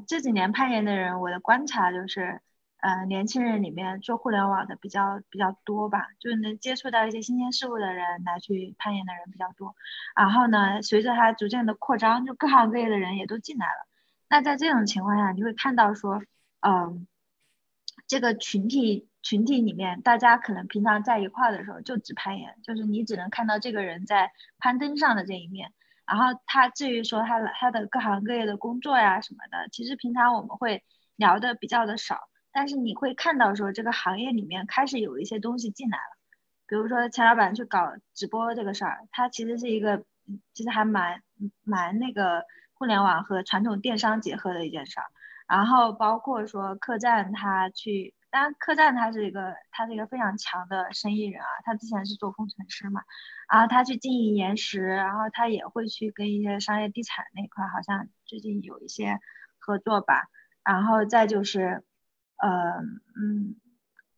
[0.08, 2.40] 这几年攀岩的人，我的观察就是，
[2.78, 9.76] 呃，年轻人里面做互联网的比较比较多吧，就是能接触到一些新鲜事物的人来去攀岩的人比较多。
[10.16, 13.86] 然后呢，随着它逐渐的扩张，就各行各业的人也都进来了。
[14.32, 16.22] 那在这种情况下，你会看到说，
[16.60, 17.06] 嗯，
[18.08, 19.06] 这个群体。
[19.24, 25.72] 群体里面，大家可能平常在一块儿的时候就只攀岩，就是你只能看到这个人在攀登上的这一面。
[26.04, 30.82] 然后他至于说他他的各行各业的工作呀什么的，其实平常我们会
[31.14, 32.18] 聊的比较的少。
[32.50, 36.16] 但是你会看到说这个行业里面开始有一些东西进来了，
[36.66, 40.04] 比如说钱老板去搞直播这个事儿，他其实是一个
[40.52, 41.22] 其实还蛮
[41.62, 42.44] 蛮那个
[42.82, 45.06] 互联网和传统电商结合的一件事儿。
[45.46, 48.12] 然后包括说客栈他去。
[48.30, 53.02] 当然，客栈他是一个他是一个非常强的生意人啊，他之前是做工程师嘛，
[53.52, 59.20] 然后他去经营岩石，然后他也会去跟一些商业地产那块，好像最近有一些
[59.58, 60.28] 合作吧。
[60.64, 61.84] 然后再就是，
[62.38, 62.80] 呃，
[63.20, 63.60] 嗯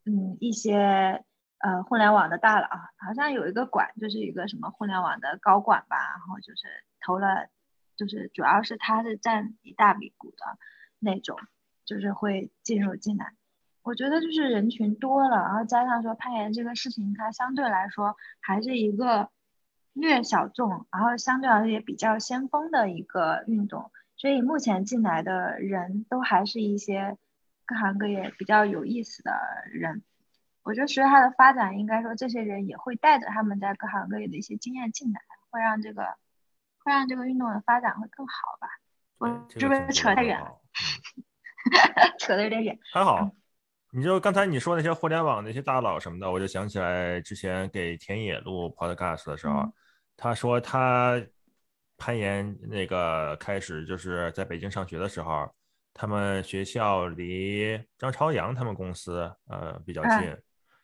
[0.05, 1.25] 嗯，一些
[1.59, 6.67] 呃互联网的大佬，好像有一个管就是一个什么互联网的高管吧，然后就是
[7.01, 7.49] 投了，
[7.95, 10.57] 就是主要是他是占一大笔股的
[10.99, 11.37] 那种，
[11.85, 13.33] 就是会进入进来。
[13.83, 19.29] 我觉得就是人群多了，然后加上说攀岩这个事情，它相对来说还是一个
[19.93, 27.17] 略小众，然后相对而言也比较先锋的一个运动，所以目前进来的人都还是一些
[27.65, 29.31] 各行各业比较有意思的
[29.71, 30.01] 人。
[30.63, 36.15] 我觉得随着它的发展，应该说这些人也会带着他们在各行各业的一些经验进来，会让这个
[36.85, 38.67] 会让这个运动的发展会更好吧。
[39.17, 40.47] 我这不是扯太远了，
[42.19, 42.79] 扯的有点远。
[42.93, 43.29] 还好。
[43.91, 49.63] 你就刚才你说那些互联网那些大佬什么的，我就想起来之前给田野录 Podcast 的时候，
[50.17, 51.21] 他说他
[51.97, 55.49] 攀岩那个开始就是在北京上学的时候，
[55.93, 60.37] 他们学校离张朝阳他们公司呃比较近，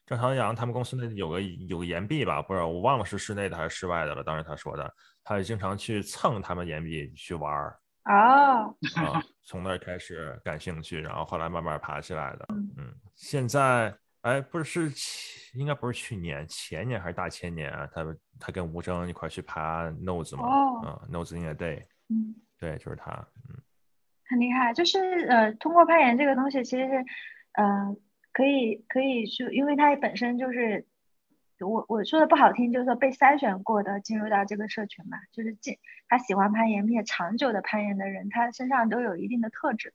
[0.05, 4.23] 张朝阳他们公司那有个有个岩壁吧，不是我忘了是室内的还是室外的了。
[4.23, 7.77] 当时他说的，他就经常去蹭他们岩壁去玩儿。
[8.05, 12.47] 哦，啊，从那儿开始感兴趣，然后后来慢慢爬起来的。
[12.49, 17.87] 嗯，现在哎，不是是应该不是去年前年还是大前年啊？
[17.93, 18.03] 他
[18.39, 20.47] 他跟吴征一块去爬 Nose 嘛？
[20.47, 21.83] 哦，嗯，Nose in a day。
[22.09, 23.11] 嗯，对，就是他。
[23.47, 23.55] 嗯，
[24.27, 24.99] 很厉害，就是
[25.29, 26.93] 呃，通过攀岩这个东西，其实是
[27.53, 27.95] 呃，
[28.33, 30.87] 可以可以去，因为它本身就是。
[31.69, 35.77] 我我说的不好听，就是说被筛选过的进入到这个社群嘛，就是进
[36.07, 39.93] 他喜欢攀岩并且长久的攀岩的人，他身上都有一定的特质。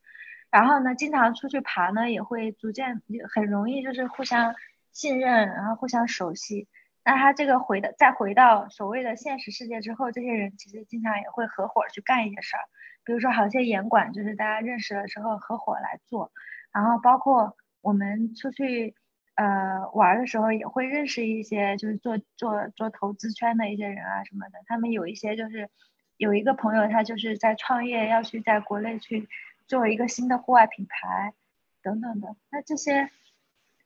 [0.51, 4.55] 然后呢，经常出去爬呢，也会逐渐很容易就是互相
[4.93, 6.69] 信任，然后互相熟悉。
[7.05, 12.63] 那他这个回的再回到所谓的现实世界之后，这些人其实经常也会合伙去干一些事儿，
[13.05, 16.31] 比如说好些严管，就是大家认识了之后合伙来做。
[16.73, 18.95] 然后包括我们出去。
[19.37, 24.59] 呃，玩的时候也会认识一些，就是做做做投资圈的一些人啊什么的。
[24.67, 25.69] 他们有一些就是
[26.17, 29.29] 有一个朋友，他就是在创业，要去在国内去
[29.69, 31.35] 做一个新的户外品牌
[31.83, 32.35] 等等的。
[32.51, 33.11] 那这些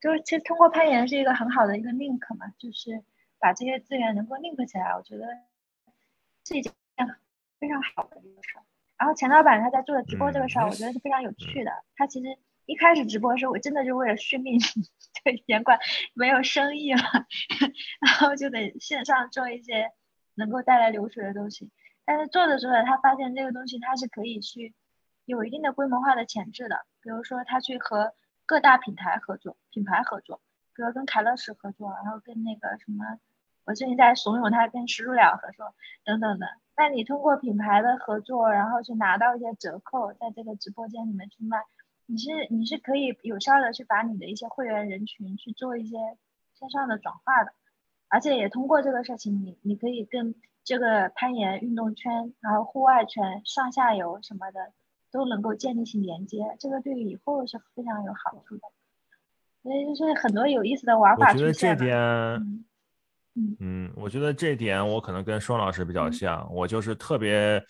[0.01, 3.03] 就是其实通过攀岩是一个很好的一个 link 嘛，就是
[3.41, 5.27] 把这些资源能够 link 起来，我觉得
[6.45, 6.73] 是一件
[7.59, 8.63] 非常好的一个事儿。
[8.97, 11.73] 然后钱老板他在做的直播这个事儿，我觉得是非常有趣的。
[11.97, 12.39] 他其实。
[12.71, 14.61] 一开始直播的时候，我真的就为了续命，
[15.25, 15.81] 对严管
[16.15, 17.03] 没有生意了，
[18.01, 19.91] 然后就得线上做一些
[20.37, 21.69] 能够带来流水的东西。
[22.05, 24.73] 但是做着做着，他发现这个东西它是可以去
[25.25, 26.87] 有一定的规模化的潜质的。
[27.03, 28.15] 比如说，他去和
[28.47, 30.41] 各大品牌合作，品牌合作，
[30.77, 33.19] 比如跟凯乐石合作，然后跟那个什么，
[33.65, 35.75] 我最近在怂恿他跟石入了合作
[36.05, 36.47] 等等的。
[36.77, 41.59] 那你通过品牌的合作，然后去拿到一些折扣，在这个直播间里面去卖。
[42.11, 45.97] 你是你是可以有效的去把你的一些会员人群去做一些
[46.59, 47.53] 线上的转化的，
[48.09, 50.35] 而且也通过这个事情，你你可以跟
[50.65, 54.73] 这个攀岩运动圈，然后户外圈上下游什么的
[55.13, 58.63] 都能够建立起连接，这个对于以后是非常有好处的。
[59.63, 61.47] 所以就是很多有意思的玩法出现。
[61.47, 67.65] 我觉得这点，嗯嗯，我觉得这点我可能跟双老师比较像，我就是特别。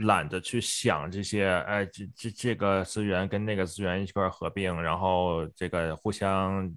[0.00, 6.70] 懒得去想这些，哎，这这这个资源跟那个资源一块合并，然后这个互相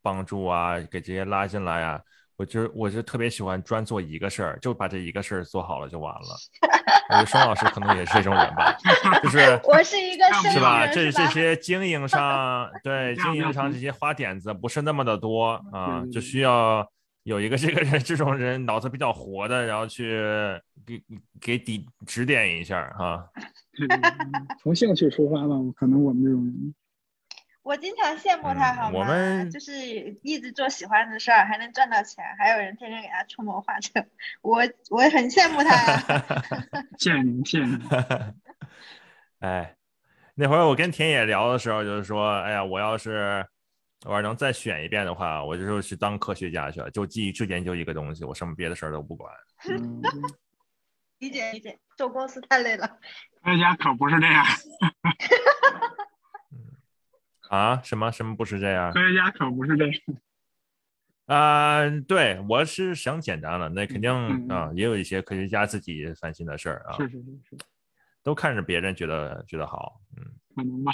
[0.00, 2.00] 帮助啊，给这些拉进来啊，
[2.36, 6.36] 我就我就特别喜欢专做一个事儿，就把这一个事儿做好了就完了。
[7.08, 8.76] 我觉得双老师可能也是这种人吧，
[9.22, 10.86] 就是 我是一个是吧？
[10.86, 16.88] 这这些经营上，对 经营上这些花点子不是那么的多啊，就需要。
[17.24, 20.20] 有一个这个人，这种人脑子比较活的，然后去
[20.84, 21.00] 给
[21.40, 23.30] 给指指点一下哈。
[24.60, 26.74] 从兴趣出发吧，可能我们这种人。
[27.62, 28.98] 我经常羡慕他，好吗？
[28.98, 29.72] 我们就是
[30.22, 34.04] 一直做喜欢的事儿，还能赚到钱，还有人天天给他出谋划策。
[34.40, 34.58] 我
[34.90, 36.02] 我很羡慕他呀。
[36.98, 37.80] 谢谢您，谢谢您。
[39.38, 39.76] 哎，
[40.34, 43.46] 那会儿我跟田野聊的时候，就是说，哎呀，我要是。
[44.04, 49.32] 我要能再选一遍的话，我就去当科学家去了，就记就研究一个东西，我什么别的事儿都不管。
[51.18, 52.98] 理解理解，做公司太累了。
[53.42, 54.44] 科学家可不是这样。
[57.48, 57.80] 啊？
[57.84, 58.92] 什么什么不是这样？
[58.92, 59.94] 科学家可不是这样。
[61.26, 64.10] 啊， 对，我是想简单了，那肯定
[64.48, 66.96] 啊，也有一些科学家自己烦心的事儿啊。
[66.96, 67.56] 是是是是。
[68.24, 70.24] 都看着别人觉得觉得好，嗯。
[70.56, 70.92] 可能吧。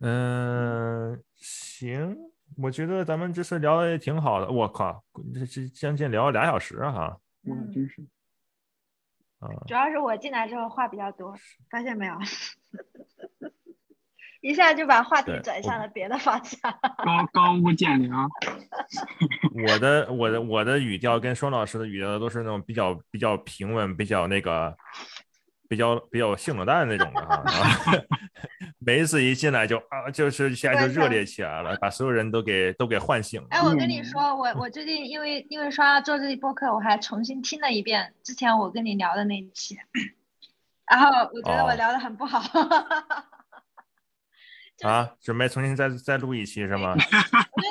[0.00, 2.16] 嗯，行，
[2.56, 4.50] 我觉得咱们这次聊的也挺好的。
[4.50, 5.04] 我靠，
[5.34, 7.18] 这这将近聊了俩小时哈。
[7.44, 8.02] 哇，真是。
[9.40, 11.34] 啊，主要是我进来之后话比较多，
[11.70, 12.14] 发现没有？
[14.40, 16.58] 一下就把话题转向了别的方向。
[17.04, 18.26] 高高屋建瓴。
[19.70, 24.74] 我的我的我的语调跟双老师的语调都是那种比较比较平稳，比较那个。
[25.70, 27.44] 比较比较性冷淡那种的哈，
[28.84, 33.46] 每一次一进来就啊，就是一下就热烈起来了，把所有人都给都给唤醒了。
[33.50, 39.78] 哎，我跟你说，我我最近因为因为刷做这期播客，我还重新听了一遍之前我跟你聊的那一期，
[40.90, 42.42] 然后我觉得我聊的很不好。
[44.82, 46.94] 啊，准备重新再再录一期是吗？
[46.94, 47.14] 我觉得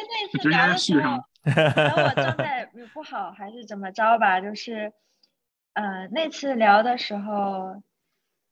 [0.08, 1.66] 那 次聊的时候，可能
[2.06, 4.94] 我状态不好还是怎么着吧，就是，
[5.74, 7.84] 呃，那次聊的时候。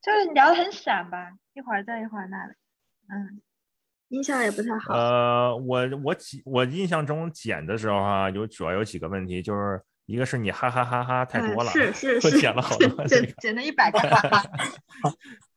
[0.07, 2.55] 就是聊的很散吧，一会儿这一会儿那的，
[3.09, 3.41] 嗯，
[4.07, 4.93] 印象也不太好。
[4.93, 6.15] 呃，我我
[6.45, 14.43] 我印象中剪的时候哈，有主要有几个问题，就是一个是你哈哈哈哈太多了，是是是， 我剪了好多，剪剪了一百个哈哈。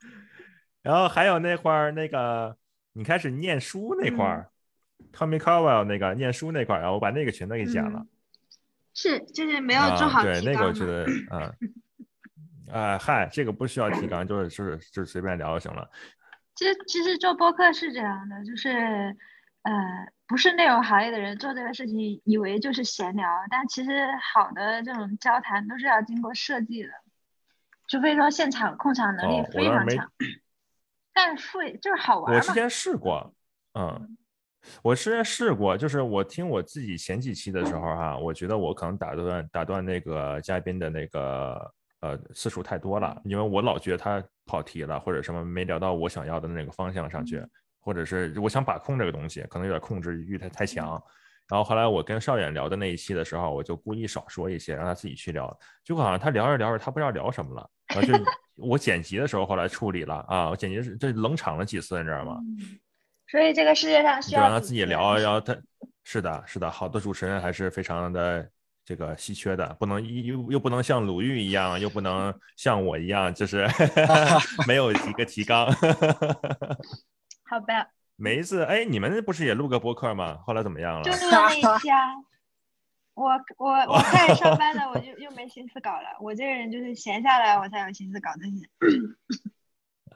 [0.82, 2.56] 然后还有那块儿那个
[2.94, 4.50] 你开始念书那块儿
[5.12, 8.04] ，Tommy Cowell 那个念书那块儿，然后我把那个全都给剪了。
[8.92, 11.54] 是，就是没有做好对，那个我觉得嗯。
[12.72, 15.88] 啊嗨，这个不需要提纲，就是就是就随便聊就行了。
[16.54, 18.68] 其实其实做播客是这样的，就是
[19.62, 19.72] 呃
[20.26, 23.90] 不是内容行业的人做这个事情，以为就是闲聊，但其实
[24.34, 26.90] 好的这种交谈都是要经过设计的，
[27.88, 30.10] 除非说现场控场能力非常强。
[31.14, 33.34] 但是会就是好玩我之前试过，
[33.72, 34.16] 嗯，
[34.82, 41.72] 我之前试过，就是我听我自己前几期的时候哈，我觉得我可能打断打断那个嘉宾的那个。
[42.00, 47.44] 呃，次数太多了，因为我老觉得他跑题了，或者什么没聊到我想要的那个方向上去，
[47.78, 51.02] 或者是我想把控这个东西，可能有点控制欲太太强。
[51.46, 55.54] 然后后来我跟邵远聊的那一期的时候，我就故意少说一些，让他自己去聊。
[55.84, 57.68] 结果好像他聊着聊着，他不知道聊什么了。
[57.88, 58.14] 然后就
[58.56, 62.38] 我剪辑的时候，后来处理了啊，我剪辑是这冷场了几次，你知道吗？
[63.28, 65.54] 所以这个世界上需要就让他自己聊，然后他
[66.04, 68.48] 是的，是的，好的主持人还是非常的。
[68.90, 73.64] 这个稀缺的，不能又又不能像鲁豫一样，又不能像我一样，就是
[74.66, 75.72] 没有一个提纲。
[77.48, 77.86] 好吧。
[78.16, 80.38] 每一次，哎，你们不是也录个播客吗？
[80.44, 81.04] 后来怎么样了？
[81.04, 81.98] 就录了那一期啊。
[83.14, 86.16] 我我我开始上班了，我就又没心思搞了。
[86.20, 88.66] 我这个人就是闲下来，我才有心思搞这些。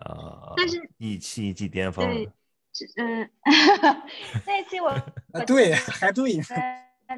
[0.01, 0.53] 啊。
[0.59, 2.05] 但是一期一季巅峰。
[2.11, 2.29] 对，
[2.97, 3.31] 嗯，
[4.45, 4.93] 那一期我
[5.47, 6.41] 对还对。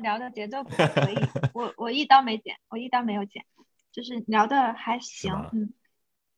[0.03, 1.15] 聊的节奏可以，
[1.55, 3.45] 我我一刀没剪，我一刀没有剪，
[3.93, 5.33] 就是聊的还行。
[5.53, 5.73] 嗯，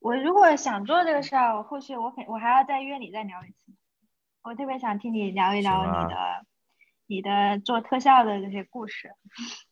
[0.01, 3.73] 我如果想做这个事儿，我后续我肯我还要再约你再聊一次。
[4.43, 6.47] 我特别想听你聊一聊你的
[7.07, 9.13] 你的做特效的这些故事。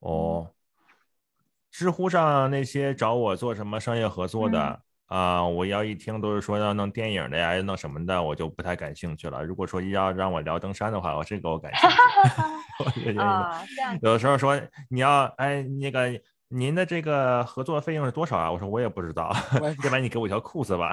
[0.00, 0.54] 哦，
[1.70, 4.82] 知乎上那些找我做什么商业合作的。
[5.10, 9.44] 啊，我要一听都是说要弄电影的呀，要弄什么的，我就不太感兴趣了。
[9.44, 13.18] 如果说要让我聊登山的话，我这个我感兴趣。
[13.18, 13.60] 啊，
[14.02, 14.58] 有的时候说
[14.88, 16.08] 你要哎那个
[16.48, 18.52] 您的这个合作费用是多少啊？
[18.52, 20.92] 我说我也不知道， 要不然你给我一条裤子吧。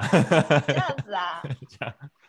[0.66, 1.40] 这样子啊？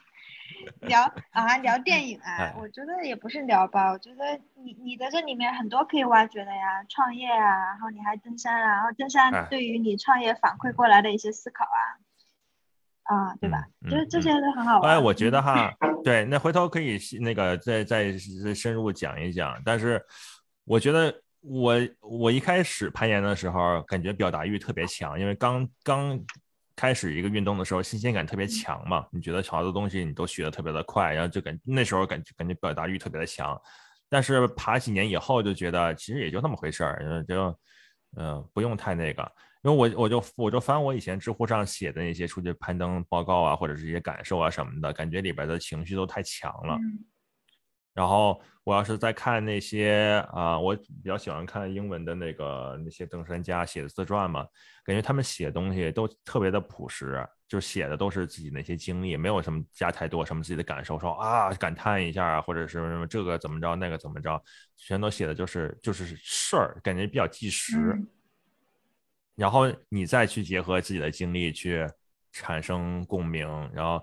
[0.81, 1.01] 聊
[1.31, 2.53] 啊聊电影啊？
[2.57, 13.64] 我觉得也不是聊吧，我觉得你你在这里面很多可以挖掘的呀，创业啊，然后你还登山啊，然后登山对于你创业反馈过来的一些思考啊，啊对吧？
[13.89, 14.91] 就是这些都很好玩。
[14.91, 15.72] 哎，我觉得哈，
[16.03, 18.18] 对，那回头可以那个再再
[18.53, 19.61] 深入讲一讲。
[19.65, 20.01] 但是
[20.65, 26.19] 我觉得我我一开始攀岩的时候，感觉表达欲特别强，因为刚刚。
[26.80, 29.06] 开始一个运动的时候，新鲜感特别强嘛？
[29.11, 33.60] 你觉得好多东西你都学的特别的快，然后就感那时候感觉感觉表达欲特别的强。
[34.07, 37.60] 但是爬几年以后就觉得其实也就那么回事儿，就
[38.15, 39.30] 嗯不用太那个。
[39.61, 46.80] 因为我我就我就翻我以前知乎上写的那些出去攀登报告啊，或者是一些感受啊什么的，感觉里边的情绪都太强了。
[47.99, 54.47] 然后我要是再看那些啊，我比较喜欢看英文的那个那些登山家写的自传嘛，
[54.85, 64.41] 感觉他们写东西都特别的朴实，就写的都是自己那些经历，没有什么加太多什么自己的感受，说啊感叹一下啊，或者是什么这个怎么着那个怎么着，
[64.77, 68.01] 全都写的就是就是事儿，感觉比较纪实。
[69.35, 71.85] 然后你再去结合自己的经历去
[72.31, 74.01] 产生共鸣，然后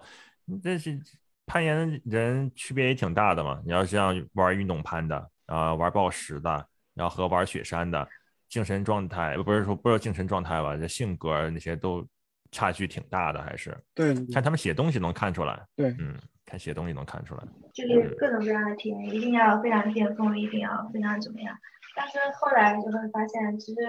[0.63, 1.01] 这是。
[1.47, 1.77] 攀岩
[2.11, 8.07] 的人区别也挺大的嘛，你要像玩运动攀的，啊，玩暴食的，然后和玩雪山的，
[8.49, 12.07] 精神状态不是说不是精神状态吧，这性格那些都
[12.51, 15.65] 差距挺大的，还是对看他们写东西能看出来。
[15.77, 17.43] 对嗯，看写东西能看出来。
[17.73, 21.57] 就是各种各样的体验，一定要非常巅峰，一定要非常怎么样。
[21.95, 23.81] 但是后来就会发现，其实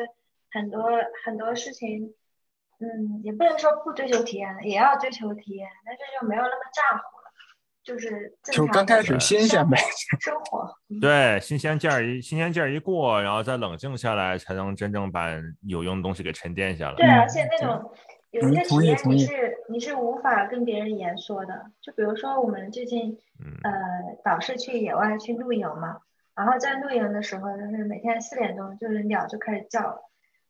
[0.52, 0.84] 很多
[1.26, 2.14] 很多事情，
[2.80, 7.17] 嗯，也不能说不追求体验，也要追求体验，但是就没有那么咋呼了，
[7.88, 9.78] 就是就刚开始新鲜呗。
[10.20, 10.70] 生活。
[10.90, 15.30] 嗯对，新鲜劲儿一新鲜劲儿一过，然后再冷静下来，才能真正把
[15.66, 16.96] 有用的东西给沉淀下来。
[16.96, 17.92] 对，嗯而且那种
[18.32, 21.72] 有一些体验你是你是无法跟别人言说的。
[21.82, 23.72] 就比如说我们最近嗯呃
[24.26, 26.02] 导师去野外去露营嘛，
[26.36, 30.02] 然后在露营的时候，就是每天四点钟就是鸟就开始叫了，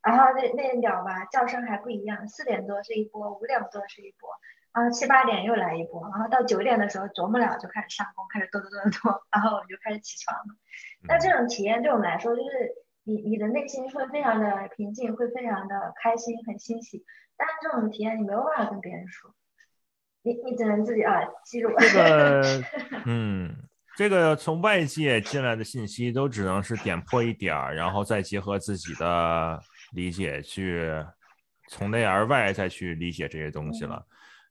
[0.02, 4.30] 然后那那鸟吧叫声还不一样，四点多是一波，五点多是一波，
[4.78, 10.54] 然后七八点又来一波，然后到九点的时候啄木鸟就开始上工，开始咚咚咚咚，然后我们就开始起床了。
[11.08, 17.04] 那这种体验对我们来说，就是你你的内心会非常的平静，会非常的开心，很欣喜。
[17.36, 19.34] 但是这种体验你没有办法跟别人说，
[20.22, 21.74] 你你只能自己啊记录。
[21.80, 22.64] 这个，
[23.08, 23.56] 嗯，
[23.96, 29.60] 这个从外界进来的信息都只能是点破一点儿，然后再结合自己的
[29.94, 30.88] 理解去
[31.68, 34.06] 从内而外再去理解这些东西了。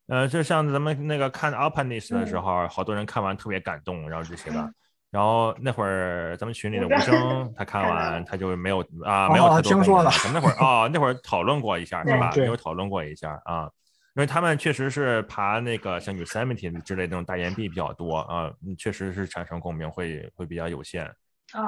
[0.07, 4.73] 呃，就像咱们那个看 Alpinist 的时候，好多人看完特别感动，然后这些的。
[5.09, 12.31] 然后那会儿咱们群里的吴声，他看 完他就没有啊，没有哦太多听说了咱们那会儿啊，那会儿讨论过一下是吧？
[12.37, 13.71] 没有讨论过一下啊。
[14.15, 21.05] 因为他们确实是爬那个像 Yosemite 之类的那种大岩壁比较多啊，嗯确实是产生共鸣会会比较有限，
[21.53, 21.63] 啊，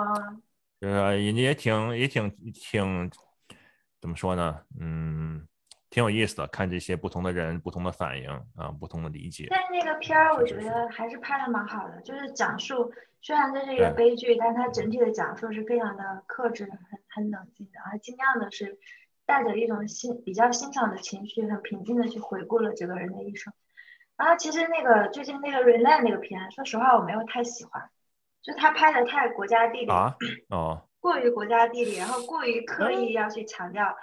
[0.80, 3.10] 呃，也也挺也挺挺
[4.00, 4.58] 怎么说呢？
[4.80, 5.46] 嗯，
[5.90, 9.46] 挺有意思的，看这些不同的人不同的反应啊，不同的理解。
[9.50, 12.92] 但那个片儿我觉得还是拍的蛮好的，就是讲述
[13.22, 18.78] 虽然这是一个悲剧，但它整体的讲述是非常的克制、很很冷静的，而尽量的是
[19.26, 23.52] 带着一种欣比较欣赏的情绪，很平静的去回顾了这个人的一生。
[24.16, 27.88] 然后其实那个最近那个《Reland》那个片，说实话我没有太喜欢，
[28.42, 30.16] 就他拍的太国家地理，啊，
[30.50, 33.96] 哦，过于国家地理，然后过于刻意要去强调，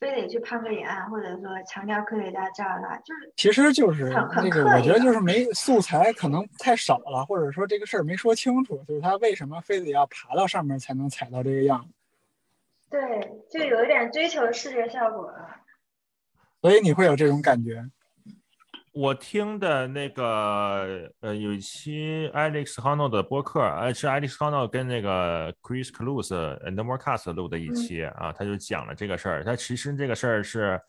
[0.00, 11.88] 非得去攀个岩岸，或者说强调科学家这样的，就是其实就是很很那个，我觉得就是没素材可能太少了，或者说这个事儿没说清楚，就是他为什么非得要爬到上面才能踩到这个样子，
[12.90, 13.00] 对，
[13.50, 15.48] 就有一点追求视觉效果了。
[16.60, 17.84] 所以你会有这种感觉。
[18.98, 29.44] 我听的那个呃，有一期 Alex Honnold 的播客，呃，是 Alex Honnold 跟那个 Chris Clues 呃 No More Cast 录的一期啊，他就讲了这个事儿。
[29.44, 30.80] 他其实这个事儿是，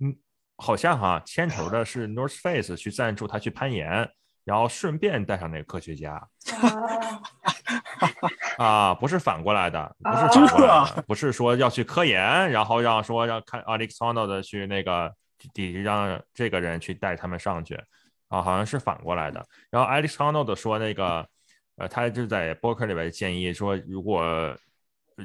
[0.00, 0.12] 嗯，
[0.56, 4.10] 好像哈牵头的是 North Face 去赞助他去攀岩，
[4.44, 6.14] 然后顺便带上那个科学家
[8.58, 8.58] 啊，
[8.90, 15.14] 啊，不是反过来的，不是哦反过来的，不是说要去科研，然后让说让看 Alex Honnold 去那个
[15.54, 17.74] 得让这个人去带他们上去
[18.28, 19.46] 啊，好像是反过来的。
[19.70, 21.28] 然后 Alex Honnold 说那个，
[21.76, 24.56] 呃，他就在博客里边建议说，如果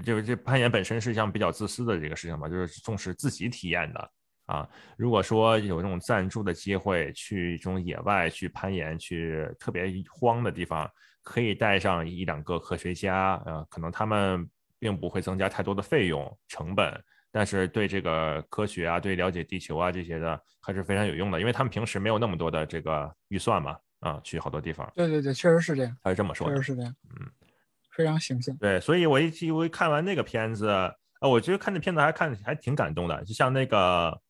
[0.03, 4.11] 就是这攀岩本身是一项比较自私的这个事情嘛，就是重视自己体验的
[4.45, 4.67] 啊。
[4.97, 10.89] 如果说有这种赞助的机会，去这种野外去攀岩，去特别荒的地方，
[11.23, 17.01] 可以带上一两个科学家，呃，可能他们并不会增加太多的费用成本。
[17.31, 26.67] 但是对这个科学啊，对了解地球啊这些的，还是非常有用的，因为他们平时没有那么多的这个预算嘛，啊，去好多地方，对对对，确实是这样，他是这么说的确实。
[26.67, 27.27] 是这样，嗯，
[27.91, 28.55] 非常形象。
[28.57, 34.21] 对，所以我一我一看完那个片子，啊，我觉得看那片子还看还挺感动的，就像那个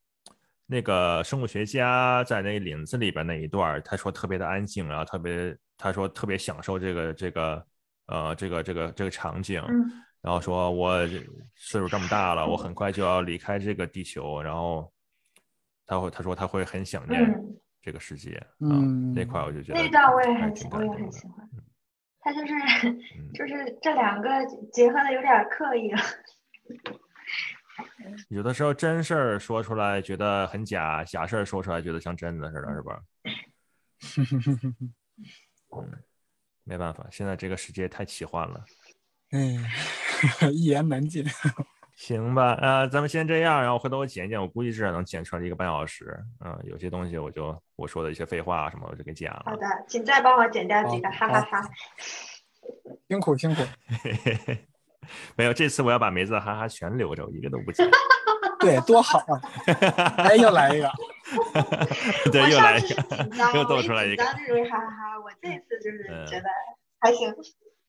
[0.66, 7.66] 那个生物学家在那个林子里边那一段，他说特别的安静，然后特别他说特别享受这个这个
[8.08, 9.92] 呃这个这个这个场景，嗯，
[10.22, 11.08] 然后说我
[11.56, 14.92] 岁数这么大了，我很快就要离开这个地球，然后
[15.86, 21.48] 他会他说他会很想念嗯这个世界，啊嗯那块儿我就觉得那段我也很喜，我也很喜欢。
[22.20, 22.54] 他就是
[23.16, 24.30] 嗯 就是这两个
[24.74, 26.02] 结合的有点刻意了。
[28.30, 33.02] 有的时候真事儿说出来觉得很假，假事儿说出来觉得像真的似的，是吧？
[36.64, 38.66] 没办法，现在这个世界太奇幻了。
[39.32, 41.26] 哎， 一言难尽。
[41.98, 46.16] 行吧，呃，咱们先这样，然后回头我剪一剪，我估计至少能剪出来一个半小时。
[46.46, 49.42] 嗯、有些东西我就我说的一些废话什么，我就给剪了。
[49.46, 51.70] 好的，请再帮我剪掉几个，哈哈哈。
[53.08, 53.64] 辛苦辛苦，
[55.36, 57.90] 没有，这次我要把梅子的哈哈全留着，我一个都不剪。
[58.60, 59.42] 对，多好啊！
[60.18, 60.92] 哎，又来一个，
[62.32, 62.96] 对，又来一个
[63.54, 64.24] 又我一逗出来一个。
[64.24, 66.46] 紧张哈哈哈，我这次就是嗯觉得
[67.00, 67.34] 还行。